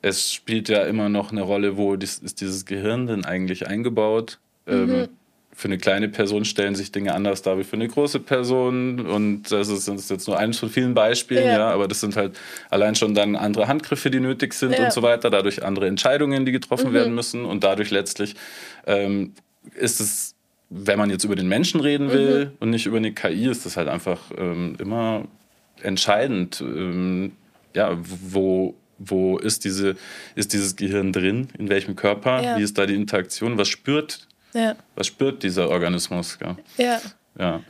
es 0.00 0.32
spielt 0.32 0.68
ja 0.68 0.84
immer 0.84 1.10
noch 1.10 1.32
eine 1.32 1.42
Rolle, 1.42 1.76
wo 1.76 1.94
ist 1.94 2.40
dieses 2.40 2.64
Gehirn 2.64 3.06
denn 3.06 3.24
eigentlich 3.24 3.68
eingebaut? 3.68 4.38
Ähm, 4.66 4.86
mhm 4.86 5.08
für 5.62 5.68
eine 5.68 5.78
kleine 5.78 6.08
Person 6.08 6.44
stellen 6.44 6.74
sich 6.74 6.90
Dinge 6.90 7.14
anders 7.14 7.42
dar 7.42 7.56
wie 7.56 7.62
für 7.62 7.76
eine 7.76 7.86
große 7.86 8.18
Person. 8.18 9.06
Und 9.06 9.44
das 9.44 9.68
ist, 9.68 9.86
das 9.86 9.94
ist 9.94 10.10
jetzt 10.10 10.26
nur 10.26 10.36
eines 10.36 10.58
von 10.58 10.68
vielen 10.68 10.92
Beispielen, 10.92 11.46
ja. 11.46 11.52
ja. 11.52 11.70
aber 11.70 11.86
das 11.86 12.00
sind 12.00 12.16
halt 12.16 12.36
allein 12.68 12.96
schon 12.96 13.14
dann 13.14 13.36
andere 13.36 13.68
Handgriffe, 13.68 14.10
die 14.10 14.18
nötig 14.18 14.54
sind 14.54 14.76
ja. 14.76 14.84
und 14.84 14.92
so 14.92 15.02
weiter, 15.02 15.30
dadurch 15.30 15.64
andere 15.64 15.86
Entscheidungen, 15.86 16.44
die 16.44 16.50
getroffen 16.50 16.90
mhm. 16.90 16.94
werden 16.94 17.14
müssen. 17.14 17.44
Und 17.44 17.62
dadurch 17.62 17.92
letztlich 17.92 18.34
ähm, 18.88 19.34
ist 19.76 20.00
es, 20.00 20.34
wenn 20.68 20.98
man 20.98 21.10
jetzt 21.10 21.22
über 21.22 21.36
den 21.36 21.46
Menschen 21.46 21.80
reden 21.80 22.10
will 22.10 22.46
mhm. 22.46 22.52
und 22.58 22.70
nicht 22.70 22.86
über 22.86 22.96
eine 22.96 23.12
KI, 23.12 23.46
ist 23.48 23.64
das 23.64 23.76
halt 23.76 23.86
einfach 23.86 24.18
ähm, 24.36 24.74
immer 24.80 25.26
entscheidend. 25.80 26.60
Ähm, 26.60 27.32
ja, 27.72 27.96
wo, 28.02 28.74
wo 28.98 29.38
ist, 29.38 29.64
diese, 29.64 29.94
ist 30.34 30.54
dieses 30.54 30.74
Gehirn 30.74 31.12
drin? 31.12 31.46
In 31.56 31.68
welchem 31.68 31.94
Körper? 31.94 32.42
Ja. 32.42 32.58
Wie 32.58 32.62
ist 32.62 32.76
da 32.78 32.84
die 32.84 32.96
Interaktion? 32.96 33.58
Was 33.58 33.68
spürt, 33.68 34.26
ja. 34.54 34.76
was 34.94 35.06
spürt 35.06 35.42
dieser 35.42 35.68
Organismus? 35.68 36.38
Ja. 36.78 37.00
ja. 37.38 37.60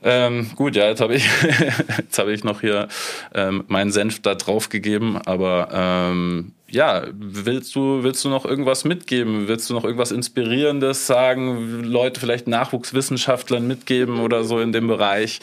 Ähm, 0.00 0.50
gut, 0.54 0.76
ja, 0.76 0.86
jetzt 0.88 1.00
habe 1.00 1.16
ich, 1.16 1.28
hab 2.18 2.28
ich 2.28 2.44
noch 2.44 2.60
hier 2.60 2.86
ähm, 3.34 3.64
meinen 3.66 3.90
Senf 3.90 4.22
da 4.22 4.36
drauf 4.36 4.68
gegeben, 4.68 5.18
aber 5.24 5.68
ähm, 5.72 6.52
ja, 6.70 7.04
willst 7.12 7.74
du, 7.74 8.04
willst 8.04 8.24
du 8.24 8.28
noch 8.28 8.44
irgendwas 8.44 8.84
mitgeben? 8.84 9.48
Willst 9.48 9.68
du 9.70 9.74
noch 9.74 9.84
irgendwas 9.84 10.12
Inspirierendes 10.12 11.06
sagen? 11.06 11.82
Leute, 11.82 12.20
vielleicht 12.20 12.46
Nachwuchswissenschaftlern 12.46 13.66
mitgeben 13.66 14.20
oder 14.20 14.44
so 14.44 14.60
in 14.60 14.72
dem 14.72 14.86
Bereich? 14.86 15.40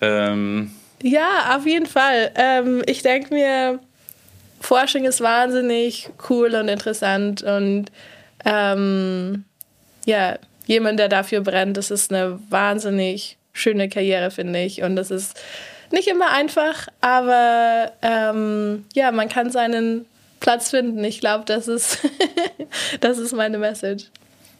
Ähm, 0.00 0.70
ja, 1.02 1.56
auf 1.56 1.66
jeden 1.66 1.86
Fall. 1.86 2.30
Ähm, 2.36 2.82
ich 2.86 3.02
denke 3.02 3.34
mir, 3.34 3.80
Forschung 4.60 5.04
ist 5.04 5.20
wahnsinnig 5.20 6.10
cool 6.28 6.54
und 6.54 6.68
interessant 6.68 7.42
und 7.42 7.86
ähm, 8.46 9.44
ja, 10.06 10.38
jemand, 10.66 10.98
der 10.98 11.08
dafür 11.08 11.40
brennt, 11.40 11.76
das 11.76 11.90
ist 11.90 12.12
eine 12.12 12.38
wahnsinnig 12.48 13.36
schöne 13.52 13.88
Karriere, 13.88 14.30
finde 14.30 14.62
ich. 14.62 14.82
Und 14.82 14.96
das 14.96 15.10
ist 15.10 15.38
nicht 15.92 16.08
immer 16.08 16.30
einfach, 16.30 16.88
aber 17.00 17.92
ähm, 18.02 18.84
ja, 18.94 19.12
man 19.12 19.28
kann 19.28 19.50
seinen 19.50 20.06
Platz 20.40 20.70
finden. 20.70 21.02
Ich 21.04 21.20
glaube, 21.20 21.44
das 21.44 21.68
ist, 21.68 21.98
das 23.00 23.18
ist 23.18 23.32
meine 23.32 23.58
Message. 23.58 24.06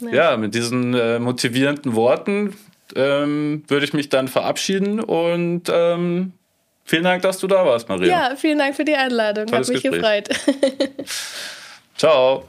Ja, 0.01 0.11
ja 0.11 0.37
mit 0.37 0.55
diesen 0.55 0.95
äh, 0.95 1.18
motivierenden 1.18 1.95
Worten 1.95 2.55
ähm, 2.95 3.64
würde 3.68 3.84
ich 3.84 3.93
mich 3.93 4.09
dann 4.09 4.28
verabschieden 4.28 5.01
und 5.01 5.64
ähm, 5.72 6.32
vielen 6.84 7.05
Dank, 7.05 7.22
dass 7.22 7.39
du 7.39 7.47
da 7.47 7.64
warst, 7.64 7.89
Maria. 7.89 8.09
Ja, 8.09 8.37
vielen 8.37 8.59
Dank 8.59 8.76
für 8.76 8.84
die 8.84 8.95
Einladung. 8.95 9.47
Tolles 9.47 9.68
Hat 9.68 9.74
mich 9.74 9.82
Gespräch. 9.82 10.24
gefreut. 10.24 11.07
Ciao. 11.97 12.45